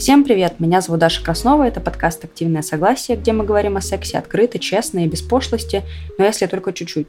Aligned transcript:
Всем 0.00 0.24
привет, 0.24 0.60
меня 0.60 0.80
зовут 0.80 1.00
Даша 1.00 1.22
Краснова, 1.22 1.64
это 1.64 1.78
подкаст 1.78 2.24
«Активное 2.24 2.62
согласие», 2.62 3.18
где 3.18 3.34
мы 3.34 3.44
говорим 3.44 3.76
о 3.76 3.82
сексе 3.82 4.16
открыто, 4.16 4.58
честно 4.58 5.04
и 5.04 5.06
без 5.06 5.20
пошлости, 5.20 5.82
но 6.16 6.24
если 6.24 6.46
только 6.46 6.72
чуть-чуть. 6.72 7.08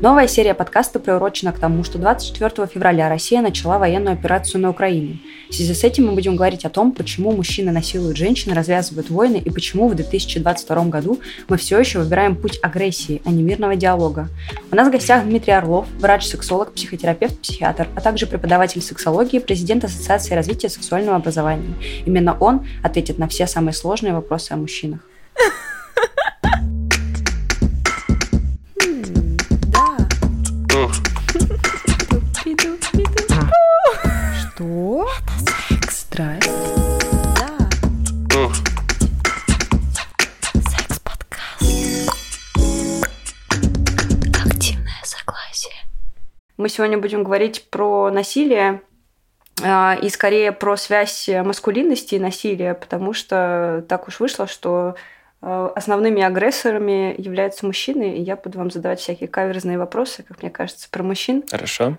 Новая 0.00 0.26
серия 0.26 0.54
подкаста 0.54 1.00
приурочена 1.00 1.52
к 1.52 1.58
тому, 1.58 1.84
что 1.84 1.98
24 1.98 2.66
февраля 2.66 3.10
Россия 3.10 3.42
начала 3.42 3.78
военную 3.78 4.14
операцию 4.14 4.62
на 4.62 4.70
Украине. 4.70 5.18
В 5.50 5.54
связи 5.54 5.74
с 5.74 5.84
этим 5.84 6.06
мы 6.06 6.12
будем 6.12 6.36
говорить 6.36 6.64
о 6.64 6.70
том, 6.70 6.92
почему 6.92 7.32
мужчины 7.32 7.72
насилуют 7.72 8.16
женщин, 8.16 8.54
развязывают 8.54 9.10
войны 9.10 9.42
и 9.44 9.50
почему 9.50 9.88
в 9.88 9.94
2022 9.94 10.84
году 10.84 11.20
мы 11.48 11.58
все 11.58 11.78
еще 11.78 11.98
выбираем 11.98 12.36
путь 12.36 12.58
агрессии, 12.62 13.20
а 13.26 13.30
не 13.30 13.42
мирного 13.42 13.76
диалога. 13.76 14.30
У 14.72 14.76
нас 14.76 14.88
в 14.88 14.90
гостях 14.90 15.24
Дмитрий 15.24 15.52
Орлов, 15.52 15.86
врач-сексолог, 15.98 16.72
психотерапевт, 16.72 17.38
психиатр, 17.40 17.86
а 17.94 18.00
также 18.00 18.26
преподаватель 18.26 18.80
сексологии, 18.80 19.40
президент 19.40 19.84
Ассоциации 19.84 20.34
развития 20.34 20.70
сексуального 20.70 21.16
образования. 21.16 21.74
Именно 22.06 22.29
Именно 22.30 22.36
он 22.40 22.66
ответит 22.82 23.18
на 23.18 23.28
все 23.28 23.46
самые 23.46 23.74
сложные 23.74 24.14
вопросы 24.14 24.52
о 24.52 24.56
мужчинах. 24.56 25.00
Что? 34.54 35.08
Страсть. 35.90 36.50
Мы 46.56 46.68
сегодня 46.68 46.98
будем 46.98 47.24
говорить 47.24 47.70
про 47.70 48.10
насилие 48.10 48.82
и 49.58 50.08
скорее 50.08 50.52
про 50.52 50.76
связь 50.76 51.28
маскулинности 51.28 52.14
и 52.14 52.18
насилия, 52.18 52.74
потому 52.74 53.12
что 53.12 53.84
так 53.88 54.08
уж 54.08 54.18
вышло, 54.18 54.46
что 54.46 54.94
а, 55.42 55.72
основными 55.74 56.22
агрессорами 56.22 57.14
являются 57.18 57.66
мужчины, 57.66 58.16
и 58.16 58.22
я 58.22 58.36
буду 58.36 58.58
вам 58.58 58.70
задавать 58.70 59.00
всякие 59.00 59.28
каверзные 59.28 59.78
вопросы, 59.78 60.22
как 60.22 60.42
мне 60.42 60.50
кажется, 60.50 60.88
про 60.90 61.02
мужчин. 61.02 61.44
Хорошо. 61.50 61.96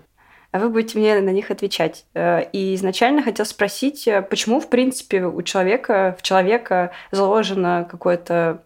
А 0.52 0.58
вы 0.58 0.68
будете 0.68 0.98
мне 0.98 1.18
на 1.20 1.30
них 1.30 1.50
отвечать. 1.50 2.04
Э, 2.14 2.42
и 2.52 2.74
изначально 2.74 3.22
хотел 3.22 3.46
спросить, 3.46 4.06
э, 4.06 4.20
почему, 4.20 4.60
в 4.60 4.68
принципе, 4.68 5.24
у 5.24 5.40
человека, 5.42 6.14
в 6.18 6.22
человека 6.22 6.92
заложено 7.10 7.88
какое-то 7.90 8.62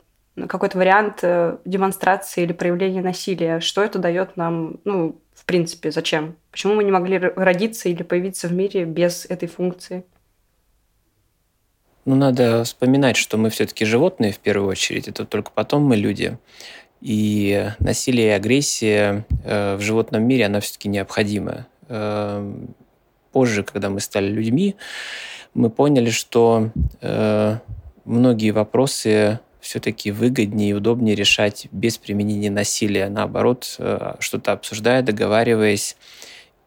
какой-то 0.48 0.79
вариант 0.79 1.20
э, 1.23 1.56
демонстрации 1.65 2.42
или 2.42 2.53
проявления 2.53 3.01
насилия. 3.01 3.61
Что 3.61 3.83
это 3.83 3.98
дает 3.98 4.37
нам, 4.37 4.81
ну, 4.84 5.19
в 5.34 5.45
принципе, 5.47 5.91
зачем? 5.91 6.37
Почему 6.51 6.75
мы 6.75 6.84
не 6.84 6.91
могли 6.91 7.19
родиться 7.19 7.89
или 7.89 8.03
появиться 8.03 8.48
в 8.48 8.53
мире 8.53 8.84
без 8.84 9.25
этой 9.25 9.48
функции? 9.48 10.05
Ну, 12.05 12.14
надо 12.14 12.64
вспоминать, 12.64 13.17
что 13.17 13.37
мы 13.37 13.51
все-таки 13.51 13.84
животные 13.84 14.33
в 14.33 14.39
первую 14.39 14.70
очередь, 14.70 15.09
это 15.09 15.25
только 15.25 15.51
потом 15.51 15.84
мы 15.84 15.97
люди. 15.97 16.39
И 17.01 17.69
насилие 17.79 18.29
и 18.29 18.31
агрессия 18.31 19.25
э, 19.45 19.77
в 19.77 19.81
животном 19.81 20.23
мире, 20.23 20.47
она 20.47 20.61
все-таки 20.61 20.89
необходима. 20.89 21.67
Э, 21.89 22.55
позже, 23.33 23.64
когда 23.64 23.89
мы 23.89 24.01
стали 24.01 24.29
людьми, 24.29 24.77
мы 25.55 25.70
поняли, 25.70 26.11
что 26.11 26.70
многие 28.05 28.51
вопросы 28.51 29.41
все-таки 29.67 30.11
выгоднее 30.11 30.70
и 30.70 30.72
удобнее 30.72 31.14
решать 31.14 31.69
без 31.72 31.98
применения 31.98 32.50
насилия. 32.50 33.09
Наоборот, 33.09 33.77
э, 33.78 34.14
что-то 34.20 34.53
обсуждая, 34.53 35.03
договариваясь, 35.03 35.97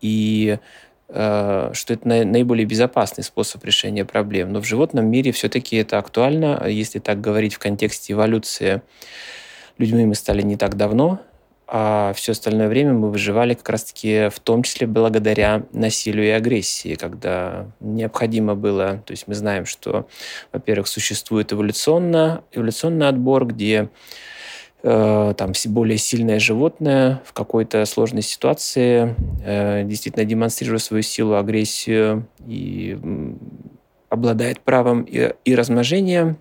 и 0.02 0.60
э, 1.08 1.72
что 1.74 1.94
это 1.94 2.08
наиболее 2.08 2.66
безопасный 2.66 3.24
способ 3.24 3.64
решения 3.66 4.06
проблем. 4.06 4.54
Но 4.54 4.62
в 4.62 4.66
животном 4.66 5.08
мире 5.08 5.32
все-таки 5.32 5.78
это 5.78 5.98
актуально, 5.98 6.68
если 6.68 7.00
так 7.00 7.20
говорить 7.20 7.56
в 7.56 7.60
контексте 7.60 8.14
эволюции. 8.14 8.82
Людьми 9.78 10.06
мы 10.06 10.16
стали 10.16 10.42
не 10.42 10.58
так 10.58 10.76
давно, 10.76 11.22
а 11.72 12.14
все 12.16 12.32
остальное 12.32 12.68
время 12.68 12.94
мы 12.94 13.12
выживали 13.12 13.54
как 13.54 13.70
раз-таки 13.70 14.30
в 14.30 14.40
том 14.40 14.64
числе 14.64 14.88
благодаря 14.88 15.64
насилию 15.72 16.26
и 16.26 16.30
агрессии, 16.32 16.96
когда 16.96 17.68
необходимо 17.80 18.56
было, 18.56 19.04
то 19.06 19.12
есть 19.12 19.28
мы 19.28 19.36
знаем, 19.36 19.68
что, 19.68 20.08
во-первых, 20.52 20.88
существует 20.88 21.54
эволюционно, 21.54 22.44
эволюционный 22.52 23.08
отбор, 23.08 23.46
где 23.46 23.90
э, 24.82 25.34
там 25.38 25.52
более 25.68 26.00
сильное 26.00 26.40
животное 26.40 27.22
в 27.24 27.34
какой-то 27.34 27.86
сложной 27.86 28.24
ситуации 28.24 29.16
э, 29.46 29.84
действительно 29.84 30.26
демонстрируя 30.26 30.80
свою 30.80 31.04
силу, 31.04 31.36
агрессию 31.36 32.26
и 32.48 32.98
обладает 34.10 34.60
правом 34.62 35.04
и, 35.04 35.34
и 35.46 35.54
размножения, 35.54 36.36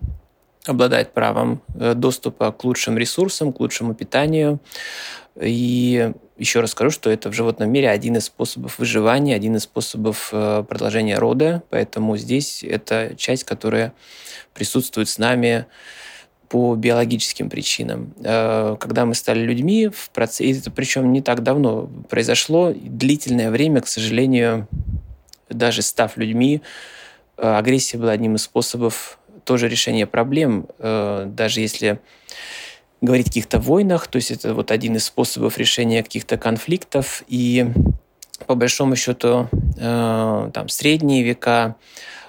обладает 0.65 1.13
правом 1.13 1.61
э, 1.75 1.93
доступа 1.93 2.51
к 2.51 2.63
лучшим 2.63 2.97
ресурсам, 2.97 3.53
к 3.53 3.59
лучшему 3.59 3.93
питанию. 3.93 4.59
И 5.39 6.11
еще 6.37 6.59
раз 6.61 6.71
скажу, 6.71 6.91
что 6.91 7.09
это 7.09 7.29
в 7.29 7.33
животном 7.33 7.71
мире 7.71 7.89
один 7.89 8.17
из 8.17 8.25
способов 8.25 8.77
выживания, 8.77 9.35
один 9.35 9.55
из 9.55 9.63
способов 9.63 10.29
э, 10.31 10.63
продолжения 10.67 11.17
рода. 11.17 11.63
Поэтому 11.69 12.17
здесь 12.17 12.63
это 12.63 13.13
часть, 13.17 13.45
которая 13.45 13.93
присутствует 14.53 15.07
с 15.07 15.17
нами 15.17 15.65
по 16.49 16.75
биологическим 16.75 17.49
причинам. 17.49 18.13
Э, 18.21 18.75
когда 18.79 19.05
мы 19.05 19.15
стали 19.15 19.39
людьми, 19.39 19.87
в 19.87 20.09
процессе, 20.09 20.59
это 20.59 20.71
причем 20.71 21.13
не 21.13 21.21
так 21.21 21.41
давно 21.41 21.89
произошло, 22.09 22.73
длительное 22.73 23.49
время, 23.49 23.81
к 23.81 23.87
сожалению, 23.87 24.67
даже 25.49 25.81
став 25.81 26.17
людьми, 26.17 26.61
агрессия 27.37 27.97
была 27.97 28.11
одним 28.11 28.35
из 28.35 28.43
способов 28.43 29.18
тоже 29.49 29.67
решение 29.67 30.05
проблем, 30.05 30.67
э, 30.77 31.23
даже 31.25 31.61
если 31.61 31.99
говорить 33.01 33.25
о 33.25 33.29
каких-то 33.31 33.59
войнах, 33.59 34.05
то 34.05 34.17
есть 34.17 34.29
это 34.29 34.53
вот 34.53 34.69
один 34.69 34.95
из 34.95 35.05
способов 35.05 35.57
решения 35.57 36.03
каких-то 36.03 36.37
конфликтов, 36.37 37.23
и 37.27 37.65
по 38.45 38.53
большому 38.53 38.95
счету 38.95 39.49
э, 39.51 40.51
там 40.53 40.69
средние 40.69 41.23
века, 41.23 41.77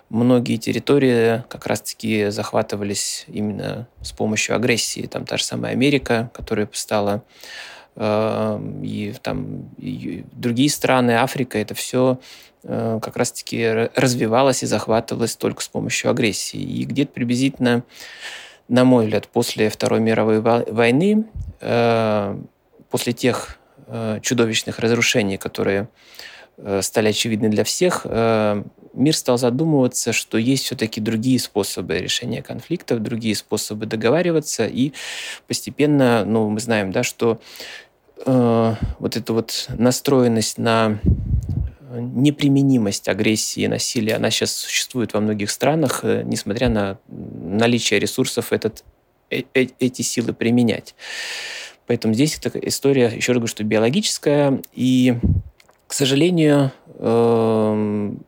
многие 0.08 0.56
территории 0.56 1.44
как 1.50 1.66
раз-таки 1.66 2.30
захватывались 2.30 3.26
именно 3.28 3.86
с 4.00 4.12
помощью 4.12 4.56
агрессии. 4.56 5.02
Там 5.02 5.26
та 5.26 5.36
же 5.36 5.44
самая 5.44 5.72
Америка, 5.72 6.30
которая 6.32 6.70
стала 6.72 7.22
э, 7.96 8.60
и 8.82 9.14
там 9.22 9.68
и 9.76 10.24
другие 10.32 10.70
страны, 10.70 11.10
Африка, 11.18 11.58
это 11.58 11.74
все 11.74 12.18
как 12.62 13.16
раз-таки 13.16 13.88
развивалась 13.94 14.62
и 14.62 14.66
захватывалась 14.66 15.34
только 15.36 15.62
с 15.62 15.68
помощью 15.68 16.10
агрессии. 16.10 16.60
И 16.60 16.84
где-то 16.84 17.12
приблизительно, 17.12 17.84
на 18.68 18.84
мой 18.84 19.04
взгляд, 19.04 19.28
после 19.28 19.70
Второй 19.70 20.00
мировой 20.00 20.40
войны, 20.40 21.24
э, 21.60 22.38
после 22.90 23.12
тех 23.12 23.58
э, 23.86 24.20
чудовищных 24.22 24.78
разрушений, 24.78 25.36
которые 25.36 25.88
стали 26.82 27.08
очевидны 27.08 27.48
для 27.48 27.64
всех, 27.64 28.04
мир 28.92 29.16
стал 29.16 29.38
задумываться, 29.38 30.12
что 30.12 30.38
есть 30.38 30.64
все-таки 30.64 31.00
другие 31.00 31.38
способы 31.38 31.98
решения 31.98 32.42
конфликтов, 32.42 33.02
другие 33.02 33.34
способы 33.34 33.86
договариваться, 33.86 34.66
и 34.66 34.92
постепенно, 35.46 36.24
ну, 36.24 36.48
мы 36.48 36.60
знаем, 36.60 36.92
да, 36.92 37.02
что 37.02 37.40
э, 38.24 38.74
вот 38.98 39.16
эта 39.16 39.32
вот 39.32 39.68
настроенность 39.76 40.58
на 40.58 40.98
неприменимость 41.90 43.08
агрессии 43.08 43.62
и 43.62 43.68
насилия, 43.68 44.14
она 44.14 44.30
сейчас 44.30 44.54
существует 44.54 45.12
во 45.12 45.20
многих 45.20 45.50
странах, 45.50 46.00
э, 46.04 46.22
несмотря 46.24 46.68
на 46.68 46.98
наличие 47.08 47.98
ресурсов 48.00 48.52
этот, 48.52 48.84
э, 49.30 49.42
э, 49.54 49.66
эти 49.78 50.02
силы 50.02 50.32
применять. 50.32 50.94
Поэтому 51.86 52.14
здесь 52.14 52.38
эта 52.38 52.56
история, 52.60 53.10
еще 53.14 53.32
раз 53.32 53.38
говорю, 53.38 53.48
что 53.48 53.64
биологическая, 53.64 54.62
и, 54.72 55.16
к 55.86 55.92
сожалению, 55.92 56.72
эм, 56.98 58.24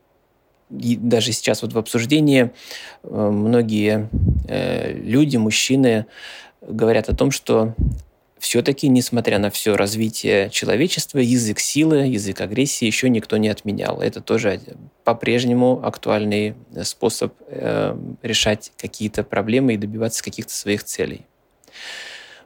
даже 0.69 1.33
сейчас 1.33 1.63
вот 1.63 1.75
в 1.75 1.79
обсуждении 1.79 2.51
многие 3.03 4.09
люди, 5.05 5.37
мужчины 5.37 6.07
говорят 6.63 7.11
о 7.11 7.15
том, 7.15 7.31
что 7.31 7.75
все-таки, 8.43 8.89
несмотря 8.89 9.39
на 9.39 9.51
все 9.51 9.77
развитие 9.77 10.51
человечества, 10.51 11.19
язык 11.19 11.61
силы, 11.61 11.99
язык 12.09 12.41
агрессии 12.41 12.85
еще 12.85 13.09
никто 13.09 13.37
не 13.37 13.49
отменял. 13.49 14.03
Это 14.03 14.21
тоже 14.21 14.61
по-прежнему 15.05 15.81
актуальный 15.85 16.57
э, 16.75 16.83
способ 16.83 17.35
э, 17.47 17.97
решать 18.21 18.73
какие-то 18.77 19.23
проблемы 19.23 19.75
и 19.75 19.77
добиваться 19.77 20.25
каких-то 20.25 20.53
своих 20.53 20.83
целей. 20.83 21.25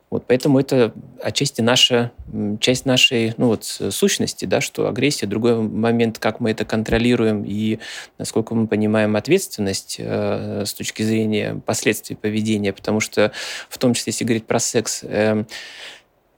Вот, 0.08 0.25
поэтому 0.26 0.61
это 0.61 0.93
отчасти 1.20 1.61
наша, 1.61 2.12
часть 2.61 2.87
нашей 2.87 3.35
ну, 3.38 3.49
вот, 3.49 3.64
сущности, 3.64 4.44
да, 4.44 4.61
что 4.61 4.88
агрессия, 4.88 5.26
другой 5.26 5.61
момент, 5.61 6.20
как 6.20 6.38
мы 6.38 6.53
это 6.53 6.64
контролируем 6.64 7.44
и 7.44 7.81
насколько 8.17 8.55
мы 8.55 8.69
понимаем 8.69 9.17
ответственность 9.17 9.97
э, 9.99 10.64
с 10.64 10.75
точки 10.75 11.03
зрения 11.03 11.61
последствий 11.67 12.14
поведения, 12.14 12.73
потому 12.73 13.00
что 13.00 13.32
в 13.69 13.79
том 13.79 13.94
числе, 13.94 14.12
если 14.12 14.25
говорить 14.25 14.47
про 14.47 14.61
секс, 14.61 15.00
э, 15.03 15.44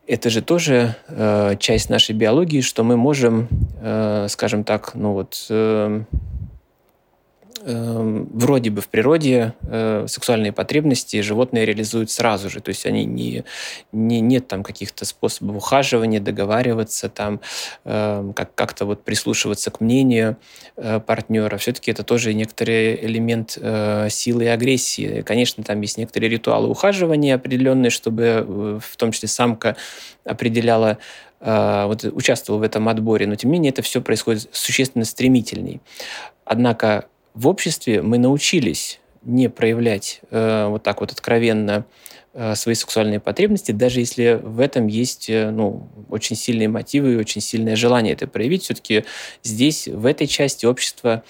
это 0.06 0.31
же 0.31 0.41
тоже 0.41 0.97
э, 1.09 1.56
часть 1.59 1.91
нашей 1.91 2.14
биологии, 2.14 2.62
что 2.62 2.82
мы 2.85 2.97
можем, 2.97 3.49
э, 3.82 4.26
скажем 4.31 4.64
так, 4.64 4.94
ну 4.94 5.12
вот, 5.12 5.47
э, 5.50 6.05
э, 7.69 8.25
вроде 8.32 8.70
бы 8.70 8.81
в 8.81 8.88
природе 8.88 9.55
э, 9.62 10.06
сексуальные 10.09 10.53
потребности 10.53 11.20
животные 11.20 11.67
реализуют 11.67 12.11
сразу 12.11 12.50
же. 12.50 12.61
То 12.61 12.70
есть 12.70 12.87
они 12.87 13.05
не, 13.05 13.44
не 13.93 14.20
нет 14.20 14.49
там 14.49 14.62
каких-то 14.62 15.05
способов 15.05 15.56
ухаживания, 15.56 16.20
договариваться, 16.20 17.09
там, 17.09 17.41
э, 17.85 18.32
как, 18.35 18.55
как-то 18.55 18.87
вот 18.87 19.05
прислушиваться 19.05 19.70
к 19.70 19.81
мнению 19.81 20.37
э, 20.76 21.00
партнера. 21.00 21.56
Все-таки 21.59 21.91
это 21.91 22.03
тоже 22.03 22.35
некоторый 22.35 22.97
элемент 23.05 23.59
э, 23.61 24.09
силы 24.11 24.44
и 24.44 24.49
агрессии. 24.49 25.23
Конечно, 25.23 25.62
там 25.62 25.81
есть 25.81 25.99
некоторые 25.99 26.31
ритуалы 26.31 26.69
ухаживания 26.69 27.35
определенные, 27.35 27.91
чтобы 27.91 28.23
э, 28.25 28.81
в 28.82 28.97
том 28.97 29.12
числе 29.12 29.29
самка 29.29 29.76
определяла 30.25 30.99
э, 31.41 31.85
вот 31.87 32.05
участвовал 32.05 32.61
в 32.61 32.62
этом 32.62 32.88
отборе, 32.88 33.26
но 33.26 33.35
тем 33.35 33.50
не 33.50 33.59
менее 33.59 33.71
это 33.71 33.82
все 33.82 34.00
происходит 34.00 34.49
существенно 34.53 35.05
стремительней. 35.05 35.81
Однако 36.44 37.06
в 37.38 37.46
обществе 37.46 38.02
мы 38.02 38.19
научились 38.19 38.99
не 39.23 39.49
проявлять 39.49 40.20
э, 40.31 40.67
вот 40.67 40.82
так 40.82 41.00
вот 41.00 41.12
откровенно 41.12 41.87
э, 42.35 42.56
свои 42.56 42.75
сексуальные 42.75 43.20
потребности, 43.20 43.70
даже 43.70 44.00
если 44.00 44.40
в 44.43 44.58
этом 44.58 44.88
есть 44.88 45.31
э, 45.31 45.50
ну, 45.50 45.88
очень 46.08 46.35
сильные 46.35 46.69
мотивы 46.69 47.12
и 47.12 47.17
очень 47.17 47.40
сильное 47.40 47.76
желание 47.76 48.14
это 48.14 48.26
проявить. 48.26 48.64
Все-таки 48.64 49.05
здесь, 49.44 49.87
в 49.87 50.06
этой 50.06 50.26
части 50.26 50.67
общества 50.67 51.23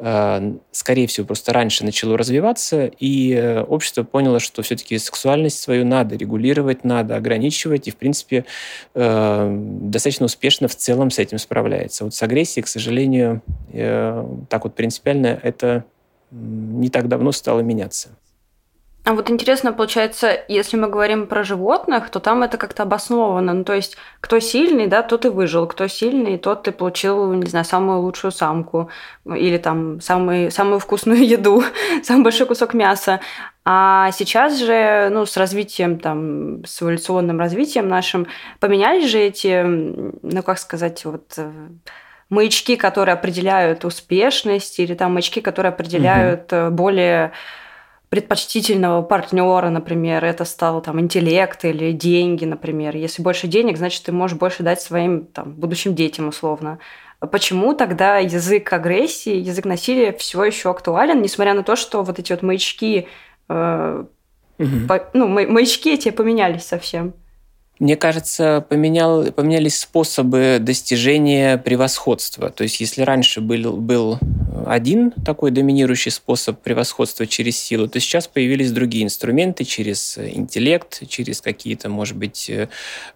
скорее 0.00 1.08
всего, 1.08 1.26
просто 1.26 1.52
раньше 1.52 1.84
начало 1.84 2.16
развиваться, 2.16 2.86
и 2.86 3.32
э, 3.32 3.62
общество 3.62 4.04
поняло, 4.04 4.38
что 4.38 4.62
все-таки 4.62 4.96
сексуальность 4.96 5.58
свою 5.58 5.84
надо 5.84 6.14
регулировать, 6.14 6.84
надо 6.84 7.16
ограничивать, 7.16 7.88
и, 7.88 7.90
в 7.90 7.96
принципе, 7.96 8.44
э, 8.94 9.56
достаточно 9.82 10.26
успешно 10.26 10.68
в 10.68 10.76
целом 10.76 11.10
с 11.10 11.18
этим 11.18 11.38
справляется. 11.38 12.04
Вот 12.04 12.14
с 12.14 12.22
агрессией, 12.22 12.62
к 12.62 12.68
сожалению, 12.68 13.42
так 14.48 14.64
вот 14.64 14.74
принципиально 14.74 15.38
это 15.42 15.84
не 16.30 16.90
так 16.90 17.08
давно 17.08 17.32
стало 17.32 17.60
меняться. 17.60 18.10
А 19.08 19.14
вот 19.14 19.30
интересно, 19.30 19.72
получается, 19.72 20.38
если 20.48 20.76
мы 20.76 20.86
говорим 20.86 21.28
про 21.28 21.42
животных, 21.42 22.10
то 22.10 22.20
там 22.20 22.42
это 22.42 22.58
как-то 22.58 22.82
обосновано. 22.82 23.54
Ну, 23.54 23.64
то 23.64 23.72
есть, 23.72 23.96
кто 24.20 24.38
сильный, 24.38 24.86
да, 24.86 25.02
тот 25.02 25.24
и 25.24 25.30
выжил. 25.30 25.66
Кто 25.66 25.86
сильный, 25.86 26.36
тот 26.36 26.68
и 26.68 26.72
получил, 26.72 27.32
не 27.32 27.48
знаю, 27.48 27.64
самую 27.64 28.00
лучшую 28.02 28.32
самку. 28.32 28.90
Или 29.24 29.56
там 29.56 30.02
самый, 30.02 30.50
самую 30.50 30.78
вкусную 30.78 31.26
еду, 31.26 31.64
самый 32.02 32.22
большой 32.22 32.46
кусок 32.46 32.74
мяса. 32.74 33.20
А 33.64 34.10
сейчас 34.12 34.58
же, 34.58 35.08
ну, 35.10 35.24
с 35.24 35.38
развитием, 35.38 35.98
там, 35.98 36.62
с 36.66 36.82
эволюционным 36.82 37.38
развитием 37.40 37.88
нашим, 37.88 38.26
поменялись 38.60 39.08
же 39.08 39.20
эти, 39.20 39.62
ну, 39.64 40.42
как 40.42 40.58
сказать, 40.58 41.06
вот 41.06 41.32
э, 41.38 41.50
маячки, 42.28 42.76
которые 42.76 43.14
определяют 43.14 43.86
успешность, 43.86 44.78
или 44.78 44.92
там 44.92 45.14
маячки, 45.14 45.40
которые 45.40 45.70
определяют 45.70 46.52
угу. 46.52 46.70
более 46.72 47.32
предпочтительного 48.08 49.02
партнера, 49.02 49.68
например, 49.68 50.24
это 50.24 50.44
стал 50.44 50.80
там 50.80 50.98
интеллект 51.00 51.64
или 51.64 51.92
деньги, 51.92 52.44
например. 52.44 52.96
Если 52.96 53.22
больше 53.22 53.46
денег, 53.46 53.76
значит, 53.76 54.04
ты 54.04 54.12
можешь 54.12 54.38
больше 54.38 54.62
дать 54.62 54.80
своим 54.80 55.26
там, 55.26 55.52
будущим 55.52 55.94
детям, 55.94 56.28
условно. 56.28 56.78
Почему 57.32 57.74
тогда 57.74 58.18
язык 58.18 58.72
агрессии, 58.72 59.34
язык 59.34 59.64
насилия 59.64 60.12
все 60.12 60.44
еще 60.44 60.70
актуален, 60.70 61.20
несмотря 61.20 61.52
на 61.52 61.64
то, 61.64 61.76
что 61.76 62.02
вот 62.02 62.18
эти 62.18 62.32
вот 62.32 62.42
маячки, 62.42 63.08
э, 63.48 64.04
угу. 64.58 64.86
по, 64.88 65.10
ну, 65.12 65.26
маячки 65.28 65.92
эти 65.92 66.10
поменялись 66.10 66.64
совсем? 66.64 67.14
Мне 67.78 67.96
кажется, 67.96 68.64
поменял, 68.68 69.30
поменялись 69.30 69.78
способы 69.78 70.58
достижения 70.60 71.58
превосходства. 71.58 72.50
То 72.50 72.64
есть, 72.64 72.80
если 72.80 73.02
раньше 73.02 73.40
был, 73.40 73.76
был 73.76 74.18
один 74.66 75.12
такой 75.12 75.52
доминирующий 75.52 76.10
способ 76.10 76.60
превосходства 76.60 77.26
через 77.26 77.56
силу, 77.56 77.86
то 77.86 78.00
сейчас 78.00 78.26
появились 78.26 78.72
другие 78.72 79.04
инструменты 79.04 79.64
через 79.64 80.18
интеллект, 80.18 81.08
через 81.08 81.40
какие-то, 81.40 81.88
может 81.88 82.16
быть, 82.16 82.50
э, 82.50 82.68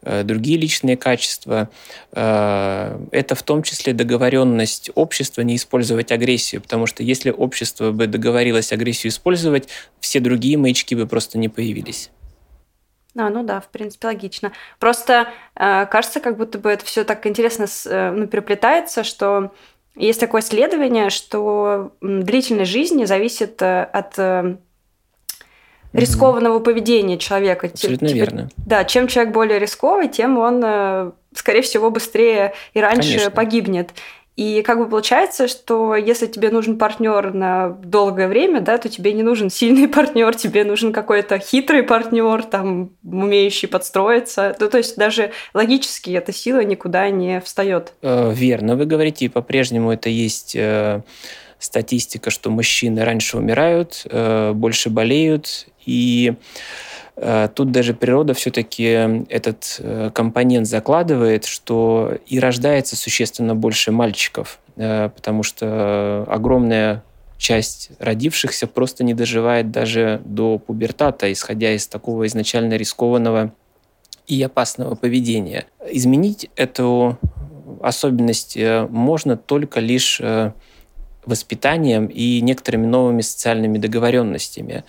э, 0.02 0.22
другие 0.22 0.58
личные 0.58 0.96
качества. 0.96 1.68
Э, 2.12 3.00
это 3.10 3.34
в 3.34 3.42
том 3.42 3.64
числе 3.64 3.92
договоренность 3.92 4.90
общества 4.94 5.42
не 5.42 5.56
использовать 5.56 6.12
агрессию, 6.12 6.62
потому 6.62 6.86
что 6.86 7.02
если 7.02 7.30
общество 7.30 7.90
бы 7.90 8.06
договорилось 8.06 8.72
агрессию 8.72 9.10
использовать, 9.10 9.68
все 9.98 10.20
другие 10.20 10.56
маячки 10.56 10.94
бы 10.94 11.06
просто 11.06 11.38
не 11.38 11.48
появились. 11.48 12.10
А, 13.16 13.28
ну 13.28 13.42
да, 13.42 13.60
в 13.60 13.68
принципе, 13.68 14.06
логично. 14.06 14.52
Просто 14.78 15.28
э, 15.54 15.86
кажется, 15.86 16.20
как 16.20 16.36
будто 16.36 16.58
бы 16.58 16.70
это 16.70 16.84
все 16.84 17.04
так 17.04 17.26
интересно 17.26 17.66
э, 17.86 18.10
ну, 18.10 18.26
переплетается, 18.26 19.04
что 19.04 19.52
есть 19.94 20.20
такое 20.20 20.40
исследование, 20.40 21.10
что 21.10 21.92
длительность 22.00 22.70
жизни 22.70 23.04
зависит 23.04 23.60
э, 23.60 23.82
от 23.82 24.18
э, 24.18 24.56
рискованного 25.92 26.56
угу. 26.56 26.64
поведения 26.64 27.18
человека. 27.18 27.66
Абсолютно 27.66 28.08
типа, 28.08 28.16
верно. 28.16 28.48
Да, 28.56 28.84
чем 28.84 29.08
человек 29.08 29.34
более 29.34 29.58
рисковый, 29.58 30.08
тем 30.08 30.38
он, 30.38 30.62
э, 30.64 31.10
скорее 31.34 31.62
всего, 31.62 31.90
быстрее 31.90 32.54
и 32.72 32.80
раньше 32.80 33.08
Конечно. 33.08 33.30
погибнет. 33.30 33.90
И 34.36 34.62
как 34.62 34.78
бы 34.78 34.88
получается, 34.88 35.46
что 35.46 35.94
если 35.94 36.26
тебе 36.26 36.50
нужен 36.50 36.78
партнер 36.78 37.34
на 37.34 37.68
долгое 37.68 38.28
время, 38.28 38.60
да, 38.60 38.78
то 38.78 38.88
тебе 38.88 39.12
не 39.12 39.22
нужен 39.22 39.50
сильный 39.50 39.88
партнер, 39.88 40.34
тебе 40.34 40.64
нужен 40.64 40.92
какой-то 40.92 41.38
хитрый 41.38 41.82
партнер, 41.82 42.42
там, 42.42 42.90
умеющий 43.04 43.68
подстроиться. 43.68 44.56
Ну, 44.58 44.68
то 44.68 44.78
есть 44.78 44.96
даже 44.96 45.32
логически 45.52 46.10
эта 46.10 46.32
сила 46.32 46.64
никуда 46.64 47.10
не 47.10 47.40
встает. 47.40 47.92
Э, 48.00 48.32
верно, 48.32 48.76
вы 48.76 48.86
говорите, 48.86 49.28
по-прежнему 49.28 49.92
это 49.92 50.08
есть 50.08 50.56
э, 50.56 51.02
статистика, 51.58 52.30
что 52.30 52.50
мужчины 52.50 53.04
раньше 53.04 53.36
умирают, 53.36 54.06
э, 54.10 54.52
больше 54.54 54.88
болеют, 54.88 55.66
и 55.84 56.34
тут 57.54 57.70
даже 57.72 57.92
природа 57.92 58.32
все-таки 58.34 58.84
этот 59.28 59.76
э, 59.80 60.10
компонент 60.14 60.66
закладывает, 60.66 61.44
что 61.44 62.16
и 62.26 62.38
рождается 62.38 62.96
существенно 62.96 63.54
больше 63.54 63.92
мальчиков, 63.92 64.58
э, 64.76 65.10
потому 65.14 65.42
что 65.42 66.24
огромная 66.28 67.02
часть 67.36 67.90
родившихся 67.98 68.66
просто 68.66 69.04
не 69.04 69.12
доживает 69.14 69.70
даже 69.70 70.22
до 70.24 70.58
пубертата, 70.58 71.30
исходя 71.30 71.72
из 71.72 71.86
такого 71.86 72.26
изначально 72.26 72.74
рискованного 72.74 73.52
и 74.26 74.40
опасного 74.42 74.94
поведения. 74.94 75.66
Изменить 75.90 76.48
эту 76.56 77.18
особенность 77.82 78.56
можно 78.88 79.36
только 79.36 79.80
лишь 79.80 80.20
воспитанием 81.26 82.06
и 82.06 82.40
некоторыми 82.40 82.86
новыми 82.86 83.22
социальными 83.22 83.78
договоренностями. 83.78 84.84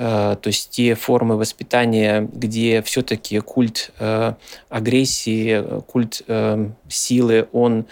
Э, 0.00 0.34
то 0.40 0.48
есть 0.48 0.70
те 0.70 0.94
формы 0.94 1.36
воспитания, 1.36 2.26
где 2.32 2.80
все-таки 2.80 3.38
культ 3.40 3.92
э, 3.98 4.32
агрессии, 4.70 5.62
культ 5.82 6.22
э, 6.26 6.70
силы, 6.88 7.48
он 7.52 7.86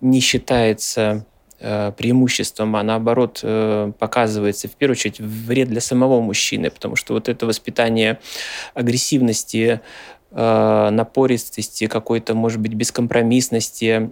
не 0.00 0.20
считается 0.20 1.26
преимуществом, 1.58 2.76
а 2.76 2.84
наоборот 2.84 3.44
показывается 3.98 4.68
в 4.68 4.76
первую 4.76 4.92
очередь 4.92 5.18
вред 5.18 5.68
для 5.68 5.80
самого 5.80 6.20
мужчины, 6.20 6.70
потому 6.70 6.94
что 6.94 7.14
вот 7.14 7.28
это 7.28 7.46
воспитание 7.46 8.20
агрессивности, 8.74 9.80
напористости, 10.30 11.88
какой-то, 11.88 12.36
может 12.36 12.60
быть, 12.60 12.74
бескомпромиссности. 12.74 14.10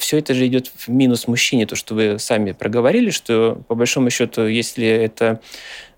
Все 0.00 0.18
это 0.18 0.34
же 0.34 0.48
идет 0.48 0.72
в 0.74 0.88
минус 0.88 1.28
мужчине, 1.28 1.66
то, 1.66 1.76
что 1.76 1.94
вы 1.94 2.18
сами 2.18 2.50
проговорили, 2.50 3.10
что 3.10 3.62
по 3.68 3.76
большому 3.76 4.10
счету, 4.10 4.46
если 4.48 4.84
это 4.84 5.40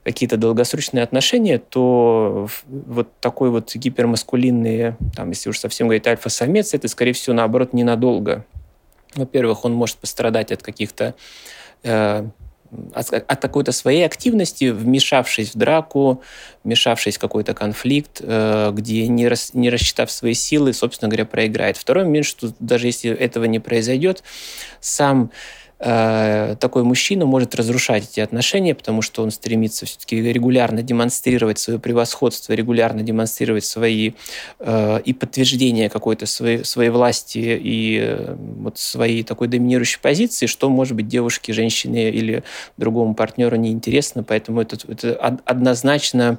какие-то 0.07 0.37
долгосрочные 0.37 1.03
отношения, 1.03 1.59
то 1.59 2.49
вот 2.69 3.09
такой 3.19 3.51
вот 3.51 3.75
гипермаскулинный, 3.75 4.95
там, 5.17 5.31
если 5.31 5.51
уж 5.51 5.59
совсем 5.59 5.89
говорить 5.89 6.07
альфа-самец, 6.07 6.75
это, 6.75 6.87
скорее 6.87 7.13
всего, 7.13 7.35
наоборот, 7.35 7.73
ненадолго. 7.73 8.45
Во-первых, 9.17 9.65
он 9.65 9.73
может 9.73 9.97
пострадать 9.97 10.53
от 10.53 10.63
каких-то 10.63 11.17
э, 11.83 12.25
от, 12.95 13.13
от 13.13 13.41
какой-то 13.43 13.73
своей 13.73 14.07
активности, 14.07 14.67
вмешавшись 14.67 15.57
в 15.57 15.59
драку, 15.59 16.23
вмешавшись 16.63 17.17
в 17.17 17.21
какой-то 17.21 17.53
конфликт, 17.53 18.21
э, 18.23 18.71
где 18.73 19.09
не, 19.09 19.27
рас, 19.27 19.55
не 19.55 19.71
рассчитав 19.71 20.09
свои 20.13 20.35
силы, 20.35 20.73
собственно 20.73 21.09
говоря, 21.09 21.25
проиграет. 21.25 21.77
Второй 21.77 22.05
момент, 22.05 22.27
что 22.27 22.53
даже 22.61 22.87
если 22.87 23.11
этого 23.11 23.47
не 23.47 23.59
произойдет, 23.59 24.23
сам 24.79 25.33
такой 25.79 26.85
мужчина 26.85 27.27
может 27.27 27.55
разрушать 27.55 28.05
эти 28.11 28.21
отношения, 28.21 28.75
потому 28.75 29.03
что 29.03 29.23
он 29.23 29.31
стремится 29.31 29.85
все-таки 29.85 30.17
регулярно 30.17 30.83
демонстрировать 30.83 31.59
свое 31.59 31.79
превосходство, 31.79 32.55
регулярно 32.55 33.03
демонстрировать 33.03 33.65
свои 33.65 34.13
э, 34.59 35.01
и 35.05 35.13
подтверждение 35.13 35.91
какой-то 35.91 36.25
своей, 36.27 36.65
своей 36.65 36.91
власти 36.91 37.61
и 37.63 37.99
э, 38.03 38.37
вот 38.39 38.79
своей 38.79 39.23
такой 39.23 39.49
доминирующей 39.49 40.01
позиции, 40.01 40.47
что 40.47 40.71
может 40.71 40.97
быть 40.97 41.09
девушке, 41.09 41.53
женщине 41.53 42.11
или 42.11 42.43
другому 42.77 43.15
партнеру 43.15 43.57
неинтересно, 43.57 44.23
поэтому 44.23 44.63
это, 44.63 44.79
это 44.89 45.15
однозначно, 45.45 46.39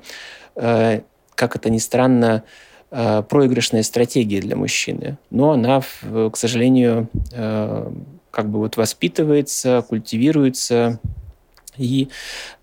э, 0.56 1.02
как 1.36 1.56
это 1.56 1.70
ни 1.70 1.78
странно, 1.78 2.44
э, 2.90 3.22
проигрышная 3.22 3.84
стратегия 3.84 4.42
для 4.42 4.56
мужчины. 4.56 5.18
Но 5.30 5.52
она, 5.52 5.82
к 6.32 6.36
сожалению, 6.36 7.08
э, 7.34 7.92
как 8.38 8.50
бы 8.50 8.60
вот 8.60 8.78
воспитывается, 8.78 9.84
культивируется 9.90 11.00
И 11.76 12.10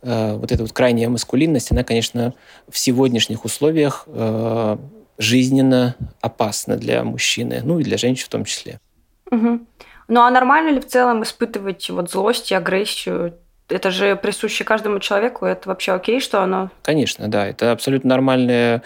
э, 0.03 0.37
вот 0.37 0.53
эта 0.53 0.63
вот 0.63 0.73
крайняя 0.73 1.09
маскулинность, 1.09 1.73
она, 1.73 1.83
конечно, 1.83 2.33
в 2.69 2.79
сегодняшних 2.79 3.45
условиях 3.45 4.05
э, 4.07 4.77
жизненно 5.19 5.97
опасна 6.21 6.77
для 6.77 7.03
мужчины, 7.03 7.61
ну 7.65 7.81
и 7.81 7.83
для 7.83 7.97
женщин 7.97 8.27
в 8.27 8.29
том 8.29 8.45
числе. 8.45 8.79
Угу. 9.33 9.67
Ну 10.07 10.21
а 10.21 10.31
нормально 10.31 10.71
ли 10.71 10.81
в 10.81 10.87
целом 10.87 11.25
испытывать 11.25 11.91
вот 11.91 12.09
злость 12.09 12.53
и 12.53 12.55
агрессию 12.55 13.35
это 13.69 13.91
же 13.91 14.15
присуще 14.17 14.63
каждому 14.63 14.99
человеку, 14.99 15.47
это 15.47 15.69
вообще 15.69 15.93
окей, 15.93 16.21
что 16.21 16.43
оно... 16.43 16.71
Конечно, 16.83 17.29
да, 17.29 17.47
это 17.47 17.73
абсолютно 17.73 18.11
нормальные 18.11 18.83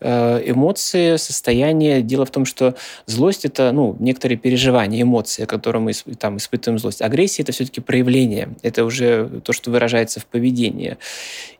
э, 0.00 0.42
эмоции, 0.50 1.16
состояние. 1.16 2.00
Дело 2.00 2.24
в 2.24 2.30
том, 2.30 2.46
что 2.46 2.74
злость– 3.06 3.44
это 3.46 3.70
ну, 3.72 3.96
некоторые 3.98 4.38
переживания, 4.38 5.02
эмоции, 5.02 5.44
которые 5.44 5.82
мы 5.82 5.92
там, 6.18 6.38
испытываем 6.38 6.78
злость. 6.78 7.02
Агрессия– 7.02 7.42
это 7.44 7.52
все-таки 7.52 7.80
проявление, 7.80 8.54
это 8.62 8.84
уже 8.84 9.28
то, 9.44 9.52
что 9.52 9.70
выражается 9.70 10.20
в 10.20 10.26
поведении. 10.26 10.96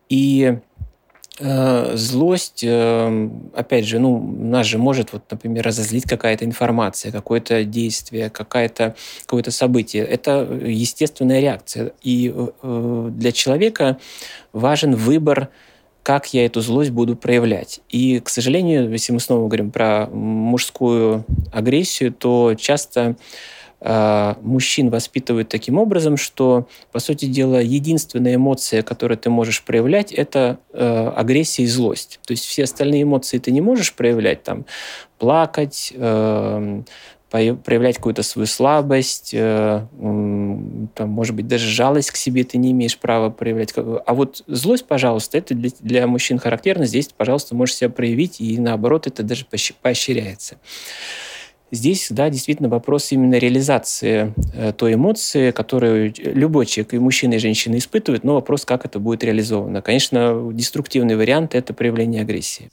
И 0.09 0.59
злость, 1.41 2.63
эм, 2.63 3.51
опять 3.55 3.87
же, 3.87 3.99
ну, 3.99 4.21
нас 4.21 4.67
же 4.67 4.79
может, 4.79 5.13
вот, 5.13 5.25
например, 5.31 5.65
разозлить 5.65 6.05
какая-то 6.05 6.45
информация, 6.45 7.11
какое-то 7.11 7.65
действие, 7.65 8.31
какое-то 8.31 8.95
какое 9.27 9.43
событие. 9.51 10.05
Это 10.05 10.47
естественная 10.65 11.41
реакция. 11.41 11.93
И 12.03 12.33
э, 12.33 13.11
для 13.13 13.33
человека 13.33 13.99
важен 14.53 14.95
выбор, 14.95 15.49
как 16.05 16.33
я 16.35 16.47
эту 16.47 16.61
злость 16.61 16.91
буду 16.91 17.17
проявлять. 17.17 17.81
И, 17.89 18.21
к 18.21 18.29
сожалению, 18.29 18.91
если 18.93 19.13
мы 19.13 19.19
снова 19.19 19.49
говорим 19.49 19.73
про 19.73 20.07
мужскую 20.07 21.25
агрессию, 21.53 22.13
то 22.13 22.55
часто 22.55 23.17
мужчин 23.85 24.89
воспитывают 24.89 25.51
таким 25.51 25.79
образом, 25.79 26.17
что, 26.17 26.69
по 26.91 27.01
сути 27.01 27.27
дела, 27.27 27.61
единственная 27.61 28.37
эмоция, 28.37 28.83
которую 28.83 29.19
ты 29.19 29.29
можешь 29.29 29.63
проявлять, 29.63 30.11
это 30.11 30.59
э, 30.73 31.13
агрессия 31.15 31.65
и 31.65 31.67
злость. 31.67 32.19
То 32.27 32.33
есть 32.33 32.45
все 32.47 32.65
остальные 32.65 33.03
эмоции 33.03 33.39
ты 33.39 33.51
не 33.51 33.61
можешь 33.61 33.93
проявлять, 33.93 34.43
там, 34.43 34.65
плакать, 35.19 35.93
э, 35.95 36.83
проявлять 37.29 37.97
какую-то 37.97 38.23
свою 38.23 38.47
слабость, 38.47 39.35
э, 39.35 39.87
там, 39.91 41.09
может 41.09 41.35
быть, 41.35 41.49
даже 41.49 41.69
жалость 41.69 42.13
к 42.13 42.17
себе 42.17 42.45
ты 42.45 42.59
не 42.59 42.71
имеешь 42.71 42.97
права 42.97 43.31
проявлять. 43.31 43.75
А 43.77 44.15
вот 44.15 44.45
злость, 44.47 44.87
пожалуйста, 44.87 45.39
это 45.39 45.55
для, 45.55 45.71
для 45.81 46.07
мужчин 46.07 46.39
характерно. 46.39 46.87
Здесь, 46.87 47.09
пожалуйста, 47.15 47.57
можешь 47.57 47.75
себя 47.75 47.91
проявить, 47.91 48.41
и 48.41 48.59
наоборот, 48.59 49.09
это 49.09 49.25
даже 49.25 49.47
поощряется. 49.83 50.59
Здесь, 51.71 52.09
да, 52.11 52.31
действительно 52.31 52.69
вопрос 52.69 53.11
именно 53.11 53.37
реализации 53.37 54.33
э, 54.55 54.73
той 54.73 54.95
эмоции, 54.95 55.51
которую 55.51 56.13
любой 56.19 56.67
человек, 56.67 56.95
и 56.95 56.99
мужчина, 56.99 57.35
и 57.35 57.39
женщина 57.39 57.77
испытывают, 57.79 58.23
но 58.23 58.35
вопрос, 58.35 58.65
как 58.65 58.85
это 58.85 58.99
будет 58.99 59.25
реализовано. 59.25 59.83
Конечно, 59.83 60.51
деструктивный 60.53 61.17
вариант– 61.17 61.55
это 61.57 61.75
проявление 61.75 62.23
агрессии. 62.23 62.71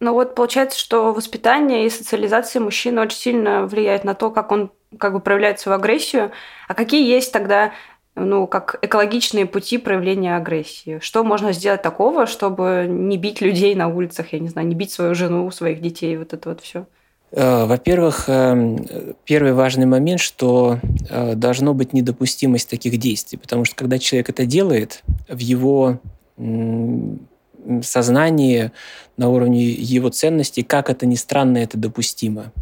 Ну 0.00 0.12
вот 0.12 0.34
получается, 0.34 0.78
что 0.78 1.14
воспитание 1.14 1.86
и 1.86 1.90
социализация 1.90 2.60
мужчины 2.60 3.00
очень 3.00 3.16
сильно 3.16 3.66
влияет 3.66 4.04
на 4.04 4.14
то, 4.14 4.30
как 4.30 4.52
он 4.52 4.70
как 4.98 5.14
бы 5.14 5.20
проявляет 5.20 5.58
свою 5.58 5.78
агрессию. 5.78 6.32
А 6.68 6.74
какие 6.74 7.08
есть 7.08 7.32
тогда 7.32 7.72
ну, 8.14 8.46
как 8.46 8.78
экологичные 8.82 9.46
пути 9.46 9.78
проявления 9.78 10.36
агрессии? 10.36 10.98
Что 11.00 11.22
можно 11.22 11.52
сделать 11.52 11.82
такого, 11.82 12.26
чтобы 12.26 12.86
не 12.88 13.18
бить 13.18 13.40
людей 13.40 13.74
на 13.74 13.88
улицах, 13.88 14.32
я 14.32 14.38
не 14.38 14.48
знаю, 14.48 14.66
не 14.68 14.74
бить 14.74 14.90
свою 14.90 15.14
жену, 15.14 15.50
своих 15.50 15.80
детей, 15.80 16.16
вот 16.16 16.32
это 16.32 16.48
вот 16.48 16.60
все? 16.62 16.86
Э, 17.32 17.64
во-первых, 17.66 18.24
э, 18.28 18.78
первый 19.24 19.52
важный 19.52 19.86
момент, 19.86 20.20
что 20.20 20.78
э, 21.08 21.34
должно 21.34 21.74
быть 21.74 21.92
недопустимость 21.92 22.70
таких 22.70 22.98
действий, 22.98 23.38
потому 23.38 23.64
что 23.64 23.74
когда 23.74 23.98
человек 23.98 24.30
это 24.30 24.46
делает, 24.46 25.02
в 25.28 25.38
его 25.38 26.00
сознании, 27.82 28.70
на 29.16 29.28
уровне 29.30 29.64
его 29.64 30.10
ценностей, 30.10 30.62
как 30.62 30.90
это 30.90 31.06
ни 31.06 31.14
странно, 31.16 31.58
это 31.58 31.78
допустимо. 31.78 32.52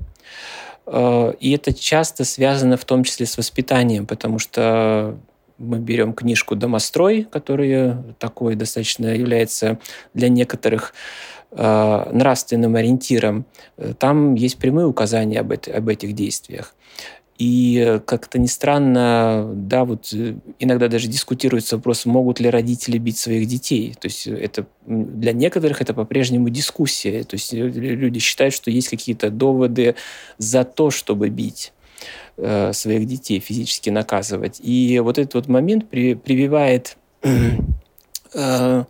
И 0.87 1.59
это 1.59 1.75
часто 1.75 2.25
связано 2.25 2.76
в 2.76 2.85
том 2.85 3.02
числе 3.04 3.26
с 3.26 3.37
воспитанием, 3.37 4.06
потому 4.06 4.38
что 4.38 5.18
мы 5.59 5.78
берем 5.78 6.12
книжку 6.12 6.56
«Домострой», 6.56 7.26
которая 7.30 8.02
такой 8.18 8.54
достаточно 8.54 9.06
является 9.09 9.78
для 10.14 10.28
некоторых 10.28 10.94
Э, 11.56 12.11
нравственным 12.12 12.75
ориентиром, 12.75 13.46
э, 13.76 13.94
там 13.96 14.34
есть 14.34 14.58
прямые 14.58 14.88
указания 14.88 15.38
об, 15.38 15.52
это, 15.52 15.76
об 15.76 15.88
этих 15.88 16.12
действиях. 16.12 16.75
И 17.38 18.00
как-то 18.06 18.40
не 18.40 18.49
странно, 18.49 19.52
да, 19.54 19.84
вот 19.84 20.12
э, 20.12 20.34
иногда 20.58 20.88
даже 20.88 21.06
дискутируется 21.06 21.76
вопрос, 21.76 22.06
могут 22.06 22.40
ли 22.40 22.50
родители 22.50 22.99
бить 22.99 23.18
своих 23.18 23.46
детей. 23.46 23.94
То 24.00 24.06
есть 24.08 24.26
это 24.26 24.66
для 24.84 25.32
некоторых 25.32 25.80
это 25.80 25.94
по-прежнему 25.94 26.49
дискуссия. 26.49 27.23
То 27.23 27.34
есть 27.34 27.52
люди 27.52 28.18
считают, 28.18 28.52
что 28.52 28.73
есть 28.73 28.88
какие-то 28.88 29.30
доводы 29.30 29.94
за 30.38 30.64
то, 30.64 30.90
чтобы 30.90 31.28
бить 31.28 31.73
э, 32.37 32.73
своих 32.73 33.06
детей, 33.06 33.38
физически 33.38 33.90
наказывать. 33.90 34.58
И 34.61 34.99
вот 34.99 35.18
этот 35.18 35.34
вот 35.34 35.46
момент 35.46 35.88
при, 35.88 36.14
прививает 36.14 36.96
э, 38.34 38.84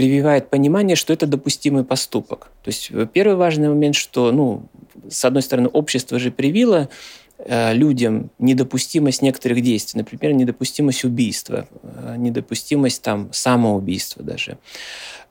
прививает 0.00 0.48
понимание, 0.48 0.96
что 0.96 1.12
это 1.12 1.26
допустимый 1.26 1.84
поступок. 1.84 2.50
То 2.64 2.70
есть 2.70 2.88
э, 2.90 3.06
первый 3.12 3.36
важный 3.36 3.68
момент, 3.68 3.94
что, 3.94 4.32
ну, 4.32 4.62
с 5.10 5.26
одной 5.26 5.42
стороны, 5.42 5.68
общество 5.68 6.18
же 6.18 6.30
привило 6.30 6.88
э, 7.36 7.74
людям 7.74 8.30
недопустимость 8.38 9.20
некоторых 9.20 9.60
действий, 9.60 9.98
например, 10.00 10.32
недопустимость 10.32 11.04
убийства, 11.04 11.68
э, 11.82 12.14
недопустимость 12.16 13.02
там 13.02 13.28
самоубийства 13.30 14.22
даже. 14.22 14.56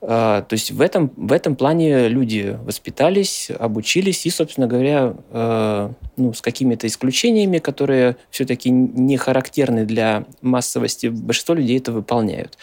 Э, 0.02 0.44
то 0.48 0.52
есть 0.52 0.70
в 0.70 0.80
этом, 0.80 1.10
в 1.16 1.32
этом 1.32 1.56
плане 1.56 2.06
люди 2.06 2.56
воспитались, 2.62 3.50
обучились 3.50 4.24
и, 4.24 4.30
собственно 4.30 4.68
говоря, 4.68 5.14
э, 5.32 5.90
ну, 6.16 6.32
с 6.32 6.40
какими-то 6.40 6.86
исключениями, 6.86 7.58
которые 7.58 8.18
все-таки 8.30 8.70
не 8.70 9.16
характерны 9.16 9.84
для 9.84 10.26
массовости, 10.42 11.08
большинство 11.08 11.56
людей 11.56 11.78
это 11.78 11.90
выполняют. 11.90 12.56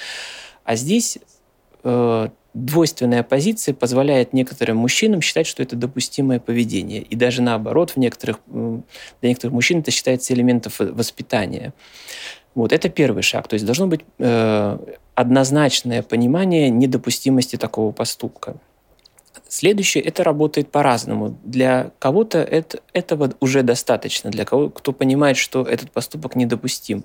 А 0.63 0.77
здесь 0.77 1.17
Э, 1.83 2.29
двойственная 2.53 3.23
позиция 3.23 3.73
позволяет 3.73 4.33
некоторым 4.33 4.77
мужчинам 4.77 5.21
считать, 5.21 5.45
что 5.45 5.61
это 5.61 5.75
допустимое 5.75 6.39
поведение. 6.39 7.01
И 7.01 7.15
даже 7.15 7.41
наоборот, 7.41 7.91
в 7.91 7.97
некоторых, 7.97 8.39
для 8.47 9.29
некоторых 9.29 9.53
мужчин 9.53 9.79
это 9.79 9.91
считается 9.91 10.33
элементом 10.33 10.71
воспитания. 10.79 11.73
Вот 12.55 12.73
это 12.73 12.89
первый 12.89 13.21
шаг. 13.21 13.47
То 13.47 13.53
есть 13.53 13.65
должно 13.65 13.85
быть 13.85 14.01
э, 14.17 14.77
однозначное 15.13 16.01
понимание 16.01 16.69
недопустимости 16.69 17.55
такого 17.55 17.91
поступка. 17.91 18.55
Следующее, 19.47 20.03
это 20.03 20.23
работает 20.23 20.71
по-разному. 20.71 21.37
Для 21.43 21.91
кого-то 21.99 22.39
это, 22.39 22.79
этого 22.91 23.33
уже 23.39 23.61
достаточно, 23.61 24.29
для 24.29 24.45
кого 24.45 24.69
кто 24.69 24.91
понимает, 24.91 25.37
что 25.37 25.63
этот 25.63 25.91
поступок 25.91 26.35
недопустим. 26.35 27.03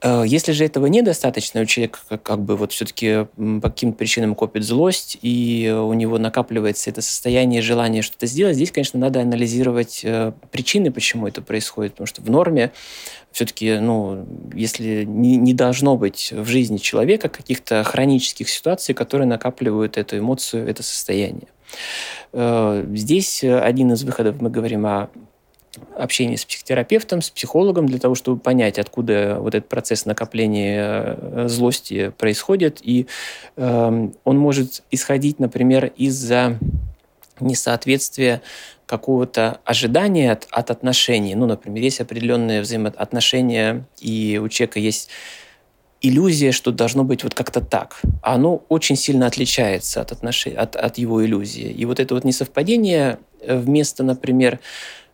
Э, 0.00 0.22
если 0.26 0.52
же 0.52 0.64
этого 0.64 0.86
недостаточно, 0.86 1.60
у 1.60 1.64
человека 1.64 1.98
как 2.22 2.40
бы 2.40 2.56
вот 2.56 2.72
все-таки 2.72 3.26
по 3.36 3.68
каким-то 3.68 3.98
причинам 3.98 4.34
копит 4.34 4.64
злость, 4.64 5.18
и 5.22 5.74
у 5.76 5.92
него 5.92 6.18
накапливается 6.18 6.90
это 6.90 7.02
состояние 7.02 7.62
желания 7.62 8.02
что-то 8.02 8.26
сделать, 8.26 8.56
здесь, 8.56 8.70
конечно, 8.70 8.98
надо 8.98 9.20
анализировать 9.20 10.02
э, 10.04 10.32
причины, 10.50 10.92
почему 10.92 11.26
это 11.26 11.42
происходит, 11.42 11.92
потому 11.92 12.06
что 12.06 12.22
в 12.22 12.30
норме 12.30 12.72
все-таки, 13.32 13.78
ну, 13.78 14.26
если 14.54 15.04
не, 15.04 15.36
не 15.36 15.52
должно 15.52 15.96
быть 15.96 16.32
в 16.32 16.46
жизни 16.46 16.78
человека 16.78 17.28
каких-то 17.28 17.82
хронических 17.84 18.48
ситуаций, 18.48 18.94
которые 18.94 19.26
накапливают 19.26 19.96
эту 19.96 20.18
эмоцию, 20.18 20.68
это 20.68 20.82
состояние. 20.82 21.48
Э, 22.32 22.84
здесь 22.94 23.42
один 23.42 23.92
из 23.92 24.04
выходов, 24.04 24.40
мы 24.40 24.48
говорим 24.48 24.86
о 24.86 25.10
общение 25.96 26.36
с 26.36 26.44
психотерапевтом, 26.44 27.22
с 27.22 27.30
психологом 27.30 27.86
для 27.86 27.98
того, 27.98 28.14
чтобы 28.14 28.40
понять, 28.40 28.78
откуда 28.78 29.36
вот 29.38 29.54
этот 29.54 29.68
процесс 29.68 30.06
накопления 30.06 31.16
э, 31.18 31.48
злости 31.48 32.12
происходит. 32.16 32.78
И 32.82 33.06
э, 33.56 34.08
он 34.24 34.38
может 34.38 34.82
исходить, 34.90 35.38
например, 35.38 35.92
из-за 35.96 36.58
несоответствия 37.40 38.42
какого-то 38.86 39.60
ожидания 39.64 40.32
от, 40.32 40.48
от 40.50 40.70
отношений. 40.70 41.34
Ну, 41.34 41.46
например, 41.46 41.82
есть 41.82 42.00
определенные 42.00 42.62
взаимоотношения, 42.62 43.84
и 44.00 44.40
у 44.42 44.48
человека 44.48 44.80
есть 44.80 45.10
иллюзия, 46.00 46.52
что 46.52 46.72
должно 46.72 47.04
быть 47.04 47.24
вот 47.24 47.34
как-то 47.34 47.60
так. 47.60 48.00
А 48.22 48.34
оно 48.34 48.62
очень 48.68 48.96
сильно 48.96 49.26
отличается 49.26 50.00
от, 50.00 50.12
отношений, 50.12 50.56
от, 50.56 50.76
от 50.76 50.98
его 50.98 51.24
иллюзии. 51.24 51.70
И 51.70 51.84
вот 51.84 52.00
это 52.00 52.14
вот 52.14 52.24
несовпадение 52.24 53.18
э, 53.40 53.58
вместо, 53.58 54.02
например, 54.02 54.60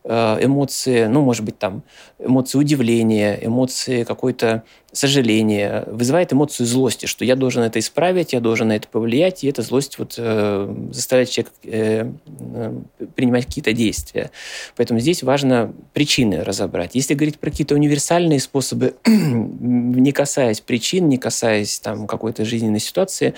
эмоции, 0.07 1.07
ну, 1.07 1.23
может 1.23 1.45
быть, 1.45 1.59
там, 1.59 1.83
эмоции 2.19 2.59
удивления, 2.59 3.39
эмоции 3.41 4.05
какой-то 4.05 4.63
сожаления, 4.95 5.85
вызывает 5.87 6.33
эмоцию 6.33 6.67
злости, 6.67 7.07
что 7.07 7.25
я 7.25 7.37
должен 7.37 7.63
это 7.63 7.79
исправить, 7.79 8.33
я 8.33 8.41
должен 8.41 8.69
на 8.69 8.77
это 8.77 8.87
повлиять, 8.89 9.43
и 9.43 9.49
эта 9.49 9.63
злость 9.63 9.99
вот 9.99 10.15
э, 10.19 10.75
заставляет 10.93 11.31
человека 11.31 11.53
э, 11.65 12.11
э, 12.55 12.81
принимать 13.15 13.47
какие-то 13.47 13.73
действия. 13.73 14.31
Поэтому 14.77 15.01
здесь 15.01 15.23
важно 15.23 15.73
причины 15.93 16.45
разобрать. 16.45 16.95
Если 16.95 17.15
говорить 17.15 17.39
про 17.39 17.51
какие-то 17.51 17.75
универсальные 17.75 18.41
способы, 18.41 18.95
не 19.07 20.13
касаясь 20.13 20.61
причин, 20.61 21.09
не 21.09 21.19
касаясь 21.19 21.81
там 21.81 22.07
какой-то 22.07 22.45
жизненной 22.45 22.81
ситуации, 22.81 23.35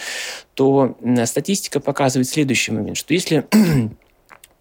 то 0.54 0.96
статистика 1.24 1.80
показывает 1.80 2.28
следующий 2.28 2.72
момент, 2.72 2.98
что 2.98 3.14
если 3.14 3.46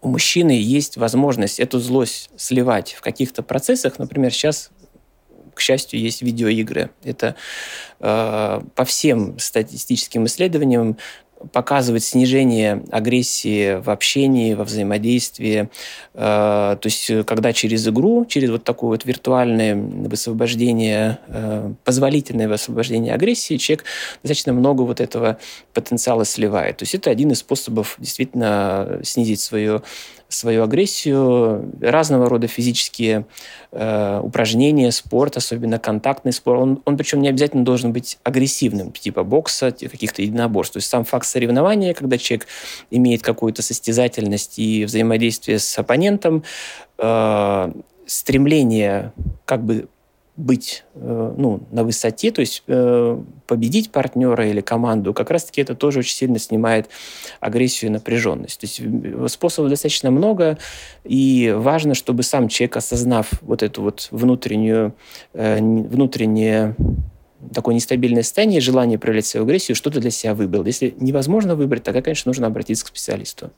у 0.06 0.08
мужчины 0.08 0.52
есть 0.52 0.98
возможность 0.98 1.60
эту 1.60 1.80
злость 1.80 2.30
сливать 2.38 2.94
в 2.94 3.02
каких-то 3.02 3.42
процессах. 3.42 3.98
Например, 3.98 4.32
сейчас, 4.32 4.70
к 5.56 5.60
счастью, 5.60 6.00
есть 6.00 6.22
видеоигры. 6.22 6.92
Это 7.04 7.36
э, 8.00 8.62
по 8.76 8.86
всем 8.86 9.40
статистическим 9.40 10.28
исследованиям 10.28 10.98
показывает 11.52 12.04
снижение 12.04 12.84
агрессии 12.92 13.80
в 13.80 13.90
общении, 13.90 14.54
во 14.54 14.64
взаимодействии. 14.64 15.70
Э, 16.14 16.78
то 16.80 16.86
есть, 16.86 17.12
когда 17.26 17.54
через 17.54 17.88
игру, 17.88 18.26
через 18.26 18.50
вот 18.50 18.64
такое 18.64 18.92
вот 18.92 19.06
виртуальное 19.06 19.76
высвобождение, 19.76 21.20
э, 21.28 21.74
позволительное 21.84 22.48
высвобождение 22.48 23.14
агрессии, 23.14 23.58
человек 23.58 23.86
достаточно 24.24 24.54
много 24.54 24.82
вот 24.82 25.02
этого 25.02 25.38
потенциала 25.74 26.26
сливает. 26.26 26.78
То 26.78 26.84
есть, 26.84 26.96
это 26.96 27.10
один 27.10 27.32
из 27.32 27.40
способов 27.40 27.96
действительно 28.00 29.00
снизить 29.04 29.40
свое 29.40 29.82
свою 30.28 30.64
агрессию, 30.64 31.72
разного 31.82 32.28
рода 32.30 32.48
физические 32.48 33.26
э, 33.72 34.20
упражнения, 34.24 34.92
спорт, 34.92 35.38
особенно 35.38 35.80
контактный 35.80 36.34
спорт. 36.34 36.62
Он, 36.62 36.82
он 36.86 36.98
причем 36.98 37.22
не 37.22 37.30
обязательно 37.30 37.64
должен 37.64 37.94
быть 37.94 38.18
агрессивным, 38.24 38.92
типа 38.92 39.24
бокса, 39.24 39.72
каких-то 39.72 40.22
единоборств. 40.22 40.74
То 40.74 40.78
есть 40.78 40.90
сам 40.90 41.06
факт 41.06 41.28
соревнования, 41.28 41.94
когда 41.94 42.18
человек 42.18 42.48
имеет 42.92 43.22
какую-то 43.22 43.62
состязательность 43.62 44.58
и 44.58 44.86
взаимодействие 44.86 45.60
с 45.60 45.78
оппонентом, 45.78 46.44
э, 46.98 47.72
стремление 48.08 49.14
как 49.46 49.64
бы 49.64 49.88
быть 50.38 50.84
э, 50.96 51.34
ну, 51.38 51.62
на 51.72 51.84
высоте, 51.84 52.32
то 52.32 52.42
есть 52.42 52.64
э, 52.68 53.22
победить 53.48 53.92
партнера 53.92 54.48
или 54.48 54.62
команду, 54.62 55.14
как 55.14 55.32
раз-таки 55.32 55.62
это 55.62 55.76
тоже 55.76 56.00
очень 56.00 56.16
сильно 56.16 56.40
снимает 56.40 56.90
агрессию 57.40 57.90
и 57.90 57.94
напряженность. 57.94 58.60
То 58.60 58.66
есть 58.66 58.82
э, 58.82 59.28
способов 59.30 59.70
достаточно 59.70 60.12
много, 60.12 60.58
и 61.06 61.54
важно, 61.56 61.94
чтобы 61.94 62.24
сам 62.24 62.50
человек, 62.50 62.76
осознав 62.78 63.30
вот 63.42 63.64
эту 63.64 63.82
вот 63.82 64.10
внутреннюю, 64.12 64.94
внутреннее 65.34 66.76
такое 67.54 67.76
нестабильное 67.76 68.24
состояние, 68.24 68.60
желание 68.60 68.98
проявлять 68.98 69.26
свою 69.26 69.46
агрессию, 69.46 69.76
что-то 69.76 70.00
для 70.00 70.12
себя 70.12 70.34
выбрал. 70.34 70.66
Если 70.66 70.94
невозможно 71.00 71.56
выбрать, 71.56 71.84
тогда, 71.84 72.02
конечно, 72.02 72.30
нужно 72.30 72.48
обратиться 72.48 72.86
к 72.86 72.90
специалисту 72.90 73.52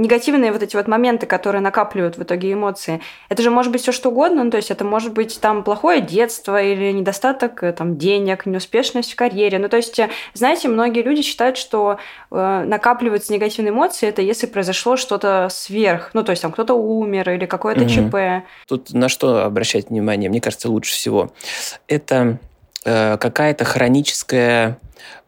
негативные 0.00 0.52
вот 0.52 0.62
эти 0.62 0.76
вот 0.76 0.88
моменты, 0.88 1.26
которые 1.26 1.62
накапливают 1.62 2.16
в 2.16 2.22
итоге 2.22 2.52
эмоции, 2.52 3.00
это 3.28 3.42
же 3.42 3.50
может 3.50 3.70
быть 3.70 3.82
все 3.82 3.92
что 3.92 4.10
угодно, 4.10 4.44
ну, 4.44 4.50
то 4.50 4.56
есть 4.56 4.70
это 4.70 4.84
может 4.84 5.12
быть 5.12 5.38
там 5.40 5.62
плохое 5.62 6.00
детство 6.00 6.60
или 6.60 6.90
недостаток 6.92 7.62
э, 7.62 7.72
там 7.72 7.96
денег, 7.96 8.46
неуспешность 8.46 9.12
в 9.12 9.16
карьере. 9.16 9.58
Ну, 9.58 9.68
то 9.68 9.76
есть, 9.76 9.98
э, 9.98 10.08
знаете, 10.34 10.68
многие 10.68 11.02
люди 11.02 11.22
считают, 11.22 11.56
что 11.56 11.98
э, 12.30 12.64
накапливаются 12.66 13.32
негативные 13.32 13.72
эмоции, 13.72 14.08
это 14.08 14.22
если 14.22 14.46
произошло 14.46 14.96
что-то 14.96 15.48
сверх, 15.50 16.10
ну, 16.14 16.22
то 16.24 16.30
есть 16.30 16.42
там 16.42 16.52
кто-то 16.52 16.74
умер 16.74 17.30
или 17.30 17.46
какое-то 17.46 17.82
угу. 17.82 17.90
ЧП. 17.90 18.46
Тут 18.66 18.92
на 18.92 19.08
что 19.08 19.44
обращать 19.44 19.90
внимание, 19.90 20.30
мне 20.30 20.40
кажется, 20.40 20.70
лучше 20.70 20.94
всего? 20.94 21.30
Это 21.88 22.38
э, 22.84 23.18
какая-то 23.18 23.64
хроническая 23.64 24.78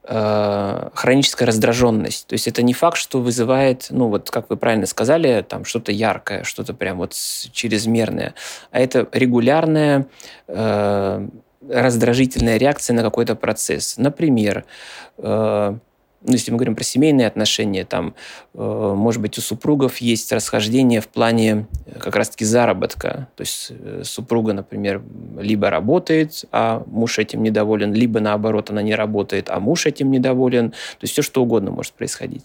хроническая 0.04 1.47
раздраженность. 1.47 2.26
То 2.26 2.32
есть 2.32 2.49
это 2.49 2.62
не 2.62 2.73
факт, 2.73 2.97
что 2.97 3.21
вызывает, 3.21 3.87
ну 3.90 4.09
вот 4.09 4.30
как 4.30 4.50
вы 4.50 4.56
правильно 4.56 4.87
сказали, 4.87 5.44
там 5.49 5.64
что-то 5.64 5.92
яркое, 5.92 6.42
что-то 6.42 6.75
прям 6.75 6.99
вот 6.99 7.12
чрезмерное, 7.12 8.35
а 8.73 8.80
это 8.80 9.06
регулярная 9.12 10.06
э, 10.49 11.28
раздражительная 11.68 12.56
реакция 12.56 12.94
на 12.94 13.02
какой-то 13.02 13.37
процесс. 13.37 13.97
Например, 13.97 14.64
э, 15.18 15.76
ну, 16.25 16.33
если 16.33 16.50
мы 16.50 16.57
говорим 16.57 16.76
про 16.76 16.85
семейные 16.85 17.26
отношения, 17.26 17.85
там, 17.85 18.14
э, 18.54 18.58
может 18.97 19.21
быть, 19.21 19.39
у 19.39 19.41
супругов 19.41 19.99
есть 19.99 20.32
расхождение 20.32 21.00
в 21.00 21.08
плане 21.08 21.67
э, 21.87 21.99
как 21.99 22.17
раз-таки 22.17 22.45
заработка. 22.45 23.28
То 23.37 23.41
есть 23.41 23.69
э, 23.71 24.02
супруга, 24.04 24.52
например, 24.52 25.02
либо 25.39 25.71
работает, 25.71 26.45
а 26.52 26.82
муж 26.87 27.19
этим 27.19 27.43
недоволен, 27.43 27.93
либо 27.93 28.21
наоборот, 28.21 28.71
она 28.71 28.82
не 28.82 28.95
работает, 28.95 29.50
а 29.50 29.58
муж 29.58 29.87
этим 29.87 30.11
недоволен. 30.11 30.71
То 30.71 31.02
есть 31.02 31.13
все 31.13 31.23
что 31.23 31.43
угодно 31.43 31.71
может 31.71 31.93
происходить. 31.95 32.45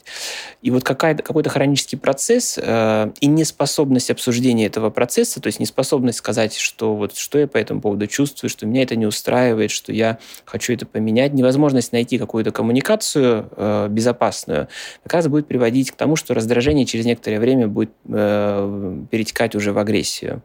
И 0.61 0.71
вот 0.71 0.83
какой-то 0.83 1.49
хронический 1.49 1.97
процесс 1.97 2.59
э, 2.61 3.11
и 3.19 3.27
неспособность 3.27 4.09
обсуждения 4.09 4.65
этого 4.65 4.89
процесса, 4.89 5.39
то 5.39 5.47
есть 5.47 5.59
неспособность 5.59 6.17
сказать, 6.17 6.55
что 6.55 6.95
вот 6.95 7.15
что 7.15 7.37
я 7.37 7.47
по 7.47 7.57
этому 7.57 7.81
поводу 7.81 8.07
чувствую, 8.07 8.49
что 8.49 8.65
меня 8.65 8.83
это 8.83 8.95
не 8.95 9.05
устраивает, 9.05 9.69
что 9.71 9.91
я 9.91 10.17
хочу 10.45 10.73
это 10.73 10.85
поменять, 10.85 11.33
невозможность 11.33 11.91
найти 11.91 12.17
какую-то 12.17 12.51
коммуникацию 12.51 13.49
Э, 13.57 13.66
безопасную, 13.89 14.67
как 15.03 15.13
раз 15.13 15.27
будет 15.27 15.47
приводить 15.47 15.91
к 15.91 15.95
тому, 15.95 16.15
что 16.15 16.33
раздражение 16.33 16.85
через 16.85 17.05
некоторое 17.05 17.39
время 17.39 17.67
будет 17.67 17.91
э, 18.07 18.97
перетекать 19.09 19.55
уже 19.55 19.73
в 19.73 19.77
агрессию. 19.77 20.41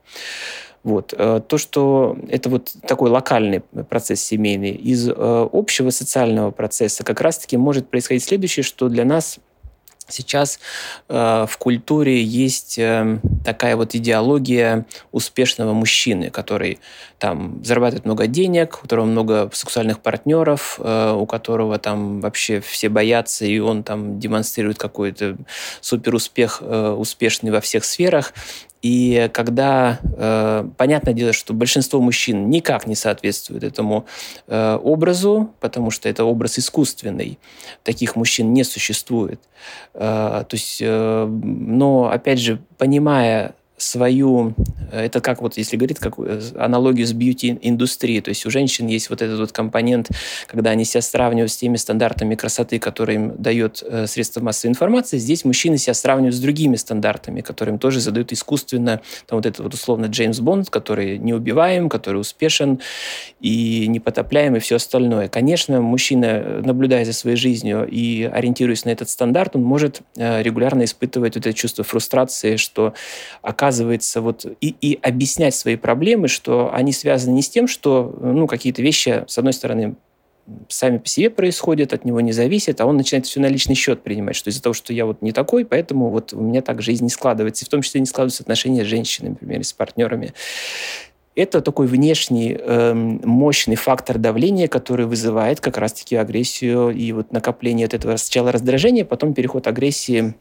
Вот. 0.82 1.14
Э, 1.16 1.40
то, 1.46 1.58
что 1.58 2.16
это 2.28 2.48
вот 2.48 2.72
такой 2.86 3.10
локальный 3.10 3.60
процесс 3.88 4.22
семейный, 4.22 4.72
из 4.72 5.08
общего 5.08 5.90
социального 5.90 6.50
процесса 6.50 7.04
как 7.04 7.20
раз-таки 7.20 7.56
может 7.56 7.88
происходить 7.88 8.24
следующее, 8.24 8.64
что 8.64 8.88
для 8.88 9.04
нас 9.04 9.38
Сейчас 10.12 10.60
э, 11.08 11.46
в 11.48 11.58
культуре 11.58 12.22
есть 12.22 12.78
э, 12.78 13.18
такая 13.44 13.76
вот 13.76 13.94
идеология 13.94 14.86
успешного 15.10 15.72
мужчины, 15.72 16.30
который 16.30 16.78
там 17.18 17.62
зарабатывает 17.64 18.04
много 18.04 18.26
денег, 18.26 18.78
у 18.78 18.82
которого 18.82 19.06
много 19.06 19.50
сексуальных 19.52 20.00
партнеров, 20.00 20.78
э, 20.82 21.12
у 21.12 21.26
которого 21.26 21.78
там 21.78 22.20
вообще 22.20 22.60
все 22.60 22.88
боятся, 22.88 23.44
и 23.44 23.58
он 23.58 23.82
там 23.82 24.18
демонстрирует 24.18 24.78
какой-то 24.78 25.36
суперуспех, 25.80 26.58
э, 26.60 26.90
успешный 26.90 27.50
во 27.50 27.60
всех 27.60 27.84
сферах. 27.84 28.32
И 28.82 29.30
когда, 29.32 30.00
э, 30.02 30.68
понятное 30.76 31.14
дело, 31.14 31.32
что 31.32 31.54
большинство 31.54 32.00
мужчин 32.00 32.50
никак 32.50 32.88
не 32.88 32.96
соответствует 32.96 33.62
этому 33.62 34.06
э, 34.48 34.78
образу, 34.82 35.54
потому 35.60 35.90
что 35.92 36.08
это 36.08 36.24
образ 36.24 36.58
искусственный, 36.58 37.38
таких 37.84 38.16
мужчин 38.16 38.52
не 38.52 38.64
существует. 38.64 39.40
Э, 39.94 40.44
то 40.48 40.54
есть, 40.54 40.78
э, 40.80 41.26
но 41.26 42.10
опять 42.10 42.40
же, 42.40 42.60
понимая 42.76 43.54
свою, 43.82 44.54
э, 44.90 45.06
это 45.06 45.20
как 45.20 45.42
вот, 45.42 45.56
если 45.56 45.76
говорить 45.76 45.98
как 45.98 46.14
э, 46.18 46.40
аналогию 46.56 47.06
с 47.06 47.12
бьюти-индустрией, 47.12 48.20
то 48.20 48.28
есть 48.28 48.46
у 48.46 48.50
женщин 48.50 48.86
есть 48.86 49.10
вот 49.10 49.22
этот 49.22 49.38
вот 49.40 49.52
компонент, 49.52 50.08
когда 50.46 50.70
они 50.70 50.84
себя 50.84 51.02
сравнивают 51.02 51.50
с 51.50 51.56
теми 51.56 51.76
стандартами 51.76 52.34
красоты, 52.34 52.78
которые 52.78 53.16
им 53.16 53.34
дает 53.36 53.82
э, 53.86 54.06
средства 54.06 54.40
массовой 54.40 54.70
информации, 54.70 55.18
здесь 55.18 55.44
мужчины 55.44 55.78
себя 55.78 55.94
сравнивают 55.94 56.34
с 56.34 56.40
другими 56.40 56.76
стандартами, 56.76 57.40
которые 57.40 57.74
им 57.74 57.78
тоже 57.78 58.00
задают 58.00 58.32
искусственно, 58.32 59.00
там 59.26 59.38
вот 59.38 59.46
это 59.46 59.62
вот 59.62 59.74
условно 59.74 60.06
Джеймс 60.06 60.38
Бонд, 60.40 60.70
который 60.70 61.18
неубиваем, 61.18 61.88
который 61.88 62.18
успешен 62.18 62.80
и 63.40 63.86
непотопляем 63.88 64.56
и 64.56 64.60
все 64.60 64.76
остальное. 64.76 65.28
Конечно, 65.28 65.80
мужчина, 65.80 66.62
наблюдая 66.64 67.04
за 67.04 67.12
своей 67.12 67.36
жизнью 67.36 67.86
и 67.88 68.22
ориентируясь 68.22 68.84
на 68.84 68.90
этот 68.90 69.08
стандарт, 69.08 69.56
он 69.56 69.62
может 69.62 70.02
регулярно 70.16 70.84
испытывать 70.84 71.34
вот 71.34 71.46
это 71.46 71.52
чувство 71.54 71.84
фрустрации, 71.84 72.56
что 72.56 72.94
оказывается 73.42 73.71
оказывается, 73.72 74.20
вот 74.20 74.44
и, 74.60 74.76
и 74.80 74.98
объяснять 75.02 75.54
свои 75.54 75.76
проблемы, 75.76 76.28
что 76.28 76.70
они 76.72 76.92
связаны 76.92 77.34
не 77.34 77.42
с 77.42 77.48
тем, 77.48 77.66
что 77.66 78.14
ну, 78.20 78.46
какие-то 78.46 78.82
вещи, 78.82 79.24
с 79.26 79.38
одной 79.38 79.54
стороны, 79.54 79.94
сами 80.68 80.98
по 80.98 81.08
себе 81.08 81.30
происходят, 81.30 81.94
от 81.94 82.04
него 82.04 82.20
не 82.20 82.32
зависят, 82.32 82.80
а 82.80 82.86
он 82.86 82.98
начинает 82.98 83.24
все 83.24 83.40
на 83.40 83.46
личный 83.46 83.74
счет 83.74 84.02
принимать, 84.02 84.36
что 84.36 84.50
из-за 84.50 84.62
того, 84.62 84.74
что 84.74 84.92
я 84.92 85.06
вот 85.06 85.22
не 85.22 85.32
такой, 85.32 85.64
поэтому 85.64 86.10
вот 86.10 86.34
у 86.34 86.40
меня 86.40 86.60
так 86.60 86.82
жизнь 86.82 87.04
не 87.04 87.10
складывается, 87.10 87.64
и 87.64 87.66
в 87.66 87.70
том 87.70 87.80
числе 87.80 88.00
не 88.00 88.06
складываются 88.06 88.42
отношения 88.42 88.84
с 88.84 88.88
женщинами, 88.88 89.30
например, 89.40 89.64
с 89.64 89.72
партнерами. 89.72 90.34
Это 91.34 91.62
такой 91.62 91.86
внешний 91.86 92.54
э, 92.58 92.92
мощный 92.92 93.76
фактор 93.76 94.18
давления, 94.18 94.68
который 94.68 95.06
вызывает 95.06 95.60
как 95.60 95.78
раз-таки 95.78 96.14
агрессию 96.16 96.90
и 96.90 97.10
вот 97.12 97.32
накопление 97.32 97.86
от 97.86 97.94
этого 97.94 98.16
сначала 98.16 98.52
раздражения, 98.52 99.06
потом 99.06 99.32
переход 99.32 99.66
агрессии, 99.66 100.34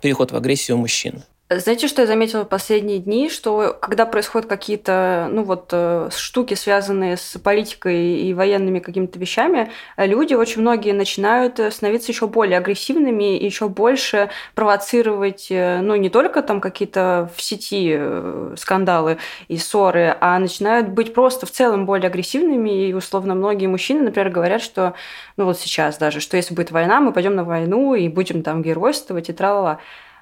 переход 0.00 0.32
в 0.32 0.36
агрессию 0.36 0.78
мужчин. 0.78 1.24
Знаете, 1.52 1.88
что 1.88 2.02
я 2.02 2.06
заметила 2.06 2.44
в 2.44 2.48
последние 2.48 3.00
дни, 3.00 3.28
что 3.28 3.76
когда 3.80 4.06
происходят 4.06 4.48
какие-то, 4.48 5.28
ну 5.32 5.42
вот, 5.42 5.70
э, 5.72 6.08
штуки, 6.16 6.54
связанные 6.54 7.16
с 7.16 7.40
политикой 7.40 8.20
и 8.20 8.32
военными 8.32 8.78
какими-то 8.78 9.18
вещами, 9.18 9.68
люди, 9.96 10.34
очень 10.34 10.60
многие 10.60 10.92
начинают 10.92 11.58
становиться 11.72 12.12
еще 12.12 12.28
более 12.28 12.58
агрессивными 12.58 13.36
и 13.36 13.44
еще 13.44 13.68
больше 13.68 14.30
провоцировать, 14.54 15.48
э, 15.50 15.80
ну, 15.80 15.96
не 15.96 16.08
только 16.08 16.42
там 16.42 16.60
какие-то 16.60 17.28
в 17.36 17.42
сети 17.42 17.96
э, 17.98 18.54
скандалы 18.56 19.18
и 19.48 19.56
ссоры, 19.56 20.16
а 20.20 20.38
начинают 20.38 20.90
быть 20.90 21.12
просто 21.14 21.46
в 21.46 21.50
целом 21.50 21.84
более 21.84 22.06
агрессивными. 22.06 22.86
И, 22.86 22.94
условно, 22.94 23.34
многие 23.34 23.66
мужчины, 23.66 24.02
например, 24.02 24.30
говорят, 24.30 24.62
что, 24.62 24.94
ну 25.36 25.46
вот 25.46 25.58
сейчас 25.58 25.98
даже, 25.98 26.20
что 26.20 26.36
если 26.36 26.54
будет 26.54 26.70
война, 26.70 27.00
мы 27.00 27.12
пойдем 27.12 27.34
на 27.34 27.42
войну 27.42 27.96
и 27.96 28.08
будем 28.08 28.44
там 28.44 28.62
геройствовать 28.62 29.30
и 29.30 29.32
тра-ла-ла. 29.32 29.80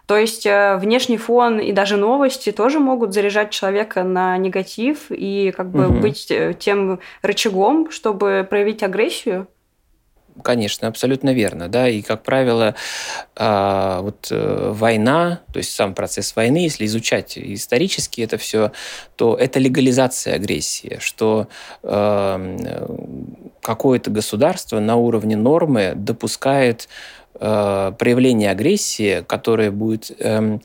То 0.08 0.16
есть 0.16 0.46
э, 0.46 0.78
внешний 0.78 1.18
фон 1.18 1.60
и 1.60 1.70
даже 1.70 1.98
новости 1.98 2.50
тоже 2.50 2.78
могут 2.80 3.12
заряжать 3.12 3.50
человека 3.50 4.04
на 4.04 4.38
негатив 4.38 5.10
и 5.10 5.52
как 5.54 5.70
бы 5.70 5.88
угу. 5.88 5.98
быть 5.98 6.30
э, 6.30 6.54
тем 6.58 6.98
рычагом, 7.20 7.90
чтобы 7.90 8.46
проявить 8.48 8.82
агрессию. 8.82 9.48
Конечно, 10.42 10.88
абсолютно 10.88 11.34
верно, 11.34 11.68
да, 11.68 11.90
и 11.90 12.00
как 12.00 12.22
правило, 12.22 12.74
а, 13.36 14.00
вот 14.00 14.28
э, 14.30 14.70
война, 14.72 15.40
то 15.52 15.58
есть 15.58 15.74
сам 15.74 15.94
процесс 15.94 16.34
войны, 16.36 16.58
если 16.58 16.86
изучать 16.86 17.36
исторически 17.36 18.22
это 18.22 18.38
все, 18.38 18.72
то 19.16 19.34
это 19.34 19.58
легализация 19.58 20.36
агрессии, 20.36 20.98
что 21.00 21.48
какое-то 23.60 24.10
государство 24.10 24.80
на 24.80 24.96
уровне 24.96 25.36
нормы 25.36 25.92
допускает 25.94 26.88
э, 27.40 27.92
проявление 27.98 28.50
агрессии, 28.50 29.24
которое 29.26 29.70
будет 29.70 30.10
э, 30.18 30.58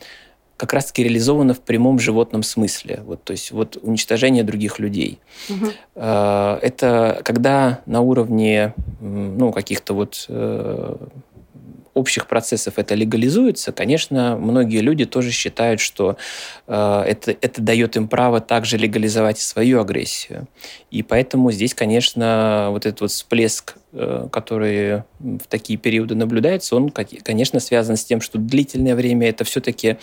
как 0.58 0.74
раз-таки 0.74 1.04
реализовано 1.04 1.54
в 1.54 1.62
прямом 1.62 2.00
животном 2.00 2.44
смысле. 2.44 3.02
Вот, 3.06 3.24
то 3.24 3.32
есть 3.32 3.52
вот 3.52 3.78
уничтожение 3.82 4.44
других 4.44 4.80
людей. 4.80 5.20
Угу. 5.50 5.68
Э, 5.96 6.60
это 6.62 7.22
когда 7.24 7.82
на 7.86 8.02
уровне 8.02 8.74
ну, 9.02 9.52
каких-то 9.52 9.94
вот 9.94 10.26
э, 10.30 10.96
общих 11.94 12.28
процессов 12.28 12.76
это 12.78 12.96
легализуется, 12.96 13.72
конечно, 13.72 14.38
многие 14.38 14.80
люди 14.80 15.06
тоже 15.06 15.32
считают, 15.32 15.80
что 15.80 16.18
э, 16.68 17.04
это, 17.08 17.36
это 17.40 17.62
дает 17.62 17.96
им 17.96 18.08
право 18.08 18.40
также 18.40 18.78
легализовать 18.78 19.40
свою 19.40 19.82
агрессию. 19.82 20.48
И 20.92 21.04
поэтому 21.04 21.52
здесь, 21.52 21.74
конечно, 21.74 22.68
вот 22.72 22.86
этот 22.86 23.02
вот 23.02 23.12
всплеск, 23.12 23.76
э, 23.94 24.28
который 24.32 25.04
в 25.20 25.48
такие 25.48 25.78
периоды 25.78 26.16
наблюдается, 26.16 26.76
он, 26.76 26.90
конечно, 26.90 27.60
связан 27.60 27.98
с 27.98 28.04
тем, 28.04 28.22
что 28.22 28.38
длительное 28.38 28.96
время 28.96 29.30
это 29.30 29.44
все-таки 29.44 29.98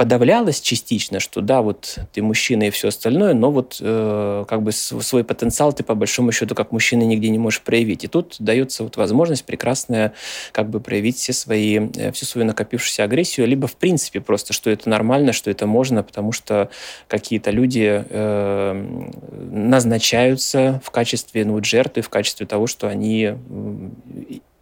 подавлялось 0.00 0.62
частично, 0.62 1.20
что 1.20 1.42
да, 1.42 1.60
вот 1.60 1.98
ты 2.14 2.22
мужчина 2.22 2.62
и 2.62 2.70
все 2.70 2.88
остальное, 2.88 3.34
но 3.34 3.50
вот 3.50 3.76
э, 3.82 4.46
как 4.48 4.62
бы 4.62 4.72
свой 4.72 5.24
потенциал 5.24 5.74
ты 5.74 5.84
по 5.84 5.94
большому 5.94 6.32
счету 6.32 6.54
как 6.54 6.72
мужчина 6.72 7.02
нигде 7.02 7.28
не 7.28 7.38
можешь 7.38 7.60
проявить. 7.60 8.04
И 8.04 8.06
тут 8.06 8.36
дается 8.38 8.82
вот 8.82 8.96
возможность 8.96 9.44
прекрасная 9.44 10.14
как 10.52 10.70
бы 10.70 10.80
проявить 10.80 11.18
все 11.18 11.34
свои, 11.34 11.90
э, 11.98 12.12
всю 12.12 12.24
свою 12.24 12.46
накопившуюся 12.46 13.04
агрессию, 13.04 13.46
либо 13.46 13.68
в 13.68 13.76
принципе 13.76 14.22
просто, 14.22 14.54
что 14.54 14.70
это 14.70 14.88
нормально, 14.88 15.34
что 15.34 15.50
это 15.50 15.66
можно, 15.66 16.02
потому 16.02 16.32
что 16.32 16.70
какие-то 17.06 17.50
люди 17.50 18.02
э, 18.08 19.12
назначаются 19.52 20.80
в 20.82 20.90
качестве 20.92 21.44
ну, 21.44 21.62
жертвы, 21.62 22.00
в 22.00 22.08
качестве 22.08 22.46
того, 22.46 22.68
что 22.68 22.88
они 22.88 23.34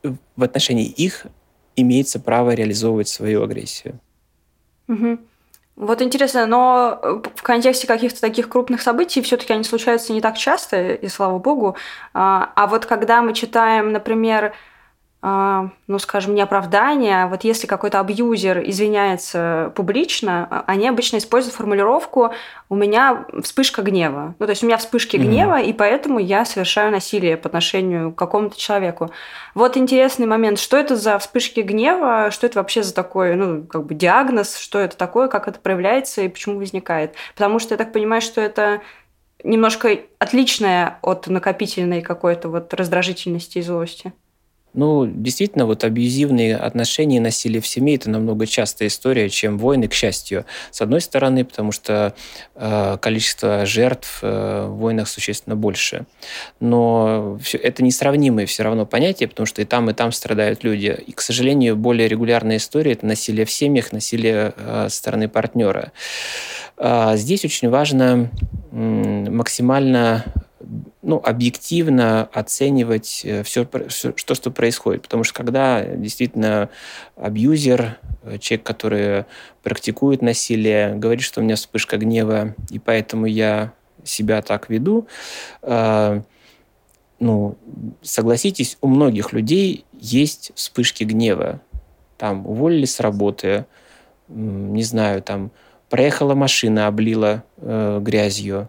в 0.03 0.43
отношении 0.43 0.87
их 0.87 1.29
имеется 1.77 2.19
право 2.19 2.55
реализовывать 2.55 3.07
свою 3.07 3.45
агрессию. 3.45 4.01
Угу. 4.89 5.19
Вот 5.79 6.03
интересно, 6.03 6.45
но 6.47 6.99
э, 7.01 7.21
в 7.37 7.43
контексте 7.45 7.87
каких-то 7.87 8.21
таких 8.21 8.49
крупных 8.49 8.83
событий 8.83 9.23
все-таки 9.23 9.53
они 9.53 9.63
случаются 9.63 10.13
не 10.13 10.21
так 10.21 10.37
часто, 10.37 10.95
и 10.95 11.07
слава 11.07 11.39
богу. 11.39 11.77
А, 12.13 12.51
а 12.57 12.67
вот 12.67 12.85
когда 12.85 13.23
мы 13.23 13.33
читаем, 13.33 13.93
например, 13.93 14.55
ну, 15.21 15.99
скажем, 15.99 16.37
не 16.37 16.43
оправдание, 16.43 17.25
а 17.25 17.27
вот 17.27 17.43
если 17.43 17.67
какой-то 17.67 17.99
абьюзер 17.99 18.63
извиняется 18.69 19.73
публично, 19.75 20.47
а, 20.49 20.65
они 20.69 20.87
обычно 20.87 21.17
используют 21.17 21.57
формулировку 21.57 22.33
«у 22.69 22.77
меня 22.77 23.27
вспышка 23.43 23.83
гнева». 23.83 24.37
Ну, 24.39 24.47
то 24.47 24.51
есть 24.51 24.63
у 24.63 24.67
меня 24.67 24.77
вспышки 24.77 25.17
mm-hmm. 25.17 25.25
гнева, 25.25 25.61
и 25.61 25.73
поэтому 25.73 26.21
я 26.21 26.45
совершаю 26.45 26.93
насилие 26.93 27.37
по 27.37 27.49
отношению 27.49 28.13
к 28.13 28.15
какому-то 28.17 28.57
человеку. 28.57 29.11
Вот 29.55 29.77
интересный 29.77 30.27
момент, 30.27 30.61
что 30.61 30.77
это 30.77 30.95
за 30.95 31.19
вспышки 31.19 31.61
гнева, 31.61 32.31
что 32.31 32.47
это 32.47 32.61
вообще 32.61 32.85
за 32.85 32.95
такой, 32.95 33.35
ну, 33.35 33.65
как 33.65 33.87
бы 33.87 33.97
диагноз, 33.97 34.57
что 34.57 34.79
это 34.79 34.97
такое, 34.97 35.27
как 35.27 35.49
это 35.49 35.59
проявляется 35.59 36.23
и 36.23 36.29
почему 36.29 36.59
возникает. 36.59 37.15
Потому 37.35 37.59
что 37.59 37.75
я 37.75 37.79
так 37.79 37.93
понимаю, 37.93 38.23
что 38.23 38.41
это 38.41 38.83
немножко 39.43 39.99
отличное 40.21 40.99
от 41.03 41.27
накопительной 41.27 42.03
какой-то 42.03 42.49
вот 42.49 42.73
раздражительности 42.73 43.59
и 43.59 43.63
злости. 43.63 44.13
Ну, 44.75 45.07
действительно, 45.07 45.67
вот 45.67 45.83
абьюзивные 45.83 46.57
отношения 46.57 47.17
и 47.17 47.21
насилие 47.21 47.61
в 47.61 47.67
семье– 47.67 47.95
это 47.97 48.11
намного 48.11 48.47
частая 48.47 48.89
история, 48.89 49.29
чем 49.31 49.59
войны, 49.59 49.89
к 49.89 49.95
счастью. 49.95 50.45
С 50.71 50.83
одной 50.83 51.01
стороны, 51.01 51.45
потому 51.45 51.73
что 51.73 52.15
э, 52.55 52.99
количество 53.01 53.65
жертв 53.65 54.19
э, 54.23 54.67
в 54.69 54.77
войнах 54.77 55.09
существенно 55.09 55.57
больше. 55.57 56.05
Но 56.61 57.39
все, 57.43 57.57
это 57.59 57.83
несравнимые 57.83 58.47
все 58.47 58.63
равно 58.63 58.85
понятия, 58.85 59.27
потому 59.27 59.47
что 59.47 59.63
и 59.63 59.65
там, 59.65 59.89
и 59.89 59.95
там 59.95 60.13
страдают 60.13 60.65
люди. 60.65 60.97
И, 61.07 61.13
к 61.13 61.23
сожалению, 61.23 61.77
более 61.77 62.07
регулярная 62.07 62.59
история– 62.59 62.93
это 62.93 63.07
насилие 63.07 63.47
в 63.47 63.51
семьях, 63.51 63.93
насилие 63.93 64.53
э, 64.57 64.87
со 64.91 64.97
стороны 64.97 65.29
партнера. 65.29 65.93
Э, 66.77 67.17
здесь 67.17 67.45
очень 67.45 67.71
важно 67.71 68.31
э, 68.71 68.77
максимально 69.31 70.25
ну, 71.03 71.21
объективно 71.25 72.29
оценивать 72.33 73.07
все, 73.07 73.29
э, 73.41 73.43
все, 73.45 73.69
что, 74.17 74.35
что 74.35 74.51
происходит. 74.51 75.03
Потому 75.03 75.25
что 75.25 75.35
когда 75.35 75.85
действительно 75.85 76.71
абьюзер, 77.17 77.99
э, 78.23 78.39
человек, 78.39 78.67
который 78.67 79.25
практикует 79.63 80.23
насилие, 80.23 80.95
говорит, 80.95 81.23
что 81.23 81.41
у 81.41 81.45
меня 81.45 81.57
вспышка 81.57 81.99
гнева, 81.99 82.55
и 82.71 82.79
поэтому 82.79 83.27
я 83.27 83.73
себя 84.05 84.43
так 84.43 84.71
веду, 84.71 85.07
э, 85.63 86.23
ну, 87.21 87.57
согласитесь, 88.03 88.79
у 88.81 88.89
многих 88.89 89.33
людей 89.33 89.85
есть 89.93 90.53
вспышки 90.55 91.05
гнева. 91.05 91.61
Там 92.17 92.47
уволили 92.47 92.85
с 92.85 93.01
работы, 93.01 93.67
не 94.29 94.83
знаю, 94.83 95.23
там 95.23 95.51
проехала 95.89 96.35
машина, 96.35 96.87
облила 96.87 97.45
э, 97.57 97.99
грязью, 98.03 98.69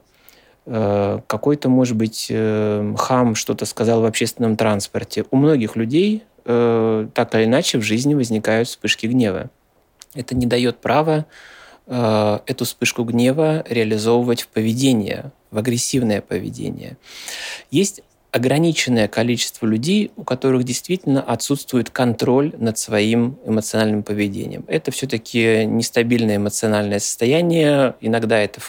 какой-то, 1.28 1.70
может 1.70 1.96
быть, 1.98 2.28
э, 2.30 2.94
хам 2.98 3.36
что-то 3.36 3.66
сказал 3.66 4.02
в 4.02 4.06
общественном 4.06 4.56
транспорте. 4.56 5.26
У 5.32 5.38
многих 5.38 5.76
людей 5.76 6.24
э, 6.46 7.08
так 7.14 7.36
или 7.36 7.46
иначе 7.46 7.80
в 7.80 7.82
жизни 7.82 8.14
возникают 8.14 8.68
вспышки 8.68 9.08
гнева. 9.08 9.50
Это 10.14 10.36
не 10.36 10.46
дает 10.46 10.78
права 10.78 11.26
эту 11.88 12.66
вспышку 12.66 13.04
гнева 13.04 13.64
реализовывать 13.68 14.44
в 14.44 14.50
поведение, 14.50 15.32
в 15.50 15.58
агрессивное 15.58 16.22
поведение. 16.22 16.98
Есть 17.72 18.04
ограниченное 18.32 19.08
количество 19.08 19.66
людей, 19.66 20.12
у 20.16 20.24
которых 20.24 20.64
действительно 20.64 21.22
отсутствует 21.22 21.90
контроль 21.90 22.54
над 22.58 22.78
своим 22.78 23.40
эмоциональным 23.46 24.04
поведением. 24.04 24.66
Это 24.68 24.92
все-таки 24.92 25.66
нестабильное 25.66 26.36
эмоциональное 26.36 27.00
состояние. 27.00 27.96
Иногда 28.02 28.40
это 28.40 28.62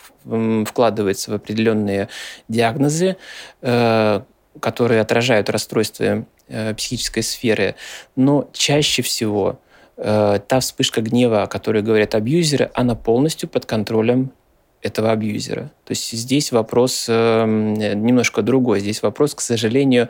вкладывается 0.64 1.30
в 1.30 1.34
определенные 1.34 2.08
диагнозы, 2.48 3.16
э, 3.60 4.20
которые 4.60 5.00
отражают 5.00 5.50
расстройства 5.50 6.24
э, 6.48 6.74
психической 6.74 7.22
сферы. 7.22 7.74
Но 8.16 8.48
чаще 8.52 9.02
всего 9.02 9.60
э, 9.96 10.40
та 10.46 10.60
вспышка 10.60 11.02
гнева, 11.02 11.42
о 11.42 11.46
которой 11.46 11.82
говорят 11.82 12.14
абьюзеры, 12.14 12.70
она 12.74 12.94
полностью 12.94 13.48
под 13.48 13.66
контролем 13.66 14.32
этого 14.82 15.12
абьюзера. 15.12 15.72
То 15.84 15.90
есть 15.90 16.10
здесь 16.12 16.52
вопрос 16.52 17.06
э, 17.08 17.44
немножко 17.46 18.42
другой. 18.42 18.80
Здесь 18.80 19.02
вопрос, 19.02 19.34
к 19.34 19.40
сожалению, 19.40 20.08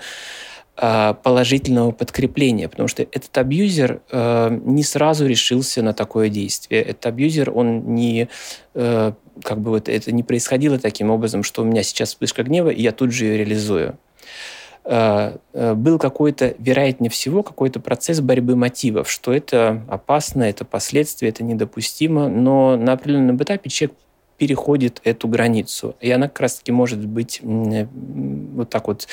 э, 0.77 1.15
положительного 1.23 1.91
подкрепления, 1.93 2.69
потому 2.69 2.89
что 2.89 3.03
этот 3.03 3.37
абьюзер 3.37 4.01
э, 4.11 4.61
не 4.65 4.83
сразу 4.83 5.27
решился 5.27 5.83
на 5.83 5.93
такое 5.93 6.29
действие. 6.29 6.83
Этот 6.83 7.07
абьюзер, 7.07 7.51
он 7.51 7.95
не 7.95 8.29
э, 8.75 9.13
как 9.43 9.61
бы 9.61 9.71
вот 9.71 9.89
это 9.89 10.13
не 10.13 10.23
происходило 10.23 10.79
таким 10.79 11.11
образом, 11.11 11.43
что 11.43 11.63
у 11.63 11.65
меня 11.65 11.83
сейчас 11.83 12.11
вспышка 12.11 12.43
гнева, 12.43 12.71
и 12.71 12.83
я 12.83 12.93
тут 12.93 13.13
же 13.13 13.25
ее 13.25 13.39
реализую 13.39 13.99
э, 14.85 15.37
э, 15.53 15.75
был 15.75 15.99
какой-то, 15.99 16.55
вероятнее 16.59 17.11
всего, 17.11 17.43
какой-то 17.43 17.81
процесс 17.81 18.21
борьбы 18.21 18.55
мотивов, 18.55 19.11
что 19.11 19.33
это 19.33 19.83
опасно, 19.89 20.45
это 20.45 20.65
последствия, 20.65 21.31
это 21.31 21.43
недопустимо, 21.43 22.29
но 22.29 22.77
на 22.77 22.93
определенном 22.93 23.37
этапе 23.39 23.69
человек 23.71 23.97
переходит 24.41 25.03
эту 25.05 25.29
границу. 25.29 25.97
И 26.01 26.11
она 26.11 26.27
как 26.27 26.41
раз-таки 26.41 26.73
может 26.73 27.07
быть 27.07 27.43
вот 27.43 28.71
так 28.71 28.89
вот 28.89 29.07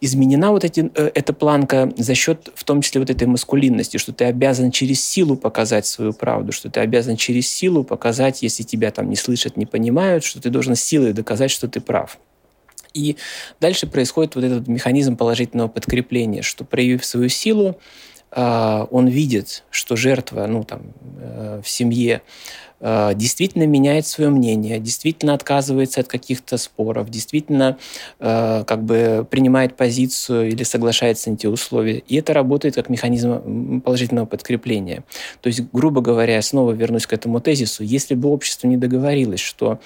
изменена 0.00 0.52
вот 0.52 0.62
эти, 0.62 0.88
э, 0.94 1.10
эта 1.14 1.32
планка 1.32 1.92
за 1.96 2.14
счет, 2.14 2.48
в 2.54 2.62
том 2.62 2.80
числе, 2.80 3.00
вот 3.00 3.10
этой 3.10 3.26
маскулинности, 3.26 3.96
что 3.96 4.12
ты 4.12 4.26
обязан 4.26 4.70
через 4.70 5.04
силу 5.04 5.36
показать 5.36 5.84
свою 5.84 6.12
правду, 6.12 6.52
что 6.52 6.70
ты 6.70 6.78
обязан 6.78 7.16
через 7.16 7.50
силу 7.50 7.82
показать, 7.82 8.40
если 8.42 8.62
тебя 8.62 8.92
там 8.92 9.10
не 9.10 9.16
слышат, 9.16 9.56
не 9.56 9.66
понимают, 9.66 10.22
что 10.22 10.40
ты 10.40 10.48
должен 10.48 10.76
силой 10.76 11.12
доказать, 11.12 11.50
что 11.50 11.66
ты 11.66 11.80
прав. 11.80 12.16
И 12.94 13.16
дальше 13.60 13.88
происходит 13.88 14.36
вот 14.36 14.44
этот 14.44 14.68
механизм 14.68 15.16
положительного 15.16 15.66
подкрепления, 15.66 16.42
что 16.42 16.64
проявив 16.64 17.04
свою 17.04 17.28
силу, 17.28 17.80
а, 18.30 18.86
он 18.92 19.08
видит, 19.08 19.64
что 19.70 19.96
жертва 19.96 20.46
ну, 20.46 20.62
там, 20.62 20.82
э, 21.18 21.62
в 21.64 21.68
семье 21.68 22.22
Э, 22.22 22.69
действительно 22.80 23.66
меняет 23.66 24.06
свое 24.06 24.30
мнение, 24.30 24.78
действительно 24.78 25.34
отказывается 25.34 26.00
от 26.00 26.08
каких-то 26.08 26.56
споров, 26.56 27.10
действительно 27.10 27.76
э, 28.18 28.64
как 28.66 28.82
бы 28.82 29.26
принимает 29.30 29.76
позицию 29.76 30.48
или 30.48 30.62
соглашается 30.62 31.30
на 31.30 31.36
те 31.36 31.48
условия. 31.48 31.98
И 32.08 32.16
это 32.16 32.32
работает 32.32 32.76
как 32.76 32.88
механизм 32.88 33.82
положительного 33.82 34.26
подкрепления. 34.26 35.04
То 35.42 35.48
есть, 35.48 35.62
грубо 35.72 36.00
говоря, 36.00 36.40
снова 36.40 36.72
вернусь 36.72 37.06
к 37.06 37.12
этому 37.12 37.40
тезису, 37.40 37.82
если 37.82 38.14
бы 38.14 38.30
общество 38.30 38.66
не 38.66 38.78
договорилось, 38.78 39.40
что 39.40 39.80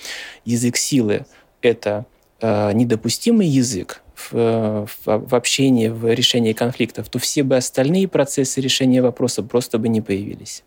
язык 0.44 0.76
силы– 0.76 1.26
это 1.62 2.07
э, 2.40 2.72
недопустимый 2.72 3.48
язык, 3.48 4.02
в, 4.14 4.87
в, 4.87 5.07
в 5.07 5.35
общении, 5.35 5.88
в 5.88 6.12
решении 6.14 6.52
конфликтов, 6.52 7.09
то 7.09 7.18
все 7.18 7.42
бы 7.42 7.57
остальные 7.57 8.09
процессы 8.09 8.61
решения 8.61 9.02
вопроса 9.02 9.42
просто 9.42 9.78
бы 9.78 9.88
не 9.88 10.00
появились. 10.00 10.62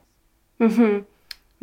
Угу. 0.60 1.06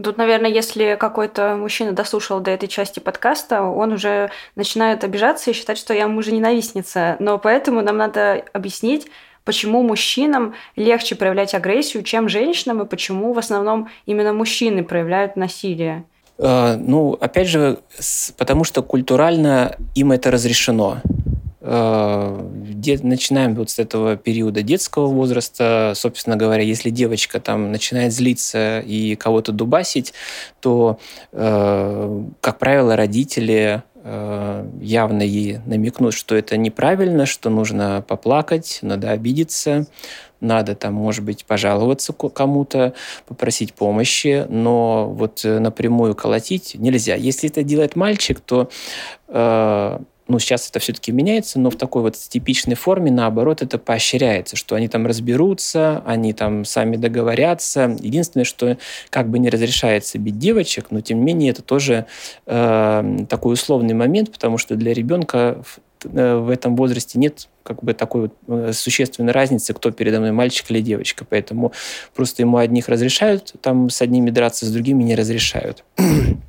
Тут, 0.03 0.19
наверное, 0.19 0.51
если 0.51 0.97
какой-то 0.99 1.57
мужчина 1.57 1.93
дослушал 1.93 2.41
до 2.41 2.51
этой 2.51 2.67
части 2.69 2.99
подкаста, 2.99 3.63
он 3.63 3.93
уже 3.93 4.31
начинает 4.57 5.05
обижаться 5.05 5.51
и 5.51 5.55
считать, 5.55 5.79
что 5.79 5.95
я 5.95 6.09
мужа 6.09 6.33
ненавистница. 6.33 7.17
Но 7.21 7.39
поэтому 7.39 7.81
нам 7.81 7.97
надо 7.97 8.45
объяснить, 8.53 9.07
почему 9.45 9.83
мужчинам 9.83 10.55
легче 10.75 11.15
проявлять 11.15 11.55
агрессию, 11.55 12.03
чем 12.03 12.29
женщинам, 12.29 12.83
и 12.83 12.87
почему 12.87 13.33
в 13.33 13.39
основном 13.39 13.89
именно 14.05 14.33
мужчины 14.33 14.83
проявляют 14.83 15.37
насилие. 15.37 16.05
А, 16.39 16.77
ну, 16.77 17.13
опять 17.13 17.47
же, 17.47 17.79
потому 18.37 18.65
что 18.65 18.83
культурально 18.83 19.77
им 19.95 20.11
это 20.11 20.33
разрешено. 20.33 20.99
Э, 21.67 22.47
начинаем 23.03 23.55
вот 23.55 23.71
с 23.71 23.79
этого 23.79 24.17
периода 24.17 24.63
детского 24.63 25.07
возраста, 25.07 25.95
собственно 25.97 26.37
говоря, 26.37 26.63
если 26.63 26.91
девочка 26.91 27.41
там 27.41 27.73
начинает 27.73 28.13
злиться 28.13 28.81
и 28.81 29.15
кого-то 29.17 29.51
дубасить, 29.51 30.13
то, 30.61 30.99
э, 31.33 32.23
как 32.43 32.59
правило, 32.59 32.97
родители 32.97 33.83
э, 34.03 34.69
явно 34.83 35.23
ей 35.23 35.61
намекнут, 35.65 36.13
что 36.13 36.37
это 36.37 36.59
неправильно, 36.59 37.25
что 37.25 37.49
нужно 37.49 38.05
поплакать, 38.07 38.81
надо 38.83 39.13
обидеться, 39.13 39.87
надо 40.41 40.75
там, 40.75 40.93
может 40.93 41.25
быть, 41.25 41.47
пожаловаться 41.47 42.13
кому-то, 42.13 42.93
попросить 43.27 43.73
помощи, 43.73 44.45
но 44.51 45.09
вот 45.09 45.41
напрямую 45.45 46.15
колотить 46.15 46.75
нельзя. 46.75 47.15
Если 47.15 47.49
это 47.49 47.63
делает 47.63 47.97
мальчик, 47.97 48.41
то 48.41 48.69
ну, 50.27 50.39
сейчас 50.39 50.69
это 50.71 50.79
все-таки 50.79 51.13
меняется, 51.13 51.59
но 51.59 51.71
в 51.71 51.77
такой 51.77 52.03
вот 52.03 52.17
типичной 52.17 52.77
форме, 52.77 53.11
наоборот, 53.11 53.61
это 53.61 53.79
поощряется, 53.79 54.57
что 54.57 54.75
они 54.75 54.89
там 54.89 55.07
разберутся, 55.07 56.03
они 56.07 56.33
там 56.33 56.65
сами 56.65 56.97
договорятся. 56.97 57.97
Единственное, 58.01 58.45
что 58.45 58.79
как 59.11 59.29
бы 59.29 59.39
не 59.39 59.51
разрешается 59.51 60.19
бить 60.19 60.39
девочек, 60.39 60.87
но 60.91 61.03
тем 61.03 61.19
не 61.19 61.25
менее 61.25 61.51
это 61.51 61.63
тоже 61.63 62.07
э, 62.47 63.27
такой 63.29 63.55
условный 63.55 63.95
момент, 63.95 64.33
потому 64.33 64.57
что 64.57 64.77
для 64.77 64.95
ребенка 64.95 65.63
в, 65.63 66.09
э, 66.17 66.37
в 66.37 66.49
этом 66.49 66.75
возрасте 66.75 67.19
нет 67.19 67.49
как 67.63 67.83
бы 67.83 67.93
такой 67.93 68.23
вот 68.23 68.35
э, 68.49 68.73
существенной 68.73 69.33
разницы, 69.33 69.75
кто 69.75 69.91
передо 69.91 70.21
мной, 70.21 70.33
мальчик 70.33 70.71
или 70.71 70.81
девочка. 70.81 71.27
Поэтому 71.29 71.73
просто 72.15 72.41
ему 72.41 72.57
одних 72.57 72.89
разрешают 72.89 73.53
там 73.61 73.91
с 73.91 74.01
одними 74.01 74.31
драться, 74.31 74.65
с 74.65 74.71
другими 74.71 75.03
не 75.03 75.17
разрешают. 75.17 75.85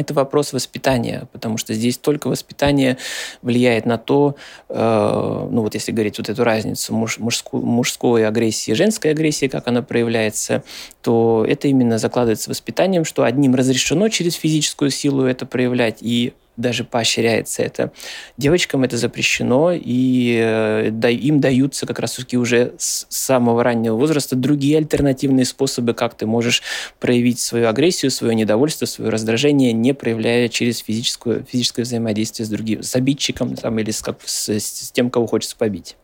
Это 0.00 0.14
вопрос 0.14 0.54
воспитания, 0.54 1.28
потому 1.30 1.58
что 1.58 1.74
здесь 1.74 1.98
только 1.98 2.28
воспитание 2.28 2.96
влияет 3.42 3.84
на 3.84 3.98
то, 3.98 4.34
э, 4.70 5.46
ну 5.50 5.60
вот 5.60 5.74
если 5.74 5.92
говорить 5.92 6.16
вот 6.16 6.30
эту 6.30 6.42
разницу 6.42 6.94
муж, 6.94 7.18
мужской, 7.18 7.60
мужской 7.60 8.26
агрессии 8.26 8.70
и 8.70 8.74
женской 8.74 9.10
агрессии, 9.10 9.46
как 9.46 9.68
она 9.68 9.82
проявляется, 9.82 10.62
то 11.02 11.44
это 11.46 11.68
именно 11.68 11.98
закладывается 11.98 12.48
воспитанием, 12.48 13.04
что 13.04 13.24
одним 13.24 13.54
разрешено 13.54 14.08
через 14.08 14.36
физическую 14.36 14.90
силу 14.90 15.24
это 15.24 15.44
проявлять, 15.44 15.98
и 16.00 16.32
даже 16.60 16.84
поощряется 16.84 17.62
это. 17.62 17.92
Девочкам 18.36 18.84
это 18.84 18.96
запрещено, 18.96 19.72
и 19.72 20.38
э, 20.42 20.90
им 21.12 21.40
даются 21.40 21.86
как 21.86 21.98
раз-таки 21.98 22.36
уже 22.36 22.74
с 22.78 23.06
самого 23.08 23.64
раннего 23.64 23.96
возраста 23.96 24.36
другие 24.36 24.78
альтернативные 24.78 25.44
способы, 25.44 25.94
как 25.94 26.14
ты 26.14 26.26
можешь 26.26 26.62
проявить 26.98 27.40
свою 27.40 27.68
агрессию, 27.68 28.10
свое 28.10 28.34
недовольство, 28.34 28.86
свое 28.86 29.10
раздражение, 29.10 29.72
не 29.72 29.94
проявляя 29.94 30.48
через 30.48 30.78
физическую, 30.78 31.44
физическое 31.50 31.82
взаимодействие 31.82 32.46
с 32.46 32.50
другим, 32.50 32.82
с 32.82 32.94
обидчиком 32.94 33.56
там, 33.56 33.78
или 33.78 33.90
с, 33.90 34.00
как, 34.02 34.18
с, 34.24 34.48
с 34.48 34.90
тем, 34.92 35.10
кого 35.10 35.26
хочется 35.26 35.56
побить. 35.56 35.96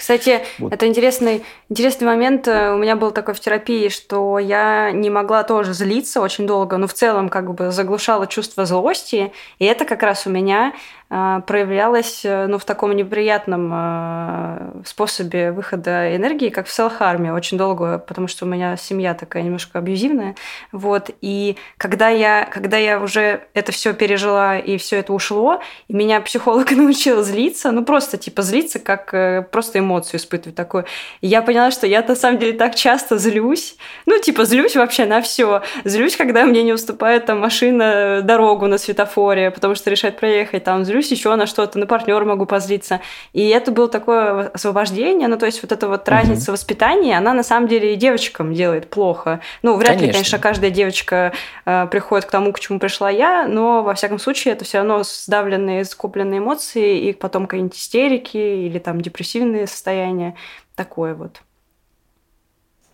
Кстати, 0.00 0.40
вот. 0.58 0.72
это 0.72 0.86
интересный, 0.86 1.44
интересный 1.68 2.06
момент. 2.06 2.48
У 2.48 2.78
меня 2.78 2.96
был 2.96 3.10
такой 3.10 3.34
в 3.34 3.40
терапии, 3.40 3.90
что 3.90 4.38
я 4.38 4.92
не 4.92 5.10
могла 5.10 5.42
тоже 5.42 5.74
злиться 5.74 6.22
очень 6.22 6.46
долго, 6.46 6.78
но 6.78 6.86
в 6.86 6.94
целом 6.94 7.28
как 7.28 7.52
бы 7.52 7.70
заглушала 7.70 8.26
чувство 8.26 8.64
злости. 8.64 9.30
И 9.58 9.66
это 9.66 9.84
как 9.84 10.02
раз 10.02 10.26
у 10.26 10.30
меня 10.30 10.72
проявлялось 11.10 12.24
э, 12.24 12.46
ну, 12.46 12.58
в 12.58 12.64
таком 12.64 12.94
неприятном 12.94 13.70
а, 13.72 14.72
способе 14.86 15.50
выхода 15.50 16.14
энергии, 16.14 16.50
как 16.50 16.68
в 16.68 16.72
селхарме, 16.72 17.32
очень 17.32 17.58
долго, 17.58 17.98
потому 17.98 18.28
что 18.28 18.44
у 18.44 18.48
меня 18.48 18.76
семья 18.76 19.14
такая 19.14 19.42
немножко 19.42 19.80
абьюзивная. 19.80 20.36
Вот. 20.70 21.10
И 21.20 21.56
когда 21.78 22.10
я, 22.10 22.44
когда 22.44 22.76
я 22.76 23.00
уже 23.00 23.40
это 23.54 23.72
все 23.72 23.92
пережила 23.92 24.56
и 24.56 24.78
все 24.78 24.98
это 24.98 25.12
ушло, 25.12 25.60
и 25.88 25.94
меня 25.94 26.20
психолог 26.20 26.70
научил 26.76 27.24
злиться, 27.24 27.72
ну 27.72 27.84
просто 27.84 28.16
типа 28.16 28.42
злиться, 28.42 28.78
как 28.78 29.12
э, 29.12 29.42
просто 29.42 29.80
эмоцию 29.80 30.20
испытывать 30.20 30.54
такую. 30.54 30.84
Я 31.22 31.42
поняла, 31.42 31.72
что 31.72 31.88
я 31.88 32.02
на 32.02 32.14
самом 32.14 32.38
деле 32.38 32.52
так 32.52 32.76
часто 32.76 33.18
злюсь, 33.18 33.74
ну 34.06 34.20
типа 34.20 34.44
злюсь 34.44 34.76
вообще 34.76 35.06
на 35.06 35.22
все. 35.22 35.62
Злюсь, 35.82 36.16
когда 36.16 36.44
мне 36.44 36.62
не 36.62 36.72
уступает 36.72 37.26
там 37.26 37.40
машина 37.40 38.20
дорогу 38.22 38.68
на 38.68 38.78
светофоре, 38.78 39.50
потому 39.50 39.74
что 39.74 39.90
решает 39.90 40.16
проехать, 40.16 40.62
там 40.62 40.84
злюсь 40.84 40.99
злюсь 41.00 41.10
еще 41.10 41.34
на 41.34 41.46
что-то, 41.46 41.78
на 41.78 41.86
партнера 41.86 42.24
могу 42.24 42.46
позлиться. 42.46 43.00
И 43.32 43.48
это 43.48 43.72
было 43.72 43.88
такое 43.88 44.48
освобождение, 44.48 45.28
ну, 45.28 45.38
то 45.38 45.46
есть 45.46 45.62
вот 45.62 45.72
эта 45.72 45.88
вот 45.88 46.08
разница 46.08 46.50
угу. 46.50 46.52
воспитания, 46.52 47.16
она 47.16 47.32
на 47.32 47.42
самом 47.42 47.68
деле 47.68 47.94
и 47.94 47.96
девочкам 47.96 48.52
делает 48.52 48.90
плохо. 48.90 49.40
Ну, 49.62 49.76
вряд 49.76 49.96
конечно. 49.96 50.06
ли, 50.06 50.12
конечно, 50.12 50.38
каждая 50.38 50.70
девочка 50.70 51.32
э, 51.64 51.86
приходит 51.90 52.26
к 52.26 52.30
тому, 52.30 52.52
к 52.52 52.60
чему 52.60 52.78
пришла 52.78 53.10
я, 53.10 53.46
но, 53.46 53.82
во 53.82 53.94
всяком 53.94 54.18
случае, 54.18 54.54
это 54.54 54.64
все 54.64 54.78
равно 54.78 55.02
сдавленные, 55.02 55.84
скопленные 55.84 56.38
эмоции, 56.38 57.08
и 57.08 57.12
потом 57.12 57.46
какие-нибудь 57.46 57.76
истерики 57.76 58.36
или 58.36 58.78
там 58.78 59.00
депрессивные 59.00 59.66
состояния. 59.66 60.34
Такое 60.76 61.14
вот. 61.14 61.40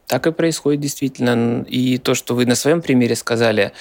Так 0.07 0.27
и 0.29 0.33
происходит 0.33 0.81
действительно. 0.81 1.65
И 1.69 1.99
то, 1.99 2.15
что 2.15 2.35
вы 2.35 2.47
на 2.47 2.55
своем 2.55 2.81
примере 2.81 3.17
сказали, 3.17 3.73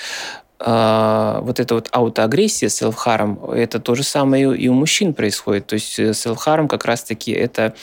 а, 0.67 1.41
вот 1.41 1.59
эта 1.59 1.75
вот 1.75 1.89
аутоагрессия, 1.91 2.69
селф-харм, 2.69 3.51
это 3.51 3.79
то 3.79 3.93
же 3.93 4.01
самое 4.01 4.57
и 4.57 4.67
у 4.67 4.73
мужчин 4.73 5.13
происходит. 5.13 5.67
То 5.67 5.75
есть 5.75 5.99
э, 5.99 6.11
селф-харм 6.15 6.67
как 6.67 6.85
раз-таки 6.85 7.31
это 7.31 7.75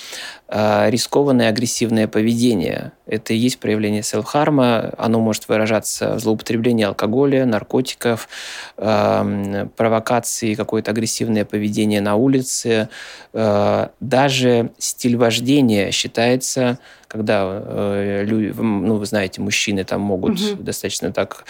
рискованное 0.53 1.49
агрессивное 1.49 2.07
поведение. 2.07 2.93
Это 3.07 3.33
и 3.33 3.37
есть 3.37 3.59
проявление 3.59 4.03
селф-харма. 4.03 4.93
Оно 4.99 5.19
может 5.19 5.49
выражаться 5.49 6.17
в 6.17 6.21
злоупотреблении 6.21 6.85
алкоголя, 6.85 7.47
наркотиков, 7.47 8.29
провокации, 8.77 10.55
какое-то 10.55 10.91
агрессивное 10.91 11.47
поведение 11.47 12.03
на 12.03 12.17
улице. 12.17 12.91
А, 13.33 13.93
даже 14.01 14.73
стиль 14.79 15.17
вождения 15.17 15.91
считается 15.91 16.79
когда 17.13 17.61
э, 17.63 18.25
люди, 18.25 18.55
ну, 18.59 18.97
вы 18.97 19.05
знаете, 19.05 19.43
мужчины 19.43 19.85
там 19.85 20.01
могут 20.01 20.41
угу. 20.41 20.63
достаточно 20.63 21.13
так 21.13 21.45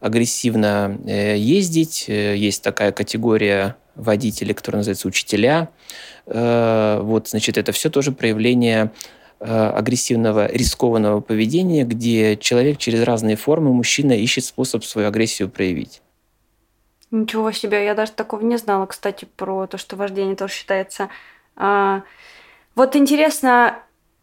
агрессивно 0.00 0.96
э, 1.06 1.36
ездить. 1.36 2.04
Э, 2.06 2.36
есть 2.36 2.62
такая 2.62 2.92
категория 2.92 3.74
водителей, 3.98 4.54
которая 4.54 4.78
называется 4.78 5.08
учителя. 5.08 5.68
Э, 6.26 7.00
вот, 7.02 7.28
значит, 7.28 7.58
это 7.58 7.72
все 7.72 7.90
тоже 7.90 8.12
проявление 8.12 8.92
э, 9.40 9.44
агрессивного, 9.44 10.46
рискованного 10.50 11.20
поведения, 11.20 11.84
где 11.84 12.36
человек 12.36 12.78
через 12.78 13.02
разные 13.02 13.36
формы, 13.36 13.72
мужчина 13.72 14.12
ищет 14.12 14.44
способ 14.44 14.84
свою 14.84 15.08
агрессию 15.08 15.50
проявить. 15.50 16.00
Ничего 17.10 17.52
себе, 17.52 17.84
я 17.84 17.94
даже 17.94 18.12
такого 18.12 18.42
не 18.42 18.58
знала, 18.58 18.86
кстати, 18.86 19.26
про 19.36 19.66
то, 19.66 19.78
что 19.78 19.96
вождение 19.96 20.36
тоже 20.36 20.52
считается. 20.52 21.08
А, 21.56 22.02
вот 22.74 22.96
интересно, 22.96 23.78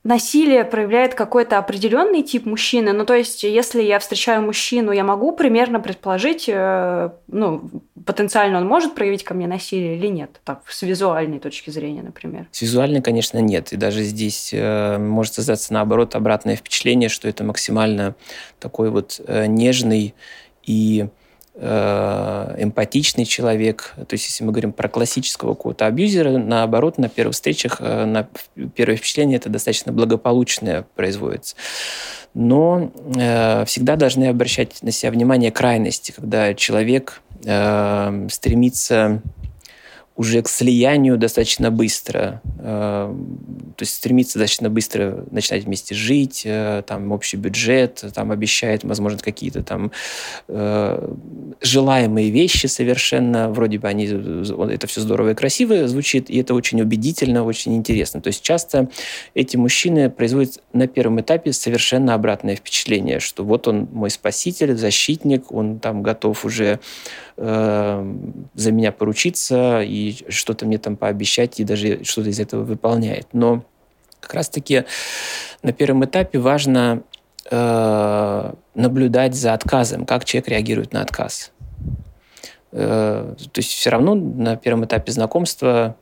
насилие 0.05 0.63
проявляет 0.63 1.15
какой-то 1.15 1.57
определенный 1.57 2.21
тип 2.21 2.45
мужчины. 2.45 2.93
Ну, 2.93 3.05
то 3.05 3.15
есть, 3.15 3.43
если 3.43 3.81
я 3.81 3.99
встречаю 3.99 4.43
мужчину, 4.43 4.91
я 4.91 5.03
могу 5.03 5.31
примерно 5.31 5.79
предположить, 5.79 6.45
э, 6.47 7.09
ну, 7.27 7.69
потенциально 8.05 8.59
он 8.59 8.67
может 8.67 8.93
проявить 8.93 9.23
ко 9.23 9.33
мне 9.33 9.47
насилие 9.47 9.97
или 9.97 10.07
нет, 10.07 10.39
так, 10.43 10.61
с 10.67 10.83
визуальной 10.83 11.39
точки 11.39 11.71
зрения, 11.71 12.03
например. 12.03 12.47
С 12.51 12.61
визуальной, 12.61 13.01
конечно, 13.01 13.39
нет. 13.39 13.73
И 13.73 13.77
даже 13.77 14.03
здесь 14.03 14.51
э, 14.53 14.99
может 14.99 15.33
создаться, 15.33 15.73
наоборот, 15.73 16.13
обратное 16.13 16.55
впечатление, 16.55 17.09
что 17.09 17.27
это 17.27 17.43
максимально 17.43 18.15
такой 18.59 18.91
вот 18.91 19.19
э, 19.25 19.47
нежный 19.47 20.13
и 20.63 21.07
эмпатичный 21.57 23.23
человек. 23.25 23.93
То 23.95 24.13
есть, 24.13 24.25
если 24.25 24.43
мы 24.43 24.51
говорим 24.51 24.73
про 24.73 24.89
классического 24.89 25.53
какого-то 25.53 25.85
абьюзера, 25.85 26.37
наоборот, 26.37 26.97
на 26.97 27.07
первых 27.07 27.35
встречах, 27.35 27.77
э, 27.79 28.05
на 28.05 28.27
первое 28.75 28.97
впечатление 28.97 29.37
это 29.37 29.49
достаточно 29.49 29.93
благополучное 29.93 30.85
производится. 30.95 31.55
Но 32.33 32.91
э, 33.15 33.63
всегда 33.65 33.95
должны 33.95 34.25
обращать 34.25 34.81
на 34.81 34.91
себя 34.91 35.11
внимание 35.11 35.51
крайности, 35.51 36.11
когда 36.11 36.53
человек 36.53 37.21
э, 37.45 38.27
стремится 38.29 39.21
уже 40.15 40.41
к 40.41 40.47
слиянию 40.47 41.17
достаточно 41.17 41.71
быстро. 41.71 42.41
Э, 42.59 43.13
то 43.75 43.81
есть 43.81 43.95
стремится 43.95 44.39
достаточно 44.39 44.69
быстро 44.69 45.25
начинать 45.29 45.65
вместе 45.65 45.93
жить, 45.93 46.43
э, 46.45 46.83
там 46.87 47.11
общий 47.11 47.35
бюджет, 47.35 48.03
там 48.13 48.31
обещает, 48.31 48.85
возможно, 48.85 49.19
какие-то 49.19 49.61
там 49.61 49.91
э, 50.47 51.13
желаемые 51.61 52.29
вещи 52.29 52.67
совершенно, 52.67 53.49
вроде 53.49 53.77
бы 53.77 53.89
они, 53.89 54.05
это 54.05 54.87
все 54.87 55.01
здорово 55.01 55.31
и 55.31 55.35
красиво 55.35 55.87
звучит, 55.87 56.29
и 56.29 56.39
это 56.39 56.53
очень 56.53 56.81
убедительно, 56.81 57.43
очень 57.43 57.75
интересно. 57.75 58.21
То 58.21 58.27
есть 58.27 58.41
часто 58.41 58.89
эти 59.33 59.57
мужчины 59.57 60.09
производят 60.09 60.61
на 60.71 60.87
первом 60.87 61.19
этапе 61.19 61.51
совершенно 61.51 62.13
обратное 62.13 62.55
впечатление, 62.55 63.19
что 63.19 63.43
вот 63.43 63.67
он 63.67 63.89
мой 63.91 64.09
спаситель, 64.09 64.77
защитник, 64.77 65.51
он 65.51 65.79
там 65.79 66.01
готов 66.03 66.45
уже 66.45 66.79
э, 67.37 68.15
за 68.53 68.71
меня 68.71 68.91
поручиться 68.91 69.81
и 69.81 70.15
что-то 70.29 70.65
мне 70.65 70.77
там 70.77 70.95
пообещать, 70.95 71.59
и 71.59 71.63
даже 71.63 72.03
что-то 72.03 72.29
из 72.29 72.39
этого 72.39 72.63
выполняет. 72.63 73.27
Но 73.33 73.63
как 74.19 74.33
раз-таки 74.33 74.85
на 75.61 75.73
первом 75.73 76.05
этапе 76.05 76.39
важно 76.39 77.03
э, 77.49 78.53
наблюдать 78.73 79.35
за 79.35 79.53
отказом, 79.53 80.05
как 80.05 80.25
человек 80.25 80.49
реагирует 80.49 80.93
на 80.93 81.01
отказ. 81.01 81.51
Э, 82.71 83.35
то 83.37 83.59
есть 83.59 83.71
все 83.71 83.89
равно 83.89 84.15
на 84.15 84.55
первом 84.57 84.85
этапе 84.85 85.11
знакомства, 85.11 85.95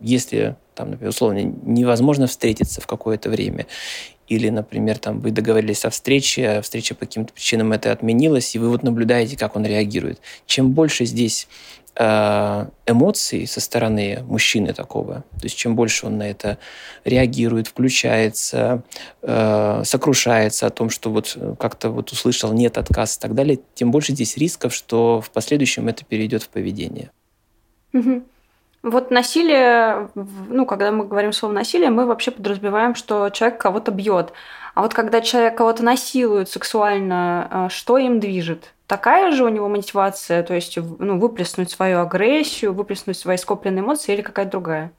если 0.00 0.56
там, 0.76 0.90
например, 0.90 1.10
условно, 1.10 1.38
невозможно 1.42 2.26
встретиться 2.26 2.80
в 2.80 2.86
какое-то 2.86 3.30
время, 3.30 3.66
или, 4.28 4.48
например, 4.48 4.98
там 4.98 5.20
вы 5.20 5.30
договорились 5.30 5.84
о 5.84 5.90
встрече, 5.90 6.48
а 6.48 6.62
встреча 6.62 6.94
по 6.94 7.06
каким-то 7.06 7.32
причинам 7.32 7.72
это 7.72 7.92
отменилась, 7.92 8.54
и 8.54 8.58
вы 8.58 8.68
вот 8.70 8.82
наблюдаете, 8.82 9.36
как 9.36 9.56
он 9.56 9.64
реагирует. 9.64 10.20
Чем 10.46 10.72
больше 10.72 11.04
здесь 11.04 11.48
э, 11.94 12.66
эмоций 12.86 13.46
со 13.46 13.60
стороны 13.60 14.22
мужчины 14.26 14.72
такого, 14.72 15.24
то 15.38 15.44
есть 15.44 15.56
чем 15.56 15.76
больше 15.76 16.06
он 16.06 16.18
на 16.18 16.28
это 16.28 16.58
реагирует, 17.04 17.68
включается, 17.68 18.82
э, 19.22 19.82
сокрушается 19.84 20.66
о 20.66 20.70
том, 20.70 20.90
что 20.90 21.10
вот 21.10 21.36
как-то 21.58 21.90
вот 21.90 22.10
услышал 22.12 22.52
нет, 22.52 22.78
отказ 22.78 23.16
и 23.16 23.20
так 23.20 23.34
далее, 23.34 23.60
тем 23.74 23.90
больше 23.90 24.12
здесь 24.12 24.36
рисков, 24.36 24.74
что 24.74 25.20
в 25.20 25.30
последующем 25.30 25.88
это 25.88 26.04
перейдет 26.04 26.42
в 26.42 26.48
поведение. 26.48 27.10
Угу. 27.92 28.24
Вот 28.86 29.10
насилие, 29.10 30.10
ну, 30.14 30.64
когда 30.64 30.92
мы 30.92 31.06
говорим 31.06 31.32
слово 31.32 31.52
насилие, 31.52 31.90
мы 31.90 32.06
вообще 32.06 32.30
подразумеваем, 32.30 32.94
что 32.94 33.30
человек 33.30 33.60
кого-то 33.60 33.90
бьет. 33.90 34.32
А 34.74 34.82
вот 34.82 34.94
когда 34.94 35.20
человек 35.20 35.58
кого-то 35.58 35.82
насилует 35.82 36.48
сексуально, 36.48 37.48
э, 37.50 37.68
что 37.68 37.98
им 37.98 38.20
движет? 38.20 38.74
Такая 38.86 39.32
же 39.32 39.42
у 39.42 39.48
него 39.48 39.66
мотивация, 39.66 40.44
то 40.44 40.54
есть 40.54 40.78
ну, 41.00 41.18
выплеснуть 41.18 41.68
свою 41.68 41.98
агрессию, 41.98 42.74
выплеснуть 42.74 43.18
свои 43.18 43.36
скопленные 43.38 43.82
эмоции 43.82 44.14
или 44.14 44.22
какая-то 44.22 44.52
другая? 44.52 44.92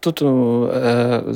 Тут 0.00 0.18
э, 0.20 1.34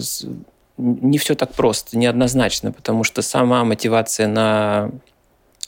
не 0.78 1.18
все 1.18 1.36
так 1.36 1.52
просто, 1.52 1.96
неоднозначно, 1.96 2.72
потому 2.72 3.04
что 3.04 3.22
сама 3.22 3.62
мотивация 3.62 4.26
на 4.26 4.90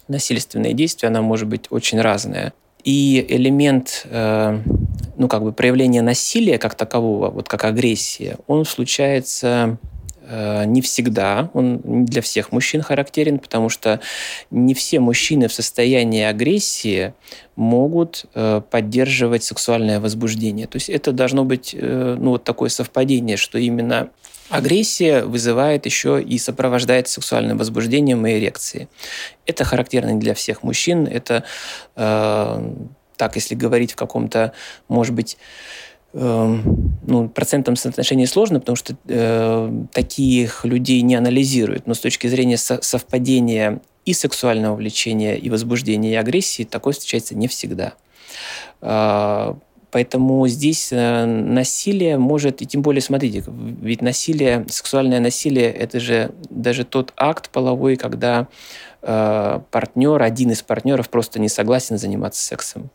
насильственные 0.08 0.72
действия, 0.72 1.06
она 1.08 1.22
может 1.22 1.46
быть 1.46 1.68
очень 1.70 2.00
разная. 2.00 2.52
И 2.84 3.24
элемент 3.28 4.06
э, 4.06 4.60
ну, 5.16 5.28
как 5.28 5.42
бы 5.42 5.52
проявление 5.52 6.02
насилия 6.02 6.58
как 6.58 6.74
такового, 6.74 7.30
вот 7.30 7.48
как 7.48 7.64
агрессия, 7.64 8.36
он 8.46 8.64
случается 8.64 9.78
э, 10.22 10.64
не 10.64 10.80
всегда, 10.80 11.50
он 11.52 11.80
не 11.84 12.04
для 12.04 12.22
всех 12.22 12.52
мужчин 12.52 12.82
характерен, 12.82 13.38
потому 13.38 13.68
что 13.68 14.00
не 14.50 14.74
все 14.74 15.00
мужчины 15.00 15.48
в 15.48 15.52
состоянии 15.52 16.22
агрессии 16.22 17.12
могут 17.56 18.26
э, 18.34 18.62
поддерживать 18.70 19.44
сексуальное 19.44 20.00
возбуждение. 20.00 20.66
То 20.66 20.76
есть 20.76 20.88
это 20.88 21.12
должно 21.12 21.44
быть 21.44 21.76
ну, 21.78 22.30
вот 22.30 22.44
такое 22.44 22.70
совпадение, 22.70 23.36
что 23.36 23.58
именно 23.58 24.10
Агрессия 24.50 25.22
вызывает 25.22 25.86
еще 25.86 26.20
и 26.20 26.36
сопровождает 26.38 27.08
сексуальным 27.08 27.56
возбуждением 27.56 28.26
и 28.26 28.32
эрекцией. 28.32 28.88
Это 29.46 29.64
характерно 29.64 30.18
для 30.18 30.34
всех 30.34 30.64
мужчин. 30.64 31.06
Это 31.06 31.44
э, 31.94 32.72
так, 33.16 33.36
если 33.36 33.54
говорить 33.54 33.92
в 33.92 33.96
каком-то, 33.96 34.52
может 34.88 35.14
быть, 35.14 35.38
э, 36.14 36.56
ну, 37.06 37.28
процентном 37.28 37.76
соотношении 37.76 38.24
сложно, 38.24 38.58
потому 38.58 38.76
что 38.76 38.96
э, 39.06 39.72
таких 39.92 40.64
людей 40.64 41.00
не 41.02 41.14
анализируют. 41.14 41.86
Но 41.86 41.94
с 41.94 42.00
точки 42.00 42.26
зрения 42.26 42.56
со- 42.56 42.82
совпадения 42.82 43.80
и 44.04 44.14
сексуального 44.14 44.74
влечения, 44.74 45.34
и 45.34 45.48
возбуждения, 45.48 46.12
и 46.12 46.16
агрессии, 46.16 46.64
такое 46.64 46.92
встречается 46.92 47.36
не 47.36 47.46
всегда. 47.46 47.92
Э, 48.80 49.54
Поэтому 49.90 50.46
здесь 50.48 50.92
э, 50.92 51.24
насилие 51.24 52.18
может, 52.18 52.62
и 52.62 52.66
тем 52.66 52.83
более, 52.83 53.00
смотрите, 53.00 53.44
ведь 53.46 54.03
насилие, 54.03 54.64
сексуальное 54.68 55.20
насилие, 55.20 55.70
это 55.70 56.00
же 56.00 56.31
даже 56.48 56.85
тот 56.85 57.12
акт 57.16 57.50
половой, 57.50 57.96
когда 57.96 58.46
э, 59.03 59.61
партнер, 59.70 60.22
один 60.22 60.50
из 60.50 60.62
партнеров 60.62 61.09
просто 61.09 61.40
не 61.40 61.48
согласен 61.48 61.98
заниматься 61.98 62.42
сексом. 62.42 62.90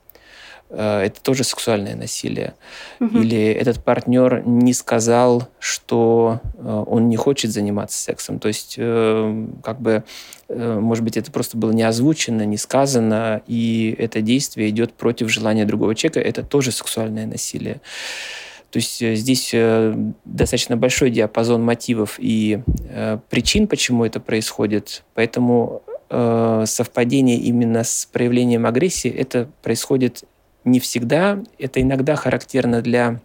Э, 0.75 1.01
это 1.01 1.21
тоже 1.21 1.43
сексуальное 1.43 1.95
насилие. 1.95 2.53
Угу. 2.99 3.17
Или 3.19 3.51
этот 3.51 3.83
партнер 3.83 4.43
не 4.45 4.73
сказал, 4.73 5.47
что 5.57 6.41
э, 6.57 6.83
он 6.87 7.09
не 7.09 7.15
хочет 7.15 7.51
заниматься 7.51 7.97
сексом. 7.97 8.39
То 8.39 8.49
есть, 8.49 8.75
э, 8.77 9.47
как 9.63 9.79
бы, 9.79 10.03
может 10.47 11.03
быть, 11.03 11.17
это 11.17 11.31
просто 11.31 11.57
было 11.57 11.71
не 11.71 11.81
озвучено, 11.81 12.45
не 12.45 12.57
сказано, 12.57 13.41
и 13.47 13.95
это 13.97 14.21
действие 14.21 14.69
идет 14.69 14.93
против 14.93 15.31
желания 15.31 15.65
другого 15.65 15.95
человека. 15.95 16.19
Это 16.19 16.43
тоже 16.43 16.71
сексуальное 16.71 17.25
насилие. 17.25 17.81
То 18.69 18.77
есть 18.77 18.99
здесь 18.99 19.55
достаточно 20.23 20.77
большой 20.77 21.09
диапазон 21.09 21.63
мотивов 21.63 22.19
и 22.19 22.61
причин, 23.31 23.67
почему 23.67 24.05
это 24.05 24.19
происходит. 24.19 25.03
Поэтому 25.15 25.81
совпадение 26.09 27.37
именно 27.37 27.83
с 27.83 28.07
проявлением 28.11 28.67
агрессии, 28.67 29.09
это 29.09 29.49
происходит 29.63 30.25
не 30.65 30.79
всегда. 30.79 31.39
Это 31.57 31.81
иногда 31.81 32.15
характерно 32.15 32.81
для 32.81 33.19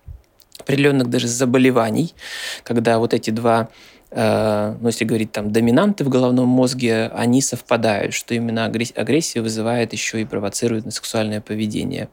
определенных 0.59 1.09
даже 1.09 1.27
заболеваний, 1.27 2.15
когда 2.63 2.99
вот 2.99 3.15
эти 3.15 3.31
два 3.31 3.71
э, 4.11 4.77
ну, 4.81 4.89
если 4.89 5.05
говорить 5.05 5.33
там 5.33 5.53
доминанты 5.53 6.05
в 6.05 6.09
головном 6.09 6.49
мозге, 6.49 7.11
они 7.15 7.41
совпадают, 7.41 8.15
что 8.15 8.35
именно 8.35 8.67
агрессия 8.67 9.41
вызывает 9.41 9.93
еще 9.93 10.21
и 10.21 10.25
провоцирует 10.25 10.85
на 10.85 10.91
сексуальное 10.91 11.41
поведение. 11.41 12.09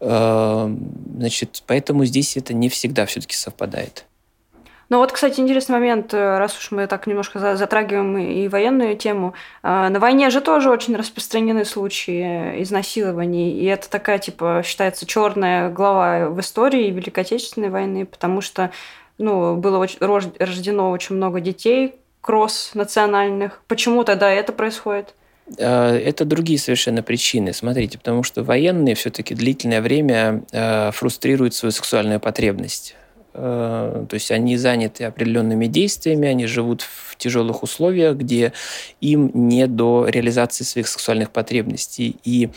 Э, 0.00 0.76
значит, 1.16 1.62
поэтому 1.66 2.04
здесь 2.04 2.36
это 2.36 2.54
не 2.54 2.68
всегда 2.68 3.06
все-таки 3.06 3.36
совпадает. 3.36 4.06
Ну 4.90 4.98
вот, 4.98 5.12
кстати, 5.12 5.38
интересный 5.38 5.74
момент, 5.74 6.12
э, 6.12 6.38
раз 6.38 6.58
уж 6.58 6.72
мы 6.72 6.88
так 6.88 7.06
немножко 7.06 7.56
затрагиваем 7.56 8.18
и 8.18 8.48
военную 8.48 8.96
тему. 8.96 9.34
Э, 9.62 9.88
на 9.88 10.00
войне 10.00 10.30
же 10.30 10.40
тоже 10.40 10.68
очень 10.68 10.96
распространены 10.96 11.64
случаи 11.64 12.60
изнасилований, 12.60 13.52
и 13.52 13.66
это 13.66 13.88
такая, 13.88 14.18
типа, 14.18 14.62
считается 14.64 15.06
черная 15.06 15.70
глава 15.70 16.28
в 16.28 16.40
истории 16.40 16.90
Великой 16.90 17.20
Отечественной 17.20 17.70
войны, 17.70 18.04
потому 18.04 18.40
что 18.40 18.72
ну, 19.16 19.54
было 19.54 19.78
очень, 19.78 19.98
рождено 20.00 20.90
очень 20.90 21.14
много 21.14 21.40
детей 21.40 21.94
кросс-национальных. 22.20 23.62
Почему 23.68 24.02
тогда 24.02 24.28
это 24.28 24.52
происходит? 24.52 25.14
Э, 25.56 25.96
это 25.98 26.24
другие 26.24 26.58
совершенно 26.58 27.04
причины. 27.04 27.52
Смотрите, 27.52 27.96
потому 27.96 28.24
что 28.24 28.42
военные 28.42 28.96
все-таки 28.96 29.36
длительное 29.36 29.82
время 29.82 30.42
фрустрируют 30.92 31.54
свою 31.54 31.70
сексуальную 31.70 32.18
потребность. 32.18 32.96
Э, 33.34 34.04
то 34.08 34.14
есть 34.14 34.30
они 34.30 34.56
заняты 34.56 35.04
определенными 35.04 35.66
действиями, 35.66 36.28
они 36.28 36.46
живут 36.46 36.82
в 36.82 37.16
тяжелых 37.16 37.62
условиях, 37.62 38.16
где 38.16 38.52
им 39.00 39.30
не 39.34 39.66
до 39.66 40.06
реализации 40.08 40.64
своих 40.64 40.88
сексуальных 40.88 41.30
потребностей. 41.30 42.16
И 42.24 42.50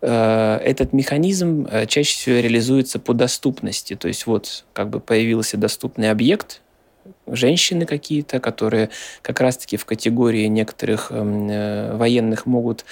э, 0.00 0.60
этот 0.64 0.92
механизм 0.92 1.66
э, 1.70 1.86
чаще 1.86 2.16
всего 2.16 2.36
реализуется 2.36 2.98
по 2.98 3.14
доступности. 3.14 3.96
То 3.96 4.08
есть 4.08 4.26
вот 4.26 4.64
как 4.72 4.90
бы 4.90 5.00
появился 5.00 5.56
доступный 5.56 6.10
объект, 6.10 6.60
женщины 7.34 7.86
какие-то, 7.86 8.40
которые 8.40 8.90
как 9.22 9.40
раз-таки 9.40 9.76
в 9.76 9.84
категории 9.84 10.46
некоторых 10.46 11.10
эм, 11.10 11.48
э, 11.48 11.96
военных 11.96 12.46
могут 12.46 12.84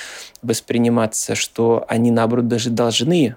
восприниматься, 0.43 1.35
что 1.35 1.85
они, 1.89 2.11
наоборот, 2.11 2.49
даже 2.49 2.71
должны 2.71 3.37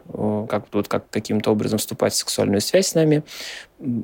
как, 0.49 0.65
вот, 0.71 0.87
как, 0.87 1.09
каким-то 1.09 1.51
образом 1.51 1.79
вступать 1.79 2.13
в 2.13 2.17
сексуальную 2.17 2.61
связь 2.61 2.87
с 2.87 2.95
нами. 2.95 3.23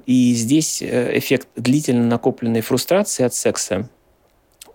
И 0.06 0.34
здесь 0.34 0.82
э, 0.82 1.18
эффект 1.18 1.48
длительно 1.56 2.06
накопленной 2.06 2.62
фрустрации 2.62 3.24
от 3.24 3.34
секса 3.34 3.90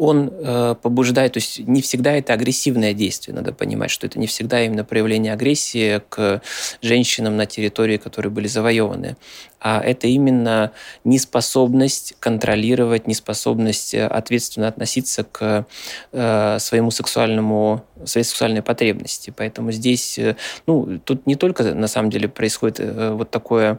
он 0.02 0.32
э, 0.32 0.74
побуждает, 0.82 1.34
то 1.34 1.38
есть 1.38 1.60
не 1.60 1.80
всегда 1.80 2.12
это 2.12 2.32
агрессивное 2.32 2.92
действие, 2.92 3.36
надо 3.36 3.52
понимать, 3.52 3.92
что 3.92 4.04
это 4.04 4.18
не 4.18 4.26
всегда 4.26 4.60
именно 4.60 4.84
проявление 4.84 5.32
агрессии 5.32 6.02
к 6.08 6.42
женщинам 6.82 7.36
на 7.36 7.46
территории, 7.46 7.98
которые 7.98 8.32
были 8.32 8.48
завоеваны, 8.48 9.16
а 9.60 9.80
это 9.80 10.08
именно 10.08 10.72
неспособность 11.04 12.16
контролировать, 12.18 13.06
неспособность 13.06 13.94
э, 13.94 14.04
ответственно 14.04 14.66
относиться 14.66 15.22
к 15.22 15.66
э, 16.10 16.58
своему 16.58 16.90
сексуальному, 16.90 17.84
своей 18.04 18.24
сексуальной 18.24 18.62
потребности. 18.62 19.32
Поэтому 19.36 19.70
здесь, 19.70 20.18
э, 20.18 20.34
ну, 20.66 20.98
тут 21.04 21.28
не 21.28 21.36
только 21.36 21.62
на 21.74 21.86
самом 21.86 22.10
деле 22.10 22.26
происходит 22.26 22.80
э, 22.80 23.12
вот 23.12 23.30
такое 23.30 23.78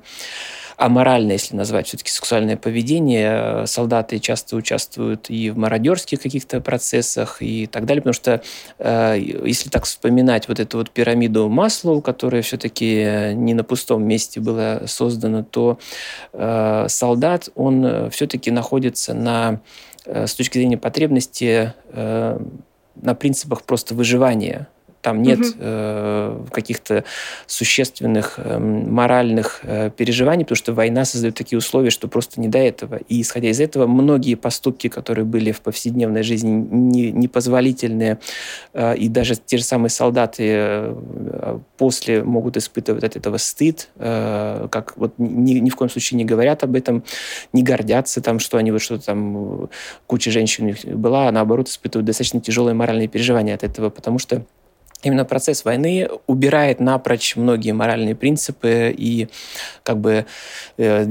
аморальное, 0.78 1.34
если 1.34 1.56
назвать 1.56 1.88
все-таки 1.88 2.10
сексуальное 2.10 2.58
поведение. 2.58 3.66
Солдаты 3.68 4.20
часто 4.20 4.56
участвуют 4.56 5.30
и 5.30 5.50
в 5.50 5.58
мародерских 5.58 6.22
каких-то 6.22 6.62
процессах 6.62 7.38
и 7.42 7.68
так 7.68 7.86
далее, 7.86 8.02
потому 8.02 8.14
что 8.14 8.42
э, 8.80 9.18
если 9.46 9.70
так 9.70 9.86
вспоминать 9.86 10.48
вот 10.48 10.60
эту 10.60 10.78
вот 10.78 10.92
пирамиду 10.92 11.50
Маслоу, 11.50 12.02
которая 12.02 12.42
все-таки 12.42 13.34
не 13.34 13.54
на 13.54 13.64
пустом 13.64 14.04
месте 14.04 14.40
была 14.40 14.88
создана, 14.88 15.44
то 15.44 15.80
э, 16.34 16.86
солдат, 16.90 17.50
он 17.56 18.10
все-таки 18.10 18.52
находится 18.52 19.14
на, 19.14 19.62
э, 20.06 20.28
с 20.28 20.34
точки 20.34 20.58
зрения 20.58 20.78
потребности 20.78 21.74
на 22.96 23.16
принципах 23.16 23.64
просто 23.64 23.96
выживания. 23.96 24.68
Там 25.04 25.22
нет 25.22 25.40
угу. 25.40 25.50
э, 25.60 26.46
каких-то 26.50 27.04
существенных 27.46 28.36
э, 28.38 28.58
моральных 28.58 29.60
э, 29.64 29.92
переживаний, 29.96 30.46
потому 30.46 30.56
что 30.56 30.72
война 30.72 31.04
создает 31.04 31.36
такие 31.36 31.60
условия, 31.60 31.90
что 31.90 32.08
просто 32.08 32.40
не 32.40 32.48
до 32.48 32.58
этого. 32.58 33.02
И 33.10 33.22
исходя 33.22 33.50
из 33.50 33.60
этого, 33.60 33.86
многие 33.86 34.36
поступки, 34.36 34.88
которые 34.88 35.26
были 35.26 35.52
в 35.52 35.60
повседневной 35.60 36.24
жизни 36.24 36.52
не, 36.52 37.12
непозволительные, 37.12 38.20
э, 38.74 38.96
и 38.96 39.10
даже 39.10 39.36
те 39.36 39.58
же 39.58 39.66
самые 39.66 39.90
солдаты 39.90 40.46
э, 40.48 41.60
после 41.76 42.24
могут 42.24 42.56
испытывать 42.56 43.04
от 43.04 43.18
этого 43.18 43.36
стыд, 43.36 43.90
э, 43.98 44.70
как 44.72 44.96
вот 44.96 45.16
ни, 45.18 45.56
ни 45.56 45.70
в 45.70 45.76
коем 45.76 45.90
случае 45.90 46.18
не 46.18 46.24
говорят 46.24 46.64
об 46.64 46.78
этом, 46.78 47.04
не 47.52 47.62
гордятся 47.62 48.22
там, 48.22 48.40
что 48.40 48.58
они 48.58 48.72
вот 48.72 48.82
что-то 48.82 49.08
там, 49.08 49.70
куча 50.08 50.32
женщин 50.32 50.64
у 50.64 50.68
них 50.68 50.86
была, 50.86 51.28
а 51.28 51.32
наоборот 51.34 51.68
испытывают 51.68 52.06
достаточно 52.06 52.40
тяжелые 52.40 52.74
моральные 52.74 53.10
переживания 53.10 53.54
от 53.54 53.66
этого, 53.66 53.90
потому 53.90 54.18
что 54.18 54.46
именно 55.04 55.26
процесс 55.26 55.66
войны 55.66 56.10
убирает 56.28 56.80
напрочь 56.80 57.36
многие 57.36 57.72
моральные 57.72 58.16
принципы 58.16 58.94
и 58.98 59.28
как 59.84 60.00
бы 60.00 60.26
э, 60.78 61.06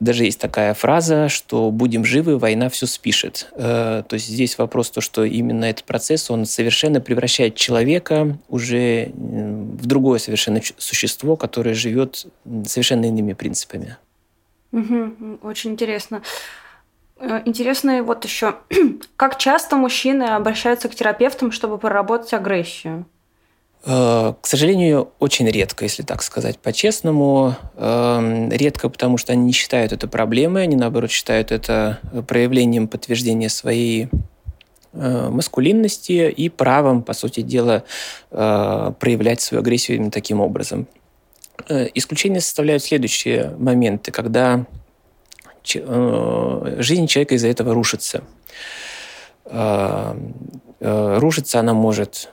даже 0.00 0.24
есть 0.24 0.40
такая 0.40 0.74
фраза, 0.74 1.28
что 1.28 1.70
будем 1.70 2.04
живы, 2.04 2.38
война 2.38 2.68
все 2.68 2.86
спишет. 2.86 3.48
Э, 3.52 4.02
то 4.06 4.14
есть 4.14 4.26
здесь 4.26 4.58
вопрос 4.58 4.90
то, 4.90 5.00
что 5.00 5.24
именно 5.24 5.64
этот 5.66 5.84
процесс, 5.84 6.30
он 6.30 6.46
совершенно 6.46 7.00
превращает 7.00 7.54
человека 7.54 8.38
уже 8.48 9.10
в 9.14 9.86
другое 9.86 10.18
совершенно 10.18 10.60
существо, 10.78 11.36
которое 11.36 11.74
живет 11.74 12.26
совершенно 12.66 13.06
иными 13.06 13.32
принципами. 13.32 13.96
Угу, 14.72 15.40
очень 15.42 15.72
интересно. 15.72 16.22
Э, 17.20 17.42
интересно 17.44 18.02
вот 18.02 18.24
еще, 18.24 18.56
как 19.16 19.38
часто 19.38 19.76
мужчины 19.76 20.24
обращаются 20.24 20.88
к 20.88 20.94
терапевтам, 20.94 21.52
чтобы 21.52 21.78
проработать 21.78 22.32
агрессию? 22.32 23.04
Э, 23.84 24.32
к 24.40 24.46
сожалению, 24.46 25.10
очень 25.18 25.46
редко, 25.48 25.84
если 25.84 26.02
так 26.02 26.22
сказать 26.22 26.58
по-честному. 26.58 27.54
Эм, 27.76 28.50
редко, 28.50 28.88
потому 28.88 29.18
что 29.18 29.32
они 29.32 29.44
не 29.44 29.52
считают 29.52 29.92
это 29.92 30.08
проблемой, 30.08 30.62
они, 30.62 30.76
наоборот, 30.76 31.10
считают 31.10 31.52
это 31.52 32.00
проявлением 32.26 32.88
подтверждения 32.88 33.50
своей 33.50 34.08
э, 34.94 35.28
маскулинности 35.28 36.30
и 36.30 36.48
правом, 36.48 37.02
по 37.02 37.12
сути 37.12 37.42
дела, 37.42 37.84
проявлять 38.30 39.40
свою 39.40 39.60
агрессию 39.60 39.96
именно 39.96 40.10
таким 40.10 40.40
образом. 40.40 40.86
Исключение 41.68 42.40
составляют 42.40 42.82
следующие 42.82 43.54
моменты, 43.58 44.12
когда 44.12 44.64
Э, 44.64 44.79
жизнь 45.64 47.06
человека 47.06 47.34
из-за 47.34 47.48
этого 47.48 47.74
рушится. 47.74 48.22
Э, 49.44 50.14
э, 50.80 51.18
рушится 51.18 51.60
она 51.60 51.74
может 51.74 52.30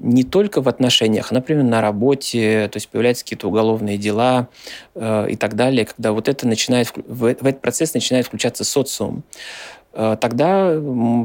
не 0.00 0.24
только 0.24 0.62
в 0.62 0.68
отношениях, 0.68 1.30
а, 1.30 1.34
например, 1.34 1.62
на 1.62 1.80
работе, 1.80 2.68
то 2.72 2.76
есть 2.76 2.88
появляются 2.88 3.24
какие-то 3.24 3.46
уголовные 3.48 3.98
дела 3.98 4.48
и 4.96 5.36
так 5.38 5.54
далее, 5.54 5.84
когда 5.84 6.12
вот 6.12 6.28
это 6.28 6.46
начинает, 6.48 6.92
в 7.06 7.24
этот 7.24 7.60
процесс 7.60 7.94
начинает 7.94 8.26
включаться 8.26 8.64
социум. 8.64 9.22
Э, 9.98 10.16
тогда 10.18 10.80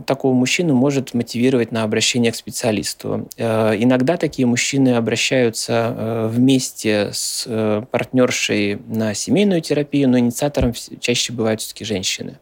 такого 0.07 0.33
мужчину 0.33 0.73
может 0.73 1.13
мотивировать 1.13 1.71
на 1.71 1.83
обращение 1.83 2.31
к 2.31 2.35
специалисту. 2.35 3.29
Э, 3.37 3.75
иногда 3.77 4.17
такие 4.17 4.47
мужчины 4.47 4.95
обращаются 4.95 5.95
э, 5.95 6.27
вместе 6.31 7.11
с 7.13 7.47
партнершей 7.91 8.79
на 8.87 9.13
семейную 9.13 9.61
терапию, 9.61 10.09
но 10.09 10.17
инициатором 10.17 10.73
чаще 10.99 11.33
бывают 11.33 11.61
все-таки 11.61 11.85
женщины. 11.85 12.39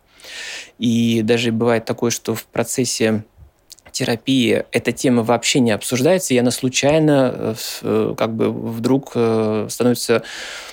И 0.79 1.21
даже 1.21 1.51
бывает 1.51 1.83
такое, 1.83 2.11
что 2.11 2.33
в 2.33 2.45
процессе 2.45 3.25
терапии 3.91 4.63
эта 4.71 4.93
тема 4.93 5.23
вообще 5.23 5.59
не 5.59 5.71
обсуждается, 5.71 6.33
и 6.33 6.37
она 6.37 6.51
случайно 6.51 7.55
как 7.81 8.33
бы 8.33 8.49
вдруг 8.49 9.09
становится 9.09 10.23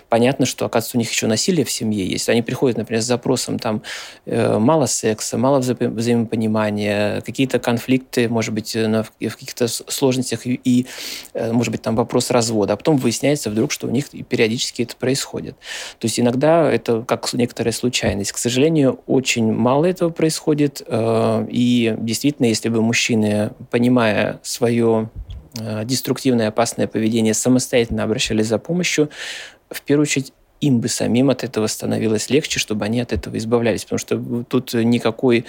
понятно, 0.09 0.46
что, 0.46 0.66
оказывается, 0.66 0.96
у 0.96 1.00
них 1.00 1.11
еще 1.11 1.26
насилие 1.26 1.64
в 1.64 1.70
семье 1.70 2.06
есть. 2.06 2.28
Они 2.28 2.42
приходят, 2.42 2.78
например, 2.78 3.02
с 3.02 3.06
запросом 3.06 3.59
там 3.59 3.82
э, 4.26 4.59
мало 4.59 4.86
секса, 4.86 5.38
мало 5.38 5.59
вза 5.59 5.76
взаимопонимания, 5.78 7.20
какие-то 7.20 7.59
конфликты, 7.59 8.28
может 8.28 8.54
быть, 8.54 8.74
на, 8.74 9.02
в 9.02 9.12
каких-то 9.18 9.68
сложностях 9.68 10.46
и, 10.46 10.61
и, 10.64 10.86
э, 11.34 11.52
может 11.52 11.72
быть, 11.72 11.82
там 11.82 11.96
вопрос 11.96 12.30
развода. 12.30 12.74
А 12.74 12.76
потом 12.76 12.96
выясняется 12.96 13.50
вдруг, 13.50 13.72
что 13.72 13.86
у 13.86 13.90
них 13.90 14.06
периодически 14.28 14.82
это 14.82 14.96
происходит. 14.96 15.56
То 15.98 16.06
есть 16.06 16.18
иногда 16.18 16.70
это 16.70 17.02
как 17.02 17.32
некоторая 17.34 17.72
случайность. 17.72 18.32
К 18.32 18.38
сожалению, 18.38 19.00
очень 19.06 19.52
мало 19.52 19.84
этого 19.84 20.11
происходит. 20.11 20.82
Э, 20.86 21.46
и 21.50 21.94
действительно, 21.98 22.46
если 22.46 22.68
бы 22.68 22.80
мужчины, 22.82 23.52
понимая 23.70 24.40
свое 24.42 25.11
э, 25.59 25.84
деструктивное, 25.84 26.48
опасное 26.48 26.86
поведение, 26.86 27.34
самостоятельно 27.34 28.04
обращались 28.04 28.46
за 28.46 28.59
помощью, 28.59 29.11
в 29.70 29.82
первую 29.82 30.02
очередь 30.02 30.32
им 30.61 30.80
бы 30.80 30.88
самим 30.88 31.30
от 31.30 31.44
этого 31.44 31.66
становилось 31.68 32.30
легче, 32.30 32.59
чтобы 32.59 32.84
они 32.84 33.00
от 33.00 33.12
этого 33.12 33.36
избавлялись. 33.38 33.84
Потому 33.84 33.98
что 33.98 34.44
тут 34.48 34.74
никакой 34.74 35.44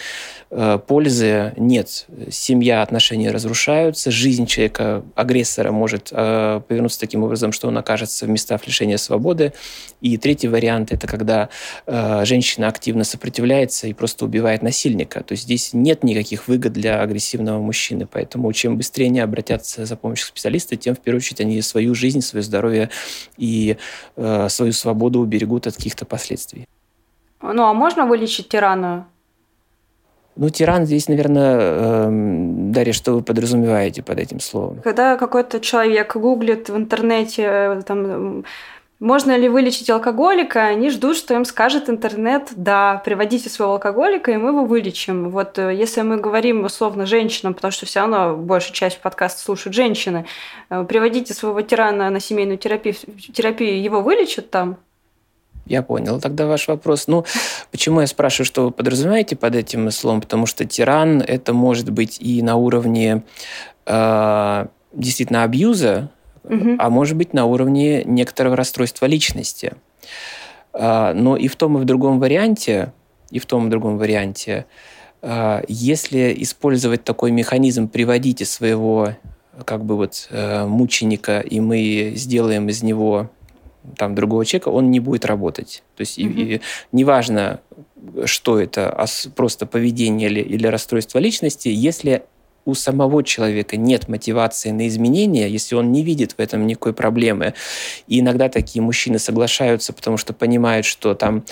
э, 0.51 0.79
пользы 0.85 1.53
нет. 1.57 2.05
Семья, 2.29 2.83
отношения 2.83 3.31
разрушаются, 3.31 4.11
жизнь 4.11 4.45
человека, 4.45 5.03
агрессора 5.15 5.71
может 5.71 6.09
э, 6.11 6.61
повернуться 6.67 6.99
таким 6.99 7.23
образом, 7.23 7.51
что 7.51 7.67
он 7.67 7.77
окажется 7.77 8.25
в 8.25 8.29
местах 8.29 8.67
лишения 8.67 8.97
свободы. 8.97 9.53
И 10.01 10.17
третий 10.17 10.47
вариант– 10.47 10.91
это 10.91 11.07
когда 11.07 11.49
э, 11.87 12.25
женщина 12.25 12.67
активно 12.67 13.03
сопротивляется 13.03 13.87
и 13.87 13.93
просто 13.93 14.25
убивает 14.25 14.61
насильника. 14.61 15.23
То 15.23 15.31
есть 15.31 15.43
здесь 15.43 15.71
нет 15.73 16.03
никаких 16.03 16.47
выгод 16.47 16.73
для 16.73 17.01
агрессивного 17.01 17.59
мужчины. 17.59 18.07
Поэтому 18.09 18.51
чем 18.53 18.77
быстрее 18.77 19.05
они 19.05 19.19
обратятся 19.19 19.85
за 19.85 19.95
помощью 19.95 20.27
специалиста, 20.27 20.75
тем 20.75 20.95
в 20.95 20.99
первую 20.99 21.19
очередь 21.19 21.41
они 21.41 21.61
свою 21.63 21.95
жизнь, 21.95 22.21
свое 22.21 22.43
здоровье 22.43 22.89
и 23.37 23.77
э, 24.15 24.47
свою 24.49 24.71
свободу 24.71 24.98
свободу 24.99 25.19
уберегут 25.19 25.67
от 25.67 25.75
каких-то 25.75 26.05
последствий. 26.05 26.67
Ну, 27.41 27.63
а 27.63 27.73
можно 27.73 28.05
вылечить 28.05 28.49
тирана? 28.49 29.05
Ну, 30.35 30.49
тиран 30.49 30.85
здесь, 30.85 31.09
наверное, 31.09 31.57
э, 31.59 32.07
Дарья, 32.71 32.93
что 32.93 33.13
вы 33.13 33.21
подразумеваете 33.21 34.01
под 34.01 34.19
этим 34.19 34.39
словом? 34.39 34.81
Когда 34.83 35.17
какой-то 35.17 35.59
человек 35.59 36.15
гуглит 36.15 36.69
в 36.69 36.75
интернете 36.75 37.43
э, 37.43 37.81
там 37.85 38.43
можно 38.99 39.37
ли 39.37 39.47
вылечить 39.47 39.89
алкоголика? 39.89 40.59
Они 40.59 40.89
ждут, 40.89 41.15
что 41.15 41.33
им 41.33 41.45
скажет 41.45 41.89
интернет, 41.89 42.49
да, 42.55 43.01
приводите 43.05 43.49
своего 43.49 43.73
алкоголика, 43.73 44.31
и 44.31 44.37
мы 44.37 44.49
его 44.49 44.65
вылечим. 44.65 45.29
Вот 45.29 45.57
э, 45.57 45.73
если 45.73 46.01
мы 46.01 46.17
говорим 46.17 46.65
условно 46.65 47.05
женщинам, 47.05 47.53
потому 47.53 47.71
что 47.71 47.85
все 47.85 48.01
равно 48.01 48.35
большая 48.35 48.73
часть 48.73 48.99
подкаста 48.99 49.41
слушают 49.41 49.73
женщины, 49.73 50.25
э, 50.69 50.83
приводите 50.83 51.33
своего 51.33 51.61
тирана 51.61 52.09
на 52.09 52.19
семейную 52.19 52.57
терапию, 52.57 52.93
терапию 53.33 53.81
его 53.81 54.01
вылечат 54.01 54.49
там? 54.49 54.77
Я 55.69 55.81
понял. 55.81 56.19
Тогда 56.19 56.47
ваш 56.47 56.67
вопрос. 56.67 57.07
Ну, 57.07 57.23
почему 57.71 58.01
я 58.01 58.07
спрашиваю, 58.07 58.45
что 58.45 58.65
вы 58.65 58.71
подразумеваете 58.71 59.37
под 59.37 59.55
этим 59.55 59.89
словом? 59.91 60.19
Потому 60.19 60.45
что 60.45 60.65
тиран 60.65 61.21
это 61.21 61.53
может 61.53 61.89
быть 61.91 62.19
и 62.19 62.41
на 62.41 62.57
уровне 62.57 63.23
э, 63.85 64.65
действительно 64.91 65.43
абьюза, 65.43 66.09
угу. 66.43 66.75
а 66.77 66.89
может 66.89 67.15
быть 67.15 67.33
на 67.33 67.45
уровне 67.45 68.03
некоторого 68.03 68.57
расстройства 68.57 69.05
личности. 69.05 69.73
Э, 70.73 71.13
но 71.13 71.37
и 71.37 71.47
в 71.47 71.55
том, 71.55 71.77
и 71.77 71.81
в 71.81 71.85
другом 71.85 72.19
варианте 72.19 72.91
и 73.31 73.39
в 73.39 73.45
том 73.45 73.67
и 73.67 73.69
другом 73.69 73.97
варианте. 73.97 74.65
А, 75.21 75.63
если 75.67 76.33
использовать 76.39 77.03
такой 77.03 77.31
механизм, 77.31 77.87
приводите 77.87 78.45
своего 78.45 79.09
как 79.65 79.83
бы 79.83 79.97
вот 79.97 80.27
э, 80.29 80.65
мученика, 80.65 81.41
и 81.41 81.59
мы 81.59 82.13
сделаем 82.15 82.69
из 82.69 82.81
него 82.81 83.29
там 83.97 84.15
другого 84.15 84.45
человека, 84.45 84.69
он 84.69 84.91
не 84.91 84.99
будет 84.99 85.25
работать. 85.25 85.83
То 85.95 86.01
есть 86.01 86.19
mm-hmm. 86.19 86.33
и, 86.33 86.55
и, 86.55 86.61
неважно, 86.91 87.59
что 88.25 88.59
это, 88.59 88.89
а 88.89 89.05
просто 89.35 89.65
поведение 89.65 90.29
или, 90.29 90.41
или 90.41 90.67
расстройство 90.67 91.19
личности, 91.19 91.69
если 91.69 92.23
у 92.65 92.75
самого 92.75 93.23
человека 93.23 93.77
нет 93.77 94.07
мотивации 94.07 94.71
на 94.71 94.87
изменения, 94.87 95.47
если 95.47 95.75
он 95.75 95.91
не 95.91 96.03
видит 96.03 96.33
в 96.33 96.39
этом 96.39 96.67
никакой 96.67 96.93
проблемы. 96.93 97.53
И 98.07 98.19
иногда 98.19 98.49
такие 98.49 98.81
мужчины 98.81 99.19
соглашаются, 99.19 99.93
потому 99.93 100.17
что 100.17 100.33
понимают, 100.33 100.85
что 100.85 101.15
там, 101.15 101.43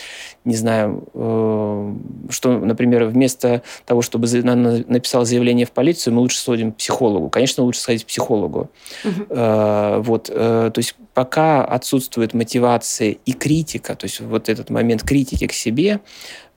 не 0.46 0.56
знаю, 0.56 1.08
э, 1.14 1.94
что, 2.30 2.60
например, 2.60 3.06
вместо 3.06 3.64
того, 3.86 4.02
чтобы 4.02 4.28
написал 4.28 5.26
заявление 5.26 5.66
в 5.66 5.72
полицию, 5.72 6.14
мы 6.14 6.22
лучше 6.22 6.40
сходим 6.40 6.72
к 6.72 6.78
психологу. 6.78 7.30
Конечно, 7.30 7.64
лучше 7.64 7.80
сходить 7.80 8.04
к 8.04 8.08
психологу. 8.08 8.70
Угу. 9.04 9.26
Э, 9.30 10.00
вот, 10.00 10.30
э, 10.32 10.72
то 10.74 10.80
есть 10.80 10.96
пока 11.18 11.66
отсутствует 11.66 12.36
мотивация 12.36 13.18
и 13.26 13.32
критика, 13.32 13.96
то 13.96 14.06
есть 14.06 14.20
вот 14.20 14.50
этот 14.50 14.70
момент 14.70 15.02
критики 15.02 15.48
к 15.48 15.52
себе, 15.52 16.00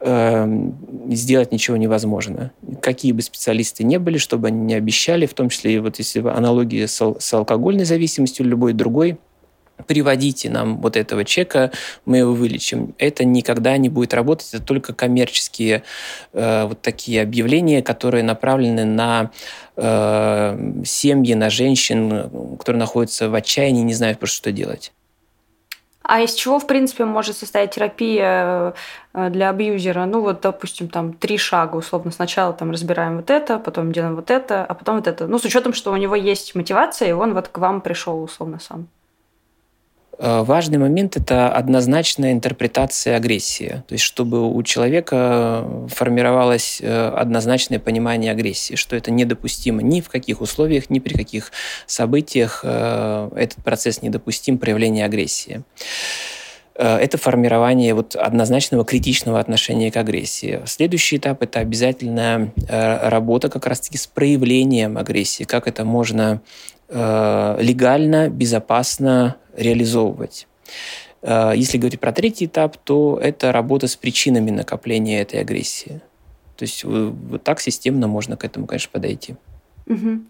Эм, 0.03 0.79
сделать 1.11 1.53
ничего 1.53 1.77
невозможно. 1.77 2.53
Какие 2.81 3.13
бы 3.13 3.21
специалисты 3.21 3.85
не 3.85 3.99
были, 3.99 4.17
чтобы 4.17 4.49
они 4.49 4.59
не 4.59 4.73
обещали, 4.73 5.27
в 5.27 5.35
том 5.35 5.51
числе 5.51 5.75
и 5.75 5.79
вот 5.79 5.99
если 5.99 6.21
аналогии 6.21 6.87
с, 6.87 7.15
с 7.19 7.35
алкогольной 7.35 7.85
зависимостью, 7.85 8.47
любой 8.47 8.73
другой, 8.73 9.19
приводите 9.91 10.49
нам 10.49 10.81
вот 10.81 10.97
этого 10.97 11.25
чека, 11.25 11.73
мы 12.05 12.19
его 12.19 12.33
вылечим. 12.33 12.95
Это 12.97 13.25
никогда 13.25 13.77
не 13.77 13.89
будет 13.89 14.15
работать, 14.15 14.55
это 14.55 14.63
только 14.63 14.95
коммерческие 14.95 15.83
э, 16.33 16.65
вот 16.67 16.81
такие 16.81 17.21
объявления, 17.23 17.83
которые 17.83 18.23
направлены 18.23 18.85
на 18.85 19.33
э, 19.75 20.83
семьи, 20.85 21.35
на 21.35 21.51
женщин, 21.51 22.31
которые 22.57 22.79
находятся 22.79 23.29
в 23.29 23.35
отчаянии, 23.35 23.83
не 23.83 23.95
знают 23.95 24.21
просто, 24.21 24.37
что 24.37 24.53
делать. 24.53 24.93
А 26.05 26.21
из 26.21 26.35
чего, 26.35 26.61
в 26.61 26.69
принципе, 26.69 27.05
может 27.05 27.37
состоять 27.37 27.75
терапия 27.75 28.75
э, 29.13 29.31
для 29.31 29.51
абьюзера? 29.51 30.05
Ну, 30.05 30.21
вот, 30.21 30.41
допустим, 30.43 30.89
там 30.89 31.15
три 31.15 31.37
шага, 31.37 31.75
условно. 31.75 32.13
Сначала 32.13 32.53
там 32.53 32.71
разбираем 32.71 33.17
вот 33.17 33.31
это, 33.31 33.59
потом 33.59 33.91
делаем 33.91 34.15
вот 34.15 34.31
это, 34.31 34.65
а 34.65 34.75
потом 34.75 34.97
вот 34.97 35.09
это. 35.09 35.27
Ну, 35.27 35.41
с 35.41 35.45
учетом, 35.45 35.75
что 35.75 35.91
у 35.91 35.97
него 35.97 36.15
есть 36.15 36.55
мотивация, 36.55 37.09
и 37.09 37.13
он 37.13 37.35
вот 37.35 37.49
к 37.49 37.59
вам 37.59 37.81
пришел, 37.81 38.23
условно, 38.23 38.61
сам. 38.61 38.87
Э, 40.21 40.43
важный 40.43 40.77
момент– 40.77 41.17
это 41.17 41.49
однозначная 41.49 42.33
интерпретация 42.33 43.17
агрессии. 43.17 43.83
То 43.89 43.95
есть, 43.95 44.05
чтобы 44.05 44.53
у 44.53 44.63
человека 44.63 45.67
формировалось 45.89 46.81
э, 46.83 47.09
однозначное 47.17 47.79
понимание 47.79 48.33
агрессии, 48.33 48.75
что 48.75 48.97
это 48.97 49.11
недопустимо 49.11 49.83
ни 49.83 50.03
в 50.03 50.11
каких 50.11 50.43
условиях, 50.43 50.91
ни 50.91 50.99
при 50.99 51.15
каких 51.15 51.53
событиях 51.87 52.61
э, 52.65 53.31
этот 53.35 53.65
процесс 53.65 54.03
недопустим 54.03 54.59
проявление 54.59 55.05
агрессии 55.07 55.63
это 56.77 57.19
формирование 57.19 57.93
вот 57.93 58.17
однозначного 58.17 58.87
критичного 58.87 59.39
отношения 59.39 59.91
к 59.91 59.99
агрессии. 59.99 60.63
Следующий 60.65 61.19
этап– 61.19 61.43
это 61.43 61.59
обязательная 61.59 62.55
работа 62.67 63.51
как 63.51 63.67
раз-таки 63.67 63.99
с 63.99 64.07
проявлением 64.07 64.97
агрессии, 64.97 65.45
как 65.45 65.69
это 65.69 65.85
можно 65.85 66.41
легально, 66.91 68.29
безопасно 68.29 69.37
реализовывать. 69.57 70.49
Э, 71.23 71.53
если 71.55 71.79
говорить 71.79 72.01
про 72.01 72.13
третий 72.13 72.47
этап, 72.47 72.77
то 72.79 73.19
это 73.21 73.53
работа 73.53 73.89
с 73.89 73.97
причинами 73.97 74.51
накопления 74.51 75.21
этой 75.21 75.41
агрессии. 75.41 76.01
То 76.57 76.65
есть 76.65 76.85
вот 76.85 77.43
так 77.43 77.61
системно 77.61 78.07
можно 78.07 78.37
к 78.37 78.45
этому, 78.45 78.67
конечно, 78.67 78.91
подойти. 78.93 79.37
Угу. 79.87 80.21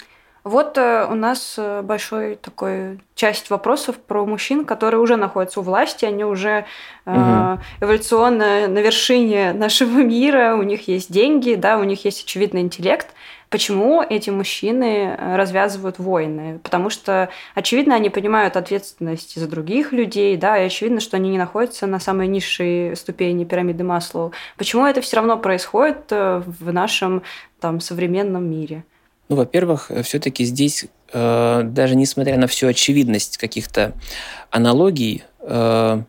Вот 0.43 0.79
э, 0.79 1.07
у 1.11 1.15
нас 1.15 1.57
э, 1.59 1.83
большой 1.83 2.37
такой 2.37 3.01
часть 3.15 3.51
вопросов 3.51 3.99
про 3.99 4.25
мужчин, 4.25 4.65
которые 4.65 5.01
уже 5.01 5.17
находятся 5.17 5.61
у 5.61 5.63
власти, 5.63 6.07
они 6.07 6.25
уже 6.25 6.65
угу. 7.05 7.17
э, 7.17 7.57
эволюционно 7.81 8.67
на 8.69 8.79
вершине 8.79 9.53
нашего 9.53 9.99
мира, 10.03 10.57
у 10.57 10.63
них 10.63 10.89
есть 10.89 11.13
деньги, 11.13 11.57
да, 11.57 11.77
у 11.79 11.85
них 11.85 12.05
есть 12.07 12.25
очевидный 12.25 12.63
интеллект. 12.63 13.09
Почему 13.51 14.01
эти 14.01 14.31
мужчины 14.31 15.17
э, 15.19 15.37
развязывают 15.37 15.99
войны? 15.99 16.61
Потому 16.63 16.89
что, 16.89 17.31
очевидно, 17.57 17.97
они 17.97 18.09
понимают 18.09 18.57
ответственность 18.57 19.35
за 19.35 19.49
других 19.49 19.93
людей, 19.93 20.37
да, 20.37 20.57
и 20.57 20.67
очевидно, 20.67 21.01
что 21.01 21.17
они 21.17 21.31
не 21.31 21.39
находятся 21.39 21.89
на 21.89 21.99
самой 21.99 22.29
низшей 22.29 22.95
ступени 22.95 23.45
пирамиды 23.45 23.83
Маслоу. 23.83 24.33
Почему 24.57 24.87
это 24.87 25.01
все 25.01 25.17
равно 25.17 25.37
происходит 25.37 26.13
э, 26.13 26.45
в 26.47 26.73
нашем 26.73 27.25
там, 27.59 27.81
современном 27.81 28.49
мире? 28.49 28.85
Ну, 29.29 29.35
во-первых, 29.35 29.91
все-таки 30.05 30.45
здесь, 30.45 30.87
э, 31.13 31.63
даже 31.65 31.97
несмотря 31.97 32.39
на 32.39 32.47
всю 32.47 32.69
очевидность 32.69 33.37
каких-то 33.37 33.95
аналогий, 34.53 35.25
э, 35.41 36.03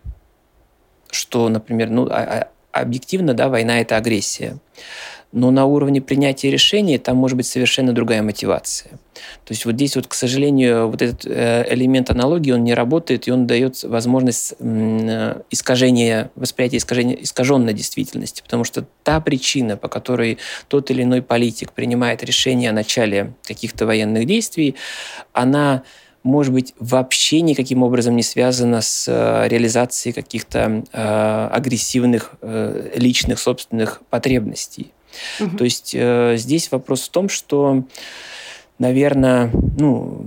что, 1.10 1.50
например, 1.50 1.90
ну, 1.90 2.08
а, 2.12 2.48
а, 2.72 2.82
объективно, 2.82 3.34
да, 3.34 3.50
война– 3.50 3.80
это 3.82 3.98
агрессия 3.98 4.60
но 5.32 5.52
на 5.52 5.66
уровне 5.66 6.02
принятия 6.02 6.52
решений 6.52 6.98
там 6.98 7.18
может 7.18 7.38
быть 7.38 7.46
совершенно 7.46 7.94
другая 7.94 8.22
мотивация. 8.22 8.92
То 9.46 9.52
есть 9.52 9.66
вот 9.66 9.76
здесь 9.76 9.96
вот, 9.96 10.08
к 10.08 10.14
сожалению, 10.14 10.88
вот 10.88 11.02
этот 11.02 11.26
э, 11.26 11.66
элемент 11.70 12.10
аналогии, 12.10 12.52
он 12.52 12.64
не 12.64 12.74
работает, 12.74 13.28
и 13.28 13.32
он 13.32 13.48
дает 13.48 13.84
возможность 13.84 14.54
э, 14.60 15.42
искажения, 15.50 16.32
восприятия 16.36 16.78
искажения, 16.78 17.16
искаженной 17.16 17.74
действительности, 17.74 18.42
потому 18.42 18.64
что 18.64 18.86
та 19.04 19.22
причина, 19.22 19.78
по 19.78 19.88
которой 19.88 20.38
тот 20.68 20.92
или 20.92 21.04
иной 21.04 21.22
политик 21.22 21.72
принимает 21.72 22.24
решение 22.24 22.70
о 22.70 22.74
начале 22.74 23.34
каких-то 23.44 23.86
военных 23.86 24.26
действий, 24.26 24.76
она 25.34 25.84
может 26.24 26.54
быть, 26.54 26.76
вообще 26.80 27.42
никаким 27.42 27.84
образом 27.84 28.16
не 28.16 28.24
связана 28.24 28.82
с 28.82 29.08
э, 29.08 29.48
реализацией 29.48 30.14
каких-то 30.14 30.84
э, 30.94 31.50
агрессивных 31.52 32.36
э, 32.42 32.92
личных 32.96 33.40
собственных 33.40 34.02
потребностей. 34.10 34.92
Угу. 35.40 35.58
То 35.58 35.64
есть 35.64 35.94
э, 35.94 36.36
здесь 36.38 36.72
вопрос 36.72 37.08
в 37.08 37.10
том, 37.10 37.30
что, 37.30 37.84
наверное, 38.80 39.52
ну, 39.78 40.26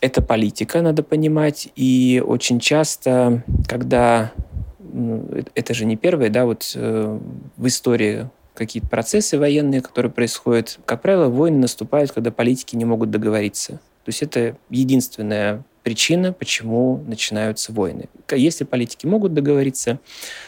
это 0.00 0.20
политика, 0.20 0.82
надо 0.82 1.02
понимать, 1.02 1.68
и 1.76 2.22
очень 2.24 2.58
часто, 2.58 3.44
когда 3.68 4.32
ну, 4.78 5.26
это 5.54 5.74
же 5.74 5.84
не 5.84 5.96
первое, 5.96 6.28
да, 6.28 6.44
вот 6.44 6.72
э, 6.74 7.18
в 7.56 7.66
истории 7.66 8.28
какие-то 8.54 8.88
процессы 8.88 9.38
военные, 9.38 9.80
которые 9.80 10.12
происходят, 10.12 10.78
как 10.84 11.02
правило, 11.02 11.28
войны 11.28 11.58
наступают, 11.58 12.12
когда 12.12 12.30
политики 12.30 12.76
не 12.76 12.84
могут 12.84 13.10
договориться. 13.10 13.74
То 14.04 14.08
есть 14.08 14.22
это 14.22 14.56
единственная 14.68 15.62
причина, 15.82 16.32
почему 16.32 17.02
начинаются 17.06 17.72
войны. 17.72 18.08
Если 18.30 18.64
политики 18.64 19.06
могут 19.06 19.34
договориться, 19.34 19.98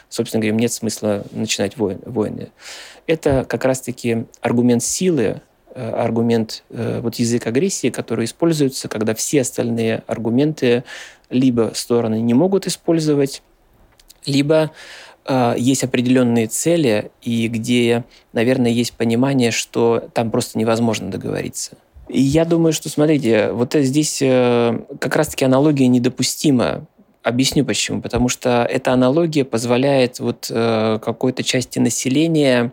собственно 0.09 0.41
говоря, 0.41 0.57
нет 0.57 0.73
смысла 0.73 1.25
начинать 1.33 1.77
войны. 1.77 2.51
Это 3.07 3.45
как 3.45 3.65
раз-таки 3.65 4.27
аргумент 4.41 4.83
силы, 4.83 5.43
э, 5.75 5.91
аргумент, 5.91 6.65
э, 6.71 7.01
вот 7.01 7.17
язык 7.17 7.47
агрессии, 7.47 7.91
который 7.91 8.25
используется, 8.25 8.89
когда 8.89 9.15
все 9.15 9.43
остальные 9.43 10.05
аргументы 10.07 10.85
либо 11.31 11.73
стороны 11.75 12.21
не 12.21 12.35
могут 12.35 12.67
использовать, 12.67 13.43
либо 14.25 14.71
э, 15.27 15.55
есть 15.59 15.85
определенные 15.85 16.47
цели, 16.47 17.11
и 17.23 17.49
где, 17.49 18.05
наверное, 18.33 18.71
есть 18.71 18.93
понимание, 18.93 19.51
что 19.51 20.09
там 20.15 20.31
просто 20.31 20.59
невозможно 20.59 21.11
договориться. 21.11 21.77
Я 22.09 22.45
думаю, 22.45 22.73
что, 22.73 22.89
смотрите, 22.89 23.51
вот 23.53 23.75
здесь 23.75 24.21
э, 24.21 24.79
как 25.01 25.17
раз-таки 25.17 25.45
аналогия 25.45 25.87
недопустима. 25.87 26.87
Объясню 27.23 27.65
почему. 27.65 28.03
Потому 28.03 28.29
что 28.29 28.67
эта 28.69 28.93
аналогия 28.93 29.45
позволяет 29.45 30.21
вот 30.21 30.49
э, 30.51 30.99
какой-то 31.03 31.43
части 31.43 31.79
населения 31.79 32.73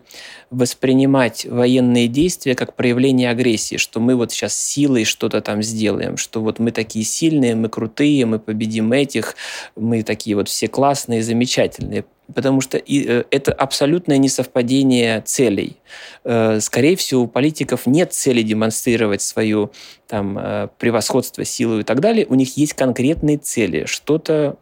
воспринимать 0.50 1.46
военные 1.46 2.10
действия 2.10 2.54
как 2.54 2.76
проявление 2.76 3.30
агрессии, 3.30 3.78
что 3.78 4.02
мы 4.02 4.18
вот 4.18 4.34
сейчас 4.34 4.54
силой 4.54 5.06
что-то 5.06 5.40
там 5.40 5.64
сделаем, 5.64 6.18
что 6.18 6.42
вот 6.42 6.60
мы 6.60 6.72
такие 6.72 7.06
сильные, 7.06 7.56
мы 7.56 7.70
крутые, 7.70 8.26
мы 8.26 8.40
победим 8.40 8.92
этих, 8.92 9.38
мы 9.78 10.04
такие 10.04 10.36
вот 10.36 10.50
все 10.50 10.68
классные, 10.68 11.24
замечательные 11.24 12.04
потому 12.34 12.62
что 12.62 12.78
э, 12.78 13.24
это 13.30 13.52
абсолютное 13.52 14.18
несовпадение 14.18 15.22
целей. 15.22 15.78
Э, 16.24 16.60
скорее 16.60 16.96
всего, 16.96 17.24
у 17.24 17.28
политиков 17.28 17.86
нет 17.86 18.14
цели 18.14 18.42
демонстрировать 18.42 19.22
свое 19.22 19.70
там, 20.08 20.38
э, 20.38 20.68
превосходство, 20.78 21.46
силу 21.46 21.80
и 21.80 21.84
так 21.84 22.00
далее. 22.00 22.26
У 22.28 22.36
них 22.36 22.58
есть 22.58 22.74
конкретные 22.74 23.38
цели, 23.38 23.86
что-то 23.86 24.58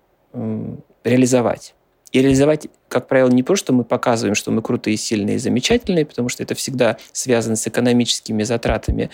реализовать. 1.03 1.74
И 2.12 2.22
реализовать, 2.22 2.68
как 2.88 3.07
правило, 3.07 3.30
не 3.30 3.43
просто, 3.43 3.72
мы 3.72 3.84
показываем, 3.84 4.36
что 4.36 4.51
мы 4.51 4.62
крутые, 4.62 4.97
сильные 4.97 5.36
и 5.36 5.39
замечательные, 5.39 6.05
потому 6.05 6.30
что 6.30 6.41
это 6.43 6.55
всегда 6.55 6.97
связано 7.12 7.55
с 7.55 7.68
экономическими 7.68 8.43
затратами, 8.43 9.10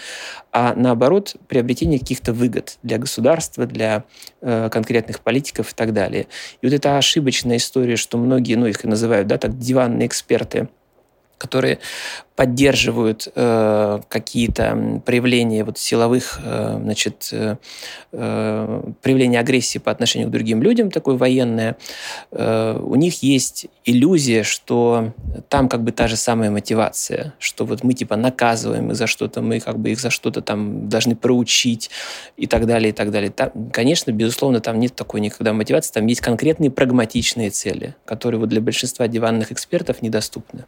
а 0.52 0.74
наоборот, 0.76 1.36
приобретение 1.48 2.00
каких-то 2.00 2.34
выгод 2.34 2.78
для 2.84 2.98
государства, 2.98 3.66
для 3.66 4.06
э, 4.42 4.70
конкретных 4.72 5.20
политиков 5.20 5.72
и 5.72 5.76
так 5.76 5.94
далее. 5.94 6.28
И 6.62 6.68
вот 6.68 6.74
эта 6.74 6.98
ошибочная 6.98 7.58
история, 7.58 7.98
что 7.98 8.18
многие, 8.18 8.56
ну, 8.56 8.66
их 8.66 8.84
называют, 8.84 9.28
да, 9.28 9.38
так, 9.38 9.58
диванные 9.58 10.08
эксперты– 10.08 10.70
которые 11.38 11.80
поддерживают 12.36 13.30
э, 13.34 14.00
какие-то 14.10 15.02
проявления 15.06 15.64
вот 15.64 15.78
силовых, 15.78 16.40
э, 16.44 16.80
значит, 16.82 17.30
э, 17.32 17.56
э, 18.12 18.92
проявления 19.02 19.40
агрессии 19.40 19.80
по 19.80 19.90
отношению 19.90 20.28
к 20.28 20.32
другим 20.32 20.62
людям, 20.62 20.92
такое 20.92 21.16
военное, 21.16 21.78
э, 22.32 22.78
у 22.82 22.96
них 22.96 23.24
есть 23.24 23.68
иллюзия, 23.86 24.44
что 24.44 25.14
там 25.48 25.70
как 25.70 25.84
бы 25.84 25.94
та 25.94 26.08
же 26.08 26.18
самая 26.18 26.52
мотивация, 26.52 27.34
что 27.40 27.66
вот 27.66 27.84
мы 27.84 27.94
типа 27.94 28.18
наказываем 28.18 28.92
их 28.92 28.98
за 28.98 29.08
что-то, 29.08 29.42
мы 29.42 29.62
как 29.62 29.80
бы 29.80 29.92
их 29.92 30.00
за 30.00 30.10
что-то 30.10 30.42
там 30.42 30.90
должны 30.90 31.16
проучить 31.16 31.90
и 32.36 32.48
так 32.48 32.66
далее, 32.66 32.90
и 32.90 32.94
так 32.94 33.12
далее. 33.12 33.30
Там, 33.30 33.52
конечно, 33.72 34.12
безусловно, 34.12 34.60
там 34.60 34.80
нет 34.80 34.94
такой 34.94 35.22
никогда 35.22 35.54
мотивации, 35.54 35.94
там 35.94 36.06
есть 36.08 36.22
конкретные 36.22 36.70
прагматичные 36.70 37.50
цели, 37.50 37.96
которые 38.04 38.42
вот 38.42 38.50
для 38.50 38.60
большинства 38.60 39.08
диванных 39.08 39.54
экспертов 39.54 40.02
недоступны. 40.02 40.66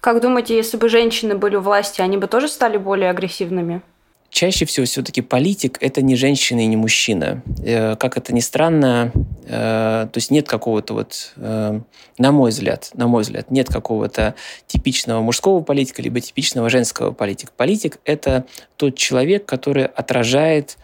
Как 0.00 0.20
думаете, 0.20 0.56
если 0.56 0.76
бы 0.76 0.88
женщины 0.88 1.34
были 1.34 1.56
у 1.56 1.60
власти, 1.60 2.00
они 2.00 2.16
бы 2.16 2.28
тоже 2.28 2.48
стали 2.48 2.76
более 2.76 3.10
агрессивными? 3.10 3.82
Чаще 4.30 4.66
всего 4.66 4.84
все-таки 4.84 5.22
политик– 5.22 5.78
это 5.80 6.02
не 6.02 6.14
женщина 6.14 6.60
и 6.60 6.66
не 6.66 6.76
мужчина. 6.76 7.42
Э, 7.64 7.96
как 7.96 8.18
это 8.18 8.34
ни 8.34 8.40
странно, 8.40 9.10
э, 9.46 10.06
то 10.12 10.16
есть 10.16 10.30
нет 10.30 10.46
какого-то 10.46 10.94
вот, 10.94 11.32
э, 11.36 11.80
на 12.18 12.32
мой 12.32 12.50
взгляд, 12.50 12.90
на 12.92 13.06
мой 13.06 13.22
взгляд, 13.22 13.50
нет 13.50 13.68
какого-то 13.68 14.34
типичного 14.66 15.22
мужского 15.22 15.62
политика, 15.62 16.02
либо 16.02 16.20
типичного 16.20 16.68
женского 16.68 17.10
политика. 17.12 17.52
Политик– 17.56 18.00
это 18.04 18.44
тот 18.76 18.96
человек, 18.96 19.46
который 19.46 19.86
отражает 19.86 20.76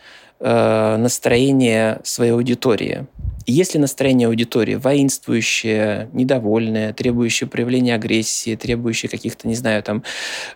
настроение 0.46 2.00
своей 2.04 2.32
аудитории. 2.32 3.06
И 3.46 3.52
если 3.52 3.78
настроение 3.78 4.28
аудитории 4.28 4.74
воинствующее, 4.74 6.08
недовольное, 6.12 6.92
требующее 6.92 7.48
проявления 7.48 7.94
агрессии, 7.94 8.56
требующее 8.56 9.10
каких-то, 9.10 9.46
не 9.48 9.54
знаю, 9.54 9.82
там, 9.82 10.02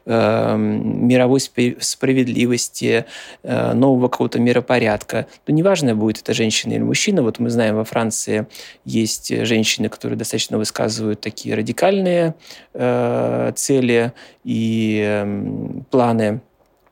э, 0.06 0.56
мировой 0.56 1.40
справедливости, 1.40 3.04
э, 3.42 3.72
нового 3.74 4.08
какого-то 4.08 4.40
миропорядка, 4.40 5.26
то 5.44 5.52
неважно, 5.52 5.94
будет 5.94 6.20
это 6.20 6.32
женщина 6.32 6.72
или 6.74 6.82
мужчина. 6.82 7.22
Вот 7.22 7.38
мы 7.38 7.50
знаем, 7.50 7.76
во 7.76 7.84
Франции 7.84 8.46
есть 8.84 9.28
женщины, 9.46 9.88
которые 9.88 10.18
достаточно 10.18 10.56
высказывают 10.56 11.20
такие 11.20 11.54
радикальные 11.54 12.34
э, 12.72 13.52
цели 13.54 14.12
и 14.44 15.02
э, 15.04 15.82
планы 15.90 16.40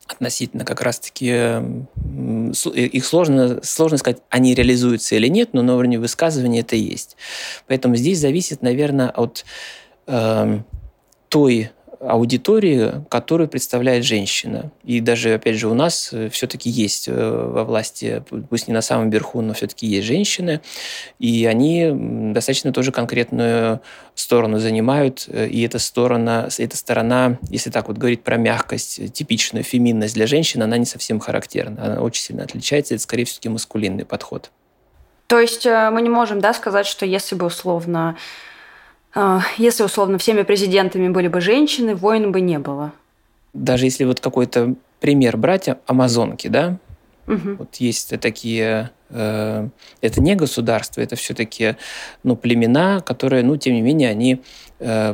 относительно 0.07 0.65
как 0.65 0.81
раз-таки 0.81 1.27
их 2.73 3.05
сложно, 3.05 3.59
сложно 3.63 3.97
сказать, 3.97 4.21
они 4.29 4.53
реализуются 4.53 5.15
или 5.15 5.27
нет, 5.27 5.49
но 5.53 5.61
на 5.61 5.75
уровне 5.75 5.99
высказывания 5.99 6.61
это 6.61 6.75
есть. 6.75 7.17
Поэтому 7.67 7.95
здесь 7.95 8.19
зависит, 8.19 8.61
наверное, 8.61 9.09
от 9.09 9.45
э, 10.07 10.59
той 11.29 11.71
аудитории, 11.99 13.03
которую 13.09 13.47
представляет 13.47 14.03
женщина. 14.03 14.71
И 14.83 14.99
даже, 14.99 15.33
опять 15.33 15.55
же, 15.55 15.67
у 15.67 15.73
нас 15.73 16.09
э, 16.11 16.29
все-таки 16.29 16.69
есть 16.69 17.07
э, 17.07 17.13
во 17.13 17.63
власти, 17.63 18.23
пусть 18.49 18.67
не 18.67 18.73
на 18.73 18.81
самом 18.81 19.09
верху, 19.09 19.41
но 19.41 19.53
все-таки 19.53 19.87
есть 19.87 20.07
женщины, 20.07 20.61
и 21.19 21.45
они 21.45 21.91
достаточно 22.33 22.71
тоже 22.71 22.91
конкретную 22.91 23.81
сторону 24.15 24.59
занимают, 24.59 25.25
э, 25.27 25.47
и 25.47 25.61
эта 25.63 25.79
сторона, 25.79 26.49
эта 26.57 26.77
сторона, 26.77 27.37
если 27.49 27.69
так 27.69 27.87
вот 27.87 27.97
говорить 27.97 28.23
про 28.23 28.37
мягкость, 28.37 29.13
типичную 29.13 29.63
феминность 29.63 30.13
для 30.13 30.27
женщин, 30.27 30.61
она 30.61 30.77
не 30.77 30.85
совсем 30.85 31.19
характерна, 31.19 31.85
она 31.85 32.01
очень 32.01 32.23
сильно 32.23 32.43
отличается, 32.43 32.93
это 32.93 33.03
скорее 33.03 33.25
всего 33.25 33.53
маскулинный 33.53 34.05
подход. 34.05 34.51
То 35.27 35.39
есть 35.39 35.65
мы 35.65 36.01
не 36.01 36.09
можем 36.09 36.39
да, 36.39 36.53
сказать, 36.53 36.87
что 36.87 37.05
если 37.05 37.35
бы 37.35 37.47
условно 37.47 38.15
если, 39.57 39.83
условно, 39.83 40.17
всеми 40.17 40.43
президентами 40.43 41.09
были 41.09 41.27
бы 41.27 41.41
женщины, 41.41 41.95
войн 41.95 42.31
бы 42.31 42.41
не 42.41 42.59
было. 42.59 42.91
Даже 43.53 43.85
если 43.85 44.03
вот 44.05 44.19
какой-то 44.19 44.75
пример 44.99 45.37
брать, 45.37 45.69
амазонки, 45.85 46.47
да, 46.47 46.77
угу. 47.27 47.55
вот 47.57 47.75
есть 47.75 48.19
такие 48.19 48.91
Э, 49.09 49.69
это 50.01 50.21
не 50.21 50.35
государство, 50.35 51.01
это 51.01 51.15
все-таки 51.15 51.75
ну, 52.23 52.35
племена, 52.35 52.99
которые, 53.01 53.43
ну, 53.43 53.57
тем 53.57 53.73
не 53.73 53.81
менее, 53.81 54.09
они 54.09 54.41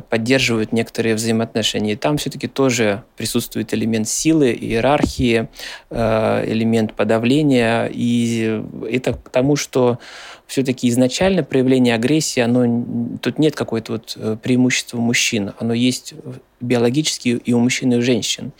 поддерживают 0.10 0.74
некоторые 0.74 1.16
взаимоотношения. 1.16 1.94
И 1.94 1.96
там 1.96 2.18
все-таки 2.18 2.48
тоже 2.48 3.04
присутствует 3.16 3.74
элемент 3.74 4.08
силы, 4.08 4.52
иерархии, 4.52 5.48
э, 5.90 6.44
элемент 6.48 6.94
подавления. 6.94 7.90
И 7.92 8.62
это 8.90 9.14
к 9.14 9.30
тому, 9.30 9.56
что 9.56 10.00
все-таки 10.48 10.90
изначально 10.90 11.44
проявление 11.44 11.96
агрессии, 11.96 12.42
оно, 12.42 13.18
тут 13.22 13.40
нет 13.40 13.56
какой-то 13.56 13.94
вот 13.94 14.18
преимущества 14.42 14.98
мужчин. 14.98 15.54
Оно 15.60 15.74
есть 15.74 16.14
биологически 16.60 17.30
и 17.30 17.54
у 17.54 17.60
мужчин, 17.60 17.94
и 17.94 17.98
у 17.98 18.02
женщин. 18.02 18.52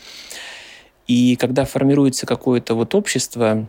И 1.06 1.36
когда 1.36 1.66
формируется 1.66 2.24
какое-то 2.24 2.74
вот 2.74 2.94
общество, 2.94 3.68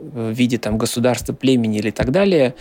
в 0.00 0.30
виде 0.30 0.58
там, 0.58 0.78
государства, 0.78 1.32
племени 1.32 1.78
или 1.78 1.90
так 1.90 2.10
далее, 2.10 2.54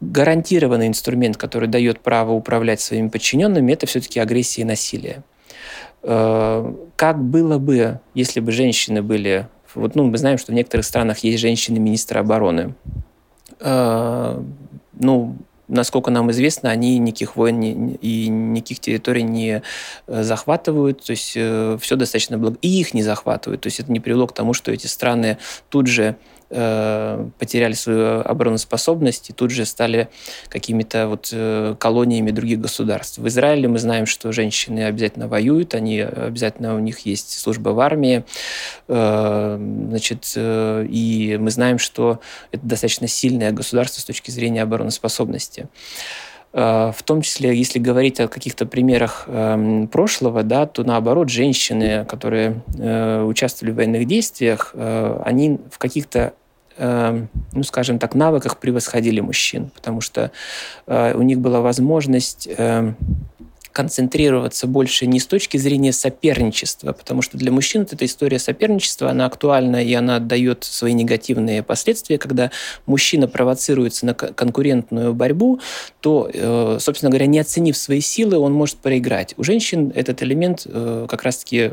гарантированный 0.00 0.86
инструмент, 0.86 1.36
который 1.36 1.68
дает 1.68 2.00
право 2.00 2.32
управлять 2.32 2.80
своими 2.80 3.08
подчиненными, 3.08 3.72
это 3.72 3.86
все-таки 3.86 4.18
агрессия 4.20 4.62
и 4.62 4.64
насилие. 4.64 5.22
Э, 6.02 6.74
как 6.96 7.22
было 7.22 7.58
бы, 7.58 8.00
если 8.14 8.40
бы 8.40 8.52
женщины 8.52 9.02
были... 9.02 9.48
Вот, 9.74 9.94
ну, 9.94 10.04
мы 10.04 10.16
знаем, 10.16 10.38
что 10.38 10.52
в 10.52 10.54
некоторых 10.54 10.86
странах 10.86 11.18
есть 11.18 11.38
женщины-министры 11.40 12.20
обороны. 12.20 12.74
Э, 13.60 14.40
ну, 14.94 15.36
насколько 15.68 16.10
нам 16.10 16.30
известно, 16.30 16.70
они 16.70 16.98
никаких 16.98 17.36
войн 17.36 17.60
и 18.00 18.28
никаких 18.28 18.80
территорий 18.80 19.22
не 19.22 19.62
э, 20.06 20.22
захватывают, 20.22 21.04
то 21.04 21.10
есть 21.10 21.32
все 21.32 21.96
достаточно 21.96 22.38
благо... 22.38 22.56
И 22.62 22.80
их 22.80 22.94
не 22.94 23.02
захватывают, 23.02 23.60
то 23.60 23.66
есть 23.66 23.80
это 23.80 23.92
не 23.92 24.00
привело 24.00 24.26
к 24.26 24.32
тому, 24.32 24.54
что 24.54 24.72
эти 24.72 24.86
страны 24.86 25.36
тут 25.68 25.88
же 25.88 26.16
потеряли 26.50 27.74
свою 27.74 28.20
обороноспособность 28.20 29.30
и 29.30 29.32
тут 29.34 29.50
же 29.50 29.66
стали 29.66 30.08
какими-то 30.48 31.08
вот 31.08 31.28
э, 31.32 31.74
колониями 31.78 32.30
других 32.30 32.60
государств. 32.60 33.18
В 33.18 33.28
Израиле 33.28 33.68
мы 33.68 33.78
знаем, 33.78 34.06
что 34.06 34.32
женщины 34.32 34.84
обязательно 34.84 35.28
воюют, 35.28 35.74
они 35.74 36.00
обязательно 36.00 36.74
у 36.74 36.78
них 36.78 37.00
есть 37.00 37.38
служба 37.38 37.70
в 37.70 37.80
армии, 37.80 38.24
э, 38.88 39.84
значит, 39.88 40.32
и 40.36 41.36
мы 41.38 41.50
знаем, 41.50 41.78
что 41.78 42.20
это 42.50 42.66
достаточно 42.66 43.08
сильное 43.08 43.52
государство 43.52 44.00
с 44.00 44.04
точки 44.04 44.30
зрения 44.30 44.62
обороноспособности. 44.62 45.68
В 46.50 46.96
том 47.04 47.20
числе, 47.20 47.54
если 47.54 47.78
говорить 47.78 48.20
о 48.20 48.28
каких-то 48.28 48.64
примерах 48.64 49.24
эм, 49.26 49.86
прошлого, 49.86 50.42
да, 50.42 50.64
то 50.64 50.82
наоборот, 50.82 51.28
женщины, 51.28 52.06
которые 52.06 52.62
участвовали 53.26 53.72
в 53.72 53.76
военных 53.76 54.06
действиях, 54.06 54.74
они 54.74 55.58
в 55.70 55.76
каких-то 55.76 56.32
Эм, 56.78 57.28
ну, 57.52 57.64
скажем 57.64 57.98
так, 57.98 58.14
навыках 58.14 58.58
превосходили 58.58 59.18
мужчин, 59.18 59.70
потому 59.74 60.00
что 60.00 60.30
э, 60.86 61.12
у 61.14 61.22
них 61.22 61.40
была 61.40 61.60
возможность 61.60 62.48
эм, 62.56 62.96
концентрироваться 63.72 64.68
больше 64.68 65.06
не 65.06 65.18
с 65.18 65.26
точки 65.26 65.56
зрения 65.56 65.92
соперничества, 65.92 66.92
потому 66.92 67.20
что 67.20 67.36
для 67.36 67.50
мужчин 67.50 67.82
вот 67.82 67.92
эта 67.92 68.04
история 68.04 68.38
соперничества, 68.38 69.10
она 69.10 69.26
актуальна 69.26 69.84
и 69.84 69.92
она 69.92 70.20
дает 70.20 70.62
свои 70.62 70.92
негативные 70.92 71.64
последствия. 71.64 72.16
Когда 72.18 72.52
мужчина 72.86 73.26
провоцируется 73.26 74.06
на 74.06 74.14
конкурентную 74.14 75.14
борьбу, 75.14 75.60
то, 76.00 76.30
э, 76.32 76.78
собственно 76.80 77.10
говоря, 77.10 77.26
не 77.26 77.40
оценив 77.40 77.76
свои 77.76 78.00
силы, 78.00 78.38
он 78.38 78.52
может 78.52 78.76
проиграть. 78.76 79.34
У 79.36 79.42
женщин 79.42 79.92
этот 79.96 80.22
элемент 80.22 80.62
э, 80.64 81.06
как 81.08 81.24
раз-таки, 81.24 81.72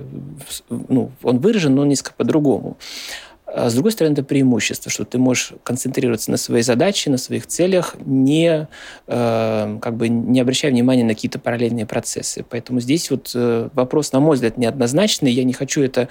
ну, 0.69 1.11
он 1.21 1.37
выражен, 1.37 1.75
но 1.75 1.85
несколько 1.85 2.13
по-другому. 2.13 2.77
А 3.45 3.69
с 3.69 3.73
другой 3.73 3.91
стороны, 3.91 4.13
это 4.13 4.23
преимущество, 4.23 4.91
что 4.91 5.05
ты 5.05 5.17
можешь 5.17 5.53
концентрироваться 5.63 6.31
на 6.31 6.37
своей 6.37 6.63
задаче, 6.63 7.09
на 7.09 7.17
своих 7.17 7.45
целях, 7.47 7.95
не, 8.03 8.67
э, 9.07 9.77
как 9.81 9.95
бы 9.95 10.09
не 10.09 10.39
обращая 10.39 10.71
внимания 10.71 11.03
на 11.03 11.13
какие-то 11.13 11.39
параллельные 11.39 11.85
процессы. 11.85 12.45
Поэтому 12.49 12.79
здесь 12.79 13.11
вот 13.11 13.31
э, 13.35 13.69
вопрос, 13.73 14.11
на 14.11 14.19
мой 14.19 14.35
взгляд, 14.35 14.57
неоднозначный. 14.57 15.31
Я 15.31 15.43
не 15.43 15.53
хочу 15.53 15.81
это 15.81 16.09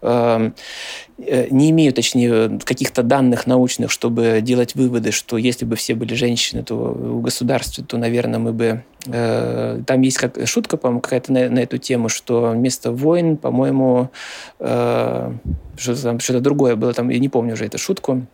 э, 0.00 0.50
Э, 1.18 1.46
не 1.50 1.70
имею, 1.70 1.92
точнее, 1.94 2.58
каких-то 2.62 3.02
данных 3.02 3.46
научных, 3.46 3.90
чтобы 3.90 4.40
делать 4.42 4.74
выводы, 4.74 5.12
что 5.12 5.38
если 5.38 5.64
бы 5.64 5.76
все 5.76 5.94
были 5.94 6.14
женщины, 6.14 6.62
то 6.62 6.76
в 6.76 7.22
государстве, 7.22 7.84
то, 7.84 7.96
наверное, 7.96 8.38
мы 8.38 8.52
бы... 8.52 8.84
Э, 9.06 9.80
там 9.86 10.00
есть 10.02 10.18
как, 10.18 10.36
шутка, 10.46 10.76
по-моему, 10.76 11.00
какая-то 11.00 11.32
на, 11.32 11.48
на 11.48 11.60
эту 11.60 11.78
тему, 11.78 12.08
что 12.08 12.50
вместо 12.50 12.90
войн, 12.90 13.36
по-моему, 13.36 14.10
э, 14.58 15.32
что-то, 15.76 16.18
что 16.20 16.40
другое 16.40 16.76
было, 16.76 16.92
там, 16.92 17.08
я 17.08 17.18
не 17.18 17.28
помню 17.28 17.54
уже 17.54 17.66
эту 17.66 17.78
шутку, 17.78 18.26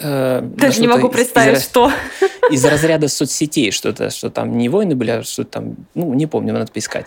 Э, 0.00 0.40
Даже 0.42 0.80
не 0.80 0.88
могу 0.88 1.08
представить, 1.08 1.58
из, 1.58 1.64
что. 1.64 1.92
Из 2.50 2.64
разряда 2.64 3.08
соцсетей 3.08 3.70
что-то, 3.70 4.10
что 4.10 4.30
там 4.30 4.56
не 4.56 4.68
войны 4.68 4.96
были, 4.96 5.10
а 5.10 5.22
что 5.22 5.44
там, 5.44 5.76
ну, 5.94 6.14
не 6.14 6.26
помню, 6.26 6.52
надо 6.52 6.72
поискать. 6.72 7.06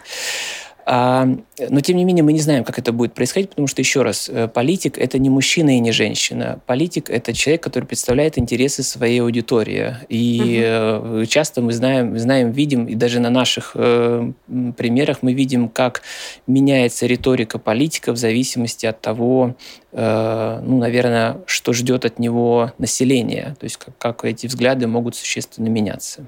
А, 0.85 1.27
но, 1.69 1.79
тем 1.81 1.97
не 1.97 2.03
менее, 2.03 2.23
мы 2.23 2.33
не 2.33 2.39
знаем, 2.39 2.63
как 2.63 2.77
это 2.77 2.91
будет 2.91 3.13
происходить, 3.13 3.49
потому 3.49 3.67
что, 3.67 3.81
еще 3.81 4.01
раз, 4.01 4.29
э, 4.29 4.47
политик– 4.47 4.97
это 4.99 5.17
не 5.17 5.29
мужчина 5.29 5.77
и 5.77 5.79
не 5.79 5.91
женщина. 5.91 6.59
Политик– 6.65 7.09
это 7.11 7.33
человек, 7.33 7.63
который 7.63 7.85
представляет 7.85 8.37
интересы 8.37 8.83
своей 8.83 9.21
аудитории. 9.21 9.95
И 10.09 10.99
угу. 11.01 11.25
часто 11.25 11.61
мы 11.61 11.71
знаем, 11.71 12.17
знаем, 12.17 12.51
видим, 12.51 12.85
и 12.85 12.95
даже 12.95 13.19
на 13.19 13.29
наших 13.29 13.71
э, 13.75 14.31
примерах 14.77 15.19
мы 15.21 15.33
видим, 15.33 15.69
как 15.69 16.01
меняется 16.47 17.05
риторика 17.05 17.59
политика 17.59 18.11
в 18.11 18.17
зависимости 18.17 18.85
от 18.85 18.99
того, 18.99 19.55
э, 19.93 20.59
ну, 20.63 20.79
наверное, 20.79 21.37
что 21.45 21.71
ждет 21.71 22.03
от 22.03 22.19
него 22.19 22.73
население. 22.77 23.55
То 23.59 23.63
есть 23.63 23.77
как, 23.77 23.97
как 23.97 24.25
эти 24.25 24.47
взгляды 24.47 24.87
могут 24.87 25.15
существенно 25.15 25.69
меняться. 25.69 26.25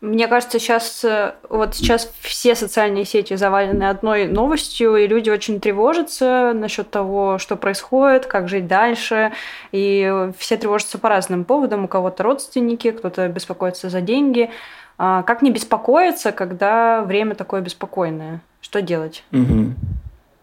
Мне 0.00 0.28
кажется, 0.28 0.60
сейчас 0.60 1.04
э, 1.04 1.34
вот 1.48 1.74
сейчас 1.74 2.08
все 2.20 2.54
социальные 2.54 3.04
сети 3.04 3.34
завалены 3.34 3.82
одной 3.82 4.28
новостью, 4.28 4.94
и 4.94 5.08
люди 5.08 5.28
очень 5.28 5.58
тревожатся 5.58 6.52
насчет 6.54 6.88
того, 6.88 7.38
что 7.38 7.56
происходит, 7.56 8.26
как 8.26 8.48
жить 8.48 8.68
дальше. 8.68 9.32
И 9.72 10.30
все 10.38 10.56
тревожатся 10.56 10.98
по 10.98 11.08
разным 11.08 11.44
поводам. 11.44 11.86
У 11.86 11.88
кого-то 11.88 12.22
родственники, 12.22 12.92
кто-то 12.92 13.26
беспокоится 13.28 13.90
за 13.90 14.00
деньги. 14.00 14.50
А 14.98 15.24
как 15.24 15.42
не 15.42 15.50
беспокоиться, 15.50 16.30
когда 16.30 17.02
время 17.02 17.34
такое 17.34 17.60
беспокойное? 17.60 18.40
Что 18.60 18.80
делать? 18.80 19.24
Угу. 19.32 19.74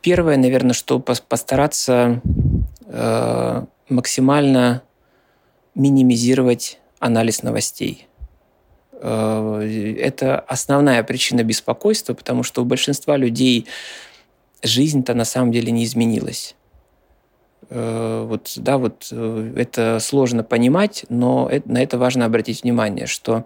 Первое, 0.02 0.36
наверное, 0.36 0.74
что 0.74 1.00
постараться 1.00 2.22
э, 2.88 3.64
максимально 3.88 4.82
минимизировать 5.76 6.80
анализ 7.00 7.42
новостей 7.42 8.08
это 9.02 10.40
основная 10.40 11.04
причина 11.04 11.44
беспокойства, 11.44 12.14
потому 12.14 12.44
что 12.44 12.62
у 12.62 12.66
большинства 12.66 13.18
людей 13.18 13.68
жизнь-то 14.64 15.14
на 15.14 15.26
самом 15.26 15.52
деле 15.52 15.72
не 15.72 15.84
изменилась. 15.84 16.56
Э, 17.70 18.26
вот, 18.28 18.54
да, 18.58 18.78
вот 18.78 19.08
э, 19.12 19.54
это 19.56 20.00
сложно 20.00 20.44
понимать, 20.44 21.06
но 21.10 21.50
на 21.66 21.82
это 21.82 21.98
важно 21.98 22.26
обратить 22.26 22.64
внимание, 22.64 23.08
что 23.08 23.46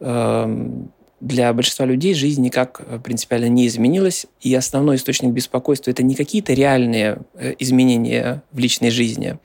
эм, 0.00 0.92
для 1.20 1.52
большинства 1.52 1.86
людей 1.86 2.14
жизнь 2.14 2.42
никак 2.42 2.82
принципиально 3.04 3.48
не 3.48 3.68
изменилась, 3.68 4.26
и 4.40 4.52
основной 4.54 4.96
источник 4.96 5.30
беспокойства 5.30 5.90
это 5.90 6.02
не 6.02 6.16
какие-то 6.16 6.52
реальные 6.52 7.18
изменения 7.60 8.42
в 8.50 8.58
личной 8.58 8.90
жизни, 8.90 9.38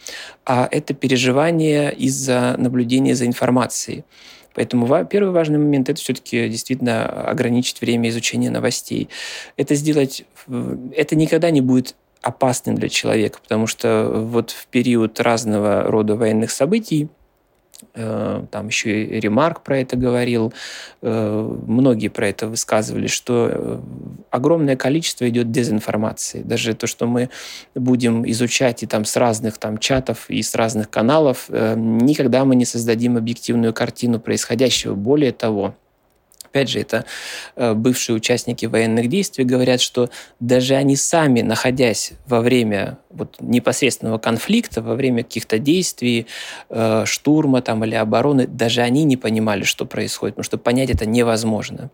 а 0.44 0.68
это 0.72 0.96
переживание 0.96 1.94
из-за 1.94 2.56
наблюдения 2.58 3.14
за 3.14 3.28
информацией. 3.28 4.06
Поэтому 4.58 5.06
первый 5.06 5.32
важный 5.32 5.60
момент– 5.60 5.88
это 5.90 6.02
все-таки 6.02 6.50
действительно 6.50 7.06
ограничить 7.06 7.80
время 7.80 8.10
изучения 8.10 8.50
новостей. 8.50 9.08
Это 9.56 9.76
сделать, 9.76 10.26
это 10.96 11.16
никогда 11.16 11.52
не 11.52 11.62
будет 11.62 11.96
опасным 12.24 12.74
для 12.74 12.90
человека, 12.90 13.38
потому 13.42 13.68
что 13.68 14.12
вот 14.12 14.50
в 14.50 14.66
период 14.68 15.20
разного 15.20 15.84
рода 15.84 16.16
военных 16.16 16.50
событий 16.50 17.08
там 17.94 18.68
еще 18.68 19.04
и 19.04 19.20
Ремарк 19.20 19.62
про 19.64 19.80
это 19.80 19.96
говорил, 19.96 20.54
э, 21.02 21.56
многие 21.68 22.10
про 22.10 22.28
это 22.28 22.48
высказывали, 22.48 23.08
что 23.08 23.50
э, 23.52 23.80
огромное 24.32 24.76
количество 24.76 25.28
идет 25.28 25.52
дезинформации. 25.52 26.42
Даже 26.42 26.74
то, 26.74 26.88
что 26.88 27.08
мы 27.08 27.30
будем 27.76 28.30
изучать 28.30 28.84
и 28.84 28.88
там 28.88 29.06
с 29.06 29.16
разных 29.16 29.58
там 29.58 29.78
чатов 29.78 30.30
и 30.30 30.42
с 30.42 30.56
разных 30.56 30.90
каналов, 30.90 31.50
никогда 31.50 32.46
мы 32.46 32.56
не 32.56 32.66
создадим 32.66 33.18
объективную 33.18 33.74
картину 33.74 34.20
происходящего. 34.20 34.96
Более 34.96 35.32
того, 35.32 35.76
опять 36.50 36.70
же, 36.70 36.80
это 36.80 37.06
э, 37.56 37.74
бывшие 37.74 38.16
участники 38.16 38.66
военных 38.66 39.08
действий 39.10 39.44
говорят, 39.44 39.82
что 39.82 40.10
даже 40.40 40.76
они 40.76 40.96
сами, 40.96 41.42
находясь 41.42 42.14
во 42.26 42.42
время 42.42 42.98
вот 43.10 43.38
непосредственного 43.40 44.18
конфликта, 44.18 44.82
во 44.82 44.96
время 44.96 45.24
каких-то 45.24 45.60
действий, 45.60 46.28
э, 46.70 47.04
штурма 47.06 47.62
там, 47.62 47.84
или 47.84 47.96
обороны, 47.96 48.48
даже 48.48 48.82
они 48.82 49.04
не 49.04 49.18
понимали, 49.18 49.64
что 49.64 49.86
происходит, 49.86 50.36
потому 50.36 50.46
что 50.46 50.58
понять 50.58 50.90
это 50.90 51.06
невозможно. 51.06 51.90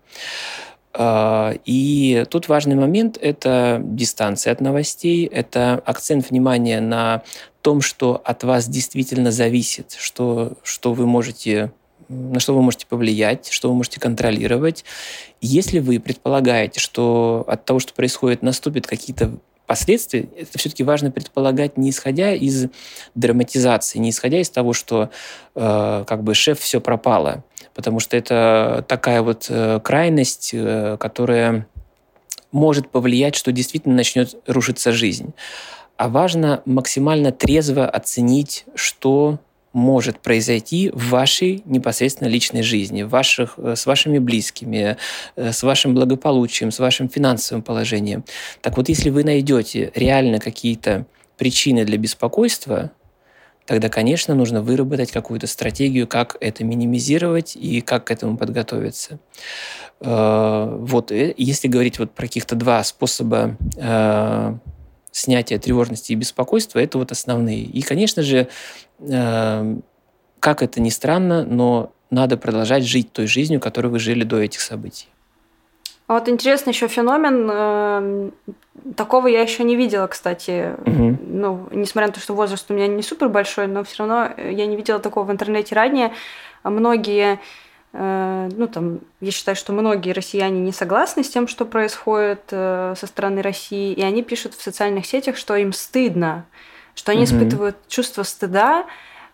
Э, 0.94 1.54
и 1.66 2.26
тут 2.30 2.48
важный 2.48 2.76
момент– 2.76 3.18
это 3.22 3.82
дистанция 3.84 4.54
от 4.54 4.62
новостей, 4.62 5.26
это 5.26 5.82
акцент 5.86 6.30
внимания 6.30 6.82
на 6.82 7.24
том, 7.62 7.82
что 7.82 8.22
от 8.24 8.44
вас 8.44 8.68
действительно 8.68 9.32
зависит, 9.32 9.96
что, 9.98 10.54
что 10.64 10.94
вы 10.94 11.08
можете 11.08 11.72
на 12.14 12.40
что 12.40 12.56
вы 12.56 12.62
можете 12.62 12.86
повлиять, 12.88 13.50
что 13.50 13.70
вы 13.70 13.76
можете 13.76 14.00
контролировать. 14.00 14.86
Если 15.42 15.80
вы 15.80 16.00
предполагаете, 16.00 16.80
что 16.80 17.44
от 17.48 17.66
того, 17.66 17.80
что 17.80 17.94
происходит, 17.94 18.42
наступят 18.42 18.88
какие-то 18.88 19.38
последствия, 19.66 20.28
это 20.38 20.58
все-таки 20.58 20.84
важно 20.84 21.12
предполагать, 21.12 21.78
не 21.78 21.90
исходя 21.90 22.34
из 22.34 22.68
драматизации, 23.16 24.00
не 24.00 24.10
исходя 24.10 24.40
из 24.40 24.50
того, 24.50 24.74
что 24.74 25.10
э, 25.56 26.04
как 26.08 26.24
бы 26.24 26.34
шеф 26.34 26.60
все 26.60 26.82
пропало, 26.82 27.44
потому 27.74 28.00
что 28.00 28.18
это 28.18 28.86
такая 28.88 29.22
вот 29.22 29.48
э, 29.50 29.80
крайность, 29.84 30.52
э, 30.54 30.98
которая 31.00 31.68
может 32.52 32.90
повлиять, 32.90 33.36
что 33.36 33.52
действительно 33.52 33.96
начнет 33.96 34.36
рушиться 34.48 34.92
жизнь. 34.92 35.34
А 35.98 36.10
важно 36.10 36.62
максимально 36.66 37.32
трезво 37.32 37.88
оценить, 37.88 38.66
что 38.76 39.40
может 39.74 40.20
произойти 40.20 40.92
в 40.94 41.10
вашей 41.10 41.64
непосредственно 41.66 42.28
личной 42.28 42.62
жизни, 42.62 43.02
ваших, 43.02 43.56
э, 43.58 43.76
с 43.76 43.86
вашими 43.86 44.20
близкими, 44.20 44.98
э, 45.36 45.52
с 45.52 45.64
вашим 45.64 45.96
благополучием, 45.96 46.72
с 46.72 46.80
вашим 46.80 47.10
финансовым 47.10 47.64
положением. 47.64 48.24
Так 48.62 48.78
вот, 48.78 48.88
если 48.88 49.10
вы 49.10 49.24
найдете 49.24 49.92
реально 49.96 50.40
какие-то 50.40 51.06
причины 51.38 51.86
для 51.86 51.98
беспокойства, 51.98 52.92
тогда, 53.66 53.90
конечно, 53.90 54.36
нужно 54.36 54.62
выработать 54.62 55.12
какую-то 55.12 55.48
стратегию, 55.48 56.08
как 56.08 56.38
это 56.40 56.64
минимизировать 56.64 57.56
и 57.56 57.82
как 57.82 58.06
к 58.06 58.12
этому 58.12 58.38
подготовиться. 58.38 59.20
Э, 60.02 60.78
вот, 60.80 61.12
если 61.12 61.68
говорить 61.68 61.98
вот 61.98 62.12
про 62.12 62.28
каких-то 62.28 62.56
два 62.56 62.84
способа 62.84 63.58
снятия 65.14 65.60
тревожности 65.60 66.12
и 66.12 66.16
беспокойства, 66.16 66.80
это 66.80 66.98
вот 66.98 67.12
основные. 67.12 67.62
И, 67.62 67.82
конечно 67.84 68.24
же, 68.24 68.50
эм, 69.00 69.84
как 70.40 70.62
это 70.62 70.82
ни 70.82 70.90
странно, 70.90 71.46
но 71.46 71.94
надо 72.10 72.36
продолжать 72.36 72.84
жить 72.84 73.14
той 73.14 73.28
жизнью, 73.28 73.60
которой 73.62 73.88
вы 73.88 74.00
жили 74.00 74.24
до 74.24 74.42
этих 74.42 74.60
событий. 74.60 75.08
А 76.08 76.16
вот 76.16 76.28
интересный 76.28 76.74
еще 76.74 76.88
феномен. 76.88 77.50
Эм, 77.50 78.34
такого 78.96 79.28
я 79.28 79.42
еще 79.42 79.64
не 79.64 79.76
видела, 79.76 80.08
кстати. 80.08 80.74
Угу. 80.86 81.18
Ну, 81.28 81.68
несмотря 81.72 82.08
на 82.08 82.14
то, 82.14 82.20
что 82.20 82.34
возраст 82.34 82.70
у 82.70 82.74
меня 82.74 82.88
не 82.88 83.04
супер 83.04 83.30
большой, 83.30 83.68
но 83.68 83.84
все 83.84 84.06
равно 84.06 84.30
я 84.38 84.66
не 84.66 84.76
видела 84.76 85.00
такого 85.00 85.26
в 85.26 85.32
интернете 85.32 85.76
ранее. 85.76 86.12
Многие 86.64 87.40
ну, 87.94 88.68
там, 88.68 89.02
я 89.22 89.32
считаю, 89.32 89.56
что 89.56 89.72
многие 89.72 90.12
россияне 90.12 90.60
не 90.60 90.72
согласны 90.72 91.24
с 91.24 91.30
тем, 91.30 91.48
что 91.48 91.66
происходит 91.66 92.42
э, 92.50 92.96
со 92.98 93.06
стороны 93.08 93.44
России, 93.44 93.94
и 93.94 94.02
они 94.02 94.24
пишут 94.24 94.56
в 94.56 94.64
социальных 94.64 95.06
сетях, 95.06 95.38
что 95.38 95.56
им 95.56 95.72
стыдно, 95.74 96.46
что 96.96 97.12
они 97.12 97.24
угу. 97.24 97.26
испытывают 97.26 97.78
чувство 97.88 98.24
стыда. 98.24 98.86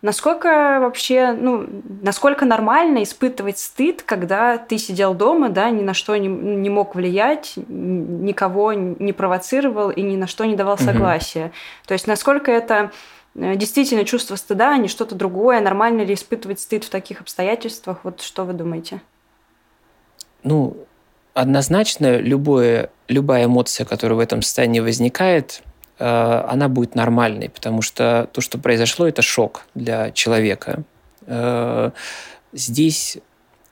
Насколько 0.01 0.79
вообще, 0.81 1.31
ну, 1.31 1.67
насколько 2.01 2.45
нормально 2.45 3.03
испытывать 3.03 3.59
стыд, 3.59 4.01
когда 4.01 4.57
ты 4.57 4.77
сидел 4.77 5.13
дома, 5.13 5.49
да, 5.49 5.69
ни 5.69 5.81
на 5.81 5.93
что 5.93 6.15
не, 6.17 6.27
не 6.27 6.69
мог 6.69 6.95
влиять, 6.95 7.53
никого 7.55 8.73
не 8.73 9.13
провоцировал 9.13 9.89
и 9.89 10.01
ни 10.01 10.17
на 10.17 10.27
что 10.27 10.43
не 10.45 10.55
давал 10.55 10.77
согласия. 10.77 11.45
Угу. 11.45 11.53
То 11.87 11.93
есть 11.93 12.07
насколько 12.07 12.51
это 12.51 12.91
Э, 12.91 13.18
действительно 13.35 14.05
чувство 14.05 14.35
стыда, 14.35 14.73
а 14.73 14.77
не 14.77 14.87
что-то 14.87 15.15
другое. 15.15 15.61
Нормально 15.61 16.01
ли 16.01 16.13
испытывать 16.13 16.59
стыд 16.59 16.83
в 16.83 16.89
таких 16.89 17.21
обстоятельствах? 17.21 17.99
Вот 18.03 18.21
что 18.21 18.45
вы 18.45 18.53
думаете? 18.53 19.01
Ну, 20.43 20.77
однозначно 21.33 22.17
любое, 22.17 22.89
любая 23.07 23.45
эмоция, 23.45 23.85
которая 23.85 24.17
в 24.17 24.19
этом 24.19 24.41
состоянии 24.41 24.79
возникает, 24.79 25.61
э, 25.99 26.05
она 26.05 26.69
будет 26.69 26.95
нормальной, 26.95 27.49
потому 27.49 27.81
что 27.81 28.29
то, 28.31 28.41
что 28.41 28.57
произошло, 28.57 29.07
это 29.07 29.21
шок 29.21 29.65
для 29.75 30.11
человека. 30.11 30.83
Э, 31.27 31.91
здесь, 32.53 33.17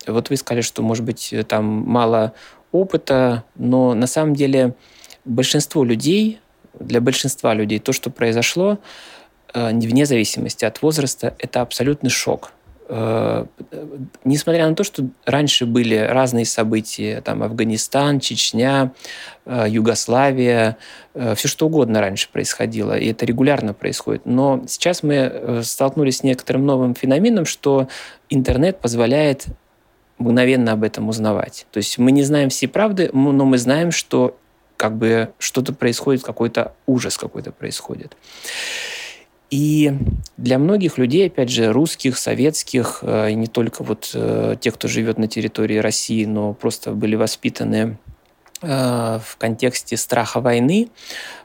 вот 0.06 0.30
вы 0.30 0.38
сказали, 0.38 0.62
что, 0.62 0.82
может 0.82 1.04
быть, 1.04 1.34
там 1.48 1.66
мало 1.66 2.34
опыта, 2.72 3.44
но 3.56 3.94
на 3.94 4.08
самом 4.08 4.36
деле 4.36 4.76
большинство 5.26 5.84
людей, 5.84 6.40
для 6.80 7.02
большинства 7.02 7.54
людей 7.54 7.80
то, 7.80 7.92
что 7.92 8.12
произошло, 8.12 8.78
Э, 8.78 8.82
вне 9.72 10.06
зависимости 10.06 10.66
от 10.66 10.82
возраста, 10.82 11.36
это 11.40 11.62
абсолютный 11.62 12.10
шок. 12.10 12.52
Э, 12.90 13.46
несмотря 14.24 14.68
на 14.70 14.76
то, 14.76 14.84
что 14.84 15.08
раньше 15.26 15.66
были 15.66 15.96
разные 15.96 16.46
события, 16.46 17.22
там 17.22 17.44
Афганистан, 17.44 18.20
Чечня, 18.20 18.94
э, 19.46 19.66
Югославия, 19.68 20.78
э, 21.14 21.36
все 21.36 21.48
что 21.48 21.68
угодно 21.68 22.00
раньше 22.00 22.30
происходило, 22.32 22.98
и 22.98 23.12
это 23.12 23.26
регулярно 23.26 23.74
происходит. 23.74 24.26
Но 24.26 24.64
сейчас 24.68 25.04
мы 25.04 25.62
столкнулись 25.64 26.18
с 26.18 26.24
некоторым 26.24 26.66
новым 26.66 26.96
феноменом, 26.96 27.46
что 27.46 27.90
интернет 28.30 28.80
позволяет 28.80 29.46
мгновенно 30.18 30.72
об 30.72 30.84
этом 30.84 31.10
узнавать. 31.10 31.68
То 31.72 31.78
есть 31.78 31.98
мы 31.98 32.12
не 32.12 32.24
знаем 32.24 32.50
все 32.50 32.68
правды, 32.68 33.10
но 33.14 33.46
мы 33.46 33.58
знаем, 33.58 33.92
что 33.92 34.38
как 34.78 34.96
бы 34.96 35.34
что-то 35.40 35.74
происходит, 35.74 36.24
какой-то 36.24 36.74
ужас 36.86 37.18
какой-то 37.18 37.52
происходит. 37.52 38.16
И 39.50 39.94
для 40.36 40.58
многих 40.60 40.98
людей, 40.98 41.28
опять 41.28 41.50
же, 41.50 41.72
русских, 41.72 42.18
советских, 42.18 43.00
э, 43.02 43.32
и 43.32 43.36
не 43.36 43.48
только 43.48 43.84
вот 43.84 44.12
э, 44.14 44.56
тех, 44.60 44.74
кто 44.74 44.88
живет 44.88 45.18
на 45.18 45.28
территории 45.28 45.78
России, 45.78 46.26
но 46.26 46.54
просто 46.54 46.92
были 46.92 47.16
воспитаны 47.16 47.98
э, 48.62 49.20
в 49.24 49.38
контексте 49.38 49.96
страха 49.96 50.42
войны, 50.42 50.90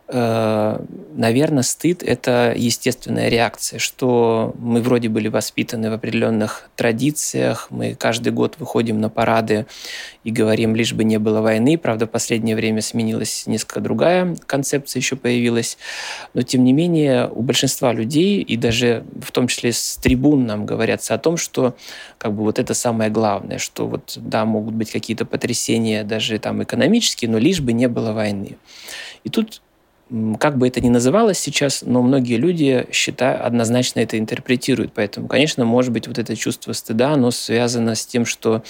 наверное, 0.08 1.62
стыд– 1.62 2.02
это 2.04 2.52
естественная 2.54 3.28
реакция, 3.28 3.78
что 3.78 4.54
мы 4.58 4.82
вроде 4.82 5.08
были 5.08 5.28
воспитаны 5.28 5.90
в 5.90 5.94
определенных 5.94 6.68
традициях, 6.76 7.68
мы 7.70 7.94
каждый 7.94 8.32
год 8.32 8.56
выходим 8.58 9.00
на 9.00 9.08
парады 9.08 9.66
и 10.24 10.30
говорим, 10.30 10.76
лишь 10.76 10.92
бы 10.92 11.04
не 11.04 11.18
было 11.18 11.40
войны. 11.40 11.78
Правда, 11.78 12.06
в 12.06 12.10
последнее 12.10 12.56
время 12.56 12.82
сменилась 12.82 13.46
несколько 13.46 13.80
другая 13.80 14.36
концепция, 14.46 15.00
еще 15.00 15.16
появилась. 15.16 15.78
Но, 16.34 16.42
тем 16.42 16.64
не 16.64 16.72
менее, 16.72 17.28
у 17.28 17.40
большинства 17.42 17.92
людей, 17.92 18.42
и 18.42 18.56
даже 18.56 19.04
в 19.20 19.32
том 19.32 19.48
числе 19.48 19.72
с 19.72 19.96
трибун 19.96 20.46
нам 20.46 20.66
говорятся 20.66 21.14
о 21.14 21.18
том, 21.18 21.36
что 21.36 21.74
как 22.18 22.34
бы 22.34 22.42
вот 22.42 22.58
это 22.58 22.74
самое 22.74 23.10
главное, 23.10 23.58
что 23.58 23.86
вот, 23.86 24.14
да, 24.16 24.44
могут 24.44 24.74
быть 24.74 24.90
какие-то 24.90 25.24
потрясения 25.24 26.04
даже 26.04 26.38
там 26.38 26.62
экономические, 26.62 27.30
но 27.30 27.38
лишь 27.38 27.60
бы 27.60 27.72
не 27.72 27.88
было 27.88 28.12
войны. 28.12 28.56
И 29.24 29.30
тут 29.30 29.62
как 30.38 30.58
бы 30.58 30.68
это 30.68 30.80
ни 30.80 30.88
называлось 30.88 31.38
сейчас, 31.38 31.82
но 31.86 32.02
многие 32.02 32.36
люди 32.36 32.86
считают, 32.92 33.42
однозначно 33.42 34.00
это 34.00 34.18
интерпретируют. 34.18 34.92
Поэтому, 34.94 35.26
конечно, 35.26 35.64
может 35.64 35.92
быть, 35.92 36.06
вот 36.06 36.18
это 36.18 36.36
чувство 36.36 36.72
стыда, 36.72 37.12
оно 37.12 37.30
связано 37.30 37.94
с 37.94 38.04
тем, 38.04 38.26
что 38.26 38.62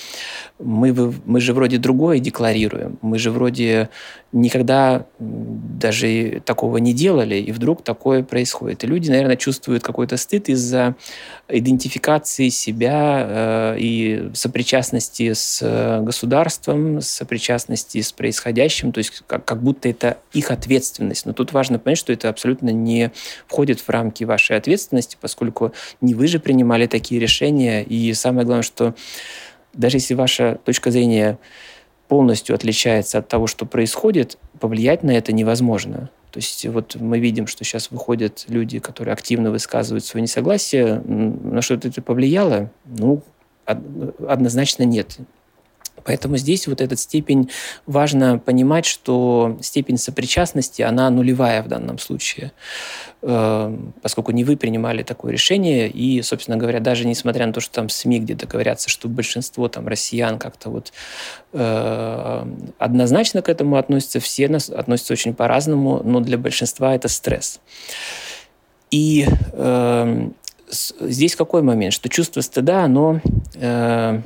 мы, 0.58 0.92
мы 1.24 1.40
же 1.40 1.52
вроде 1.52 1.78
другое 1.78 2.20
декларируем, 2.20 2.98
мы 3.02 3.18
же 3.18 3.30
вроде 3.30 3.88
никогда 4.32 5.06
даже 5.18 6.42
такого 6.44 6.78
не 6.78 6.94
делали, 6.94 7.36
и 7.36 7.52
вдруг 7.52 7.84
такое 7.84 8.22
происходит. 8.22 8.82
И 8.82 8.86
люди, 8.86 9.10
наверное, 9.10 9.36
чувствуют 9.36 9.82
какой-то 9.82 10.16
стыд 10.16 10.48
из-за 10.48 10.96
идентификации 11.48 12.48
себя 12.48 13.26
э, 13.28 13.76
и 13.78 14.30
сопричастности 14.32 15.34
с 15.34 15.60
э, 15.60 16.00
государством, 16.00 17.02
сопричастности 17.02 18.00
с 18.00 18.12
происходящим, 18.12 18.92
то 18.92 18.98
есть 18.98 19.22
как, 19.26 19.44
как 19.44 19.62
будто 19.62 19.88
это 19.88 20.18
их 20.32 20.50
ответственность. 20.50 21.26
Но 21.32 21.34
тут 21.34 21.54
важно 21.54 21.78
понять, 21.78 21.96
что 21.96 22.12
это 22.12 22.28
абсолютно 22.28 22.68
не 22.68 23.10
входит 23.46 23.80
в 23.80 23.88
рамки 23.88 24.24
вашей 24.24 24.58
ответственности, 24.58 25.16
поскольку 25.18 25.72
не 26.02 26.12
вы 26.12 26.26
же 26.26 26.38
принимали 26.38 26.86
такие 26.86 27.18
решения, 27.18 27.82
и 27.82 28.12
самое 28.12 28.44
главное, 28.44 28.62
что 28.62 28.94
даже 29.72 29.96
если 29.96 30.12
ваша 30.12 30.58
точка 30.62 30.90
зрения 30.90 31.38
полностью 32.06 32.54
отличается 32.54 33.16
от 33.16 33.28
того, 33.28 33.46
что 33.46 33.64
происходит, 33.64 34.36
повлиять 34.60 35.02
на 35.04 35.12
это 35.12 35.32
невозможно. 35.32 36.10
То 36.32 36.38
есть 36.38 36.66
вот 36.66 36.96
мы 36.96 37.18
видим, 37.18 37.46
что 37.46 37.64
сейчас 37.64 37.90
выходят 37.90 38.44
люди, 38.48 38.78
которые 38.78 39.14
активно 39.14 39.50
высказывают 39.50 40.04
свое 40.04 40.20
несогласие. 40.20 41.00
На 41.00 41.62
что 41.62 41.76
это 41.76 42.02
повлияло? 42.02 42.70
Ну, 42.84 43.22
однозначно 43.64 44.82
нет. 44.82 45.16
Поэтому 46.04 46.36
здесь 46.36 46.66
вот 46.66 46.80
эта 46.80 46.96
степень, 46.96 47.50
важно 47.86 48.38
понимать, 48.38 48.86
что 48.86 49.58
степень 49.60 49.98
сопричастности, 49.98 50.82
она 50.82 51.10
нулевая 51.10 51.62
в 51.62 51.68
данном 51.68 51.98
случае, 51.98 52.52
эм, 53.22 53.94
поскольку 54.02 54.32
не 54.32 54.44
вы 54.44 54.56
принимали 54.56 55.02
такое 55.02 55.32
решение, 55.32 55.88
и, 55.88 56.22
собственно 56.22 56.56
говоря, 56.56 56.80
даже 56.80 57.06
несмотря 57.06 57.46
на 57.46 57.52
то, 57.52 57.60
что 57.60 57.74
там 57.74 57.88
СМИ 57.88 58.20
где-то 58.20 58.46
говорятся, 58.46 58.88
что 58.88 59.08
большинство 59.08 59.68
там 59.68 59.88
россиян 59.88 60.38
как-то 60.38 60.70
вот 60.70 60.92
э, 61.52 62.46
однозначно 62.78 63.42
к 63.42 63.48
этому 63.48 63.76
относятся, 63.76 64.20
все 64.20 64.48
нас 64.48 64.68
относятся 64.68 65.12
очень 65.12 65.34
по-разному, 65.34 66.02
но 66.04 66.20
для 66.20 66.38
большинства 66.38 66.94
это 66.94 67.08
стресс. 67.08 67.60
И 68.90 69.26
э, 69.52 70.28
здесь 71.00 71.36
какой 71.36 71.62
момент, 71.62 71.94
что 71.94 72.08
чувство 72.08 72.40
стыда, 72.40 72.84
оно... 72.84 73.20
Э, 73.54 74.20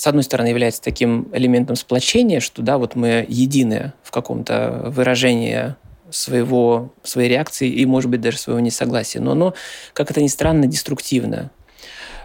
с 0.00 0.06
одной 0.06 0.22
стороны, 0.22 0.48
является 0.48 0.80
таким 0.80 1.28
элементом 1.34 1.76
сплочения, 1.76 2.40
что 2.40 2.62
да, 2.62 2.78
вот 2.78 2.96
мы 2.96 3.26
едины 3.28 3.92
в 4.02 4.10
каком-то 4.10 4.84
выражении 4.86 5.74
своего, 6.08 6.90
своей 7.02 7.28
реакции 7.28 7.68
и, 7.68 7.84
может 7.84 8.10
быть, 8.10 8.22
даже 8.22 8.38
своего 8.38 8.60
несогласия. 8.60 9.20
Но 9.20 9.32
оно, 9.32 9.52
как 9.92 10.10
это 10.10 10.22
ни 10.22 10.28
странно, 10.28 10.66
деструктивно, 10.66 11.50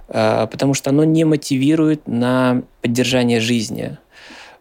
а, 0.07 0.47
потому 0.47 0.73
что 0.73 0.91
оно 0.91 1.03
не 1.03 1.25
мотивирует 1.25 2.07
на 2.07 2.63
поддержание 2.81 3.41
жизни. 3.41 3.97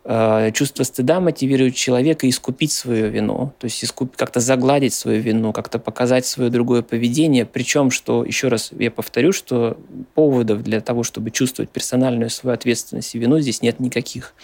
Э, 0.06 0.50
чувство 0.52 0.82
стыда 0.82 1.18
мотивирует 1.18 1.74
человека 1.74 2.28
искупить 2.28 2.72
свою 2.72 3.08
вину, 3.08 3.54
то 3.58 3.64
есть 3.64 3.82
искуп... 3.82 4.14
как-то 4.16 4.38
загладить 4.38 4.92
свою 4.92 5.22
вину, 5.22 5.54
как-то 5.54 5.78
показать 5.78 6.26
свое 6.26 6.50
другое 6.50 6.82
поведение. 6.82 7.46
Причем, 7.46 7.90
что, 7.90 8.22
еще 8.22 8.48
раз 8.48 8.70
я 8.78 8.90
повторю, 8.90 9.32
что 9.32 9.78
поводов 10.12 10.62
для 10.62 10.82
того, 10.82 11.04
чтобы 11.04 11.30
чувствовать 11.30 11.70
персональную 11.70 12.28
свою 12.28 12.52
ответственность 12.52 13.14
и 13.14 13.18
вину, 13.18 13.40
здесь 13.40 13.62
нет 13.62 13.80
никаких. 13.80 14.34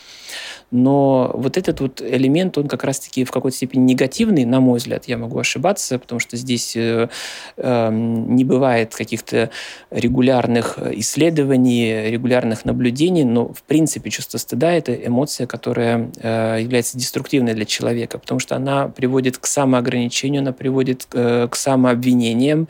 Но 0.70 1.32
вот 1.34 1.56
этот 1.56 1.80
вот 1.80 2.00
элемент, 2.00 2.56
он 2.56 2.68
как 2.68 2.84
раз-таки 2.84 3.24
в 3.24 3.30
какой-то 3.30 3.56
степени 3.56 3.82
негативный, 3.82 4.44
на 4.44 4.60
мой 4.60 4.78
взгляд, 4.78 5.06
я 5.06 5.18
могу 5.18 5.38
ошибаться, 5.38 5.98
потому 5.98 6.20
что 6.20 6.36
здесь 6.36 6.76
э, 6.76 7.08
э, 7.56 7.90
не 7.92 8.44
бывает 8.44 8.94
каких-то 8.94 9.50
регулярных 9.90 10.78
исследований, 10.78 12.10
регулярных 12.10 12.64
наблюдений, 12.64 13.24
но 13.24 13.52
в 13.52 13.62
принципе 13.64 14.10
чувство 14.10 14.38
стыда– 14.38 14.72
это 14.72 14.94
эмоция, 14.94 15.46
которая 15.46 16.10
э, 16.20 16.58
является 16.60 16.96
деструктивной 16.96 17.54
для 17.54 17.64
человека, 17.64 18.18
потому 18.18 18.38
что 18.38 18.54
она 18.54 18.88
приводит 18.88 19.38
к 19.38 19.46
самоограничению, 19.46 20.42
она 20.42 20.52
приводит 20.52 21.06
э, 21.12 21.48
к 21.50 21.56
самообвинениям, 21.56 22.68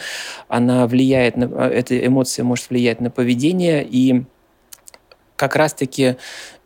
она 0.49 0.87
влияет 0.87 1.37
на, 1.37 1.45
эта 1.69 1.99
эмоция 2.07 2.45
может 2.45 2.71
влиять 2.71 3.01
на 3.01 3.11
поведение 3.11 3.87
и 3.89 4.25
как 5.41 5.57
раз-таки 5.57 6.17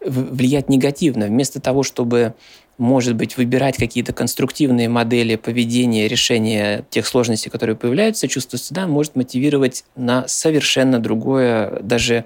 влиять 0.05 0.69
негативно. 0.69 1.27
Вместо 1.27 1.61
того, 1.61 1.85
чтобы 1.85 2.35
может 2.77 3.15
быть, 3.15 3.37
выбирать 3.37 3.77
какие-то 3.77 4.13
конструктивные 4.13 4.89
модели 4.89 5.37
поведения, 5.37 6.09
решения 6.09 6.85
тех 6.91 7.07
сложностей, 7.07 7.49
которые 7.49 7.77
появляются, 7.77 8.27
чувство 8.27 8.57
стыда 8.57 8.89
может 8.89 9.15
мотивировать 9.15 9.85
на 9.95 10.27
совершенно 10.27 10.99
другое, 10.99 11.79
даже 11.83 12.25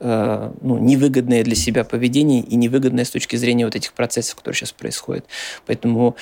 э, 0.00 0.52
ну, 0.60 0.78
невыгодное 0.78 1.44
для 1.44 1.54
себя 1.54 1.84
поведение 1.84 2.40
и 2.40 2.56
невыгодное 2.56 3.04
с 3.04 3.10
точки 3.10 3.36
зрения 3.36 3.66
вот 3.66 3.76
этих 3.76 3.92
процессов, 3.92 4.34
которые 4.34 4.56
сейчас 4.56 4.72
происходят. 4.72 5.26
Поэтому 5.64 6.16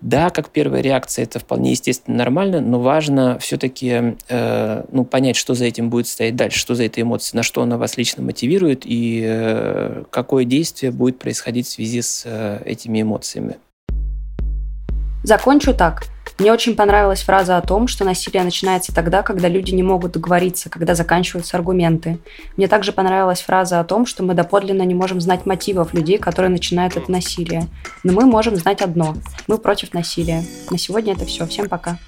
да, 0.00 0.30
как 0.30 0.50
первая 0.50 0.82
реакция, 0.82 1.24
это 1.24 1.38
вполне 1.38 1.70
естественно, 1.70 2.16
нормально, 2.16 2.60
но 2.60 2.80
важно 2.80 3.38
все-таки 3.38 4.16
э, 4.28 4.84
ну, 4.92 5.04
понять, 5.04 5.36
что 5.36 5.54
за 5.54 5.64
этим 5.64 5.90
будет 5.90 6.08
стоять 6.08 6.36
дальше, 6.36 6.58
что 6.58 6.74
за 6.74 6.84
этой 6.84 7.02
эмоцией, 7.02 7.38
на 7.38 7.42
что 7.42 7.62
она 7.62 7.78
вас 7.78 7.96
лично 7.96 8.22
мотивирует 8.22 8.82
и 8.84 9.22
э, 9.24 10.04
какое 10.10 10.44
действие 10.44 10.92
будет 10.92 11.18
происходить 11.18 11.66
в 11.66 11.70
связи 11.70 12.02
с 12.02 12.22
э, 12.26 12.62
этими 12.64 13.02
эмоциями. 13.02 13.56
Закончу 15.22 15.72
так. 15.72 16.13
Мне 16.38 16.52
очень 16.52 16.74
понравилась 16.74 17.22
фраза 17.22 17.56
о 17.56 17.60
том, 17.60 17.86
что 17.86 18.04
насилие 18.04 18.42
начинается 18.42 18.92
тогда, 18.92 19.22
когда 19.22 19.48
люди 19.48 19.72
не 19.72 19.84
могут 19.84 20.12
договориться, 20.12 20.68
когда 20.68 20.96
заканчиваются 20.96 21.56
аргументы. 21.56 22.18
Мне 22.56 22.66
также 22.66 22.92
понравилась 22.92 23.40
фраза 23.40 23.78
о 23.78 23.84
том, 23.84 24.04
что 24.04 24.24
мы 24.24 24.34
доподлинно 24.34 24.82
не 24.82 24.94
можем 24.94 25.20
знать 25.20 25.46
мотивов 25.46 25.94
людей, 25.94 26.18
которые 26.18 26.50
начинают 26.50 26.96
это 26.96 27.10
насилие. 27.10 27.68
Но 28.02 28.12
мы 28.12 28.26
можем 28.26 28.56
знать 28.56 28.82
одно. 28.82 29.14
Мы 29.46 29.58
против 29.58 29.94
насилия. 29.94 30.42
На 30.70 30.78
сегодня 30.78 31.12
это 31.12 31.24
все. 31.24 31.46
Всем 31.46 31.68
пока. 31.68 31.98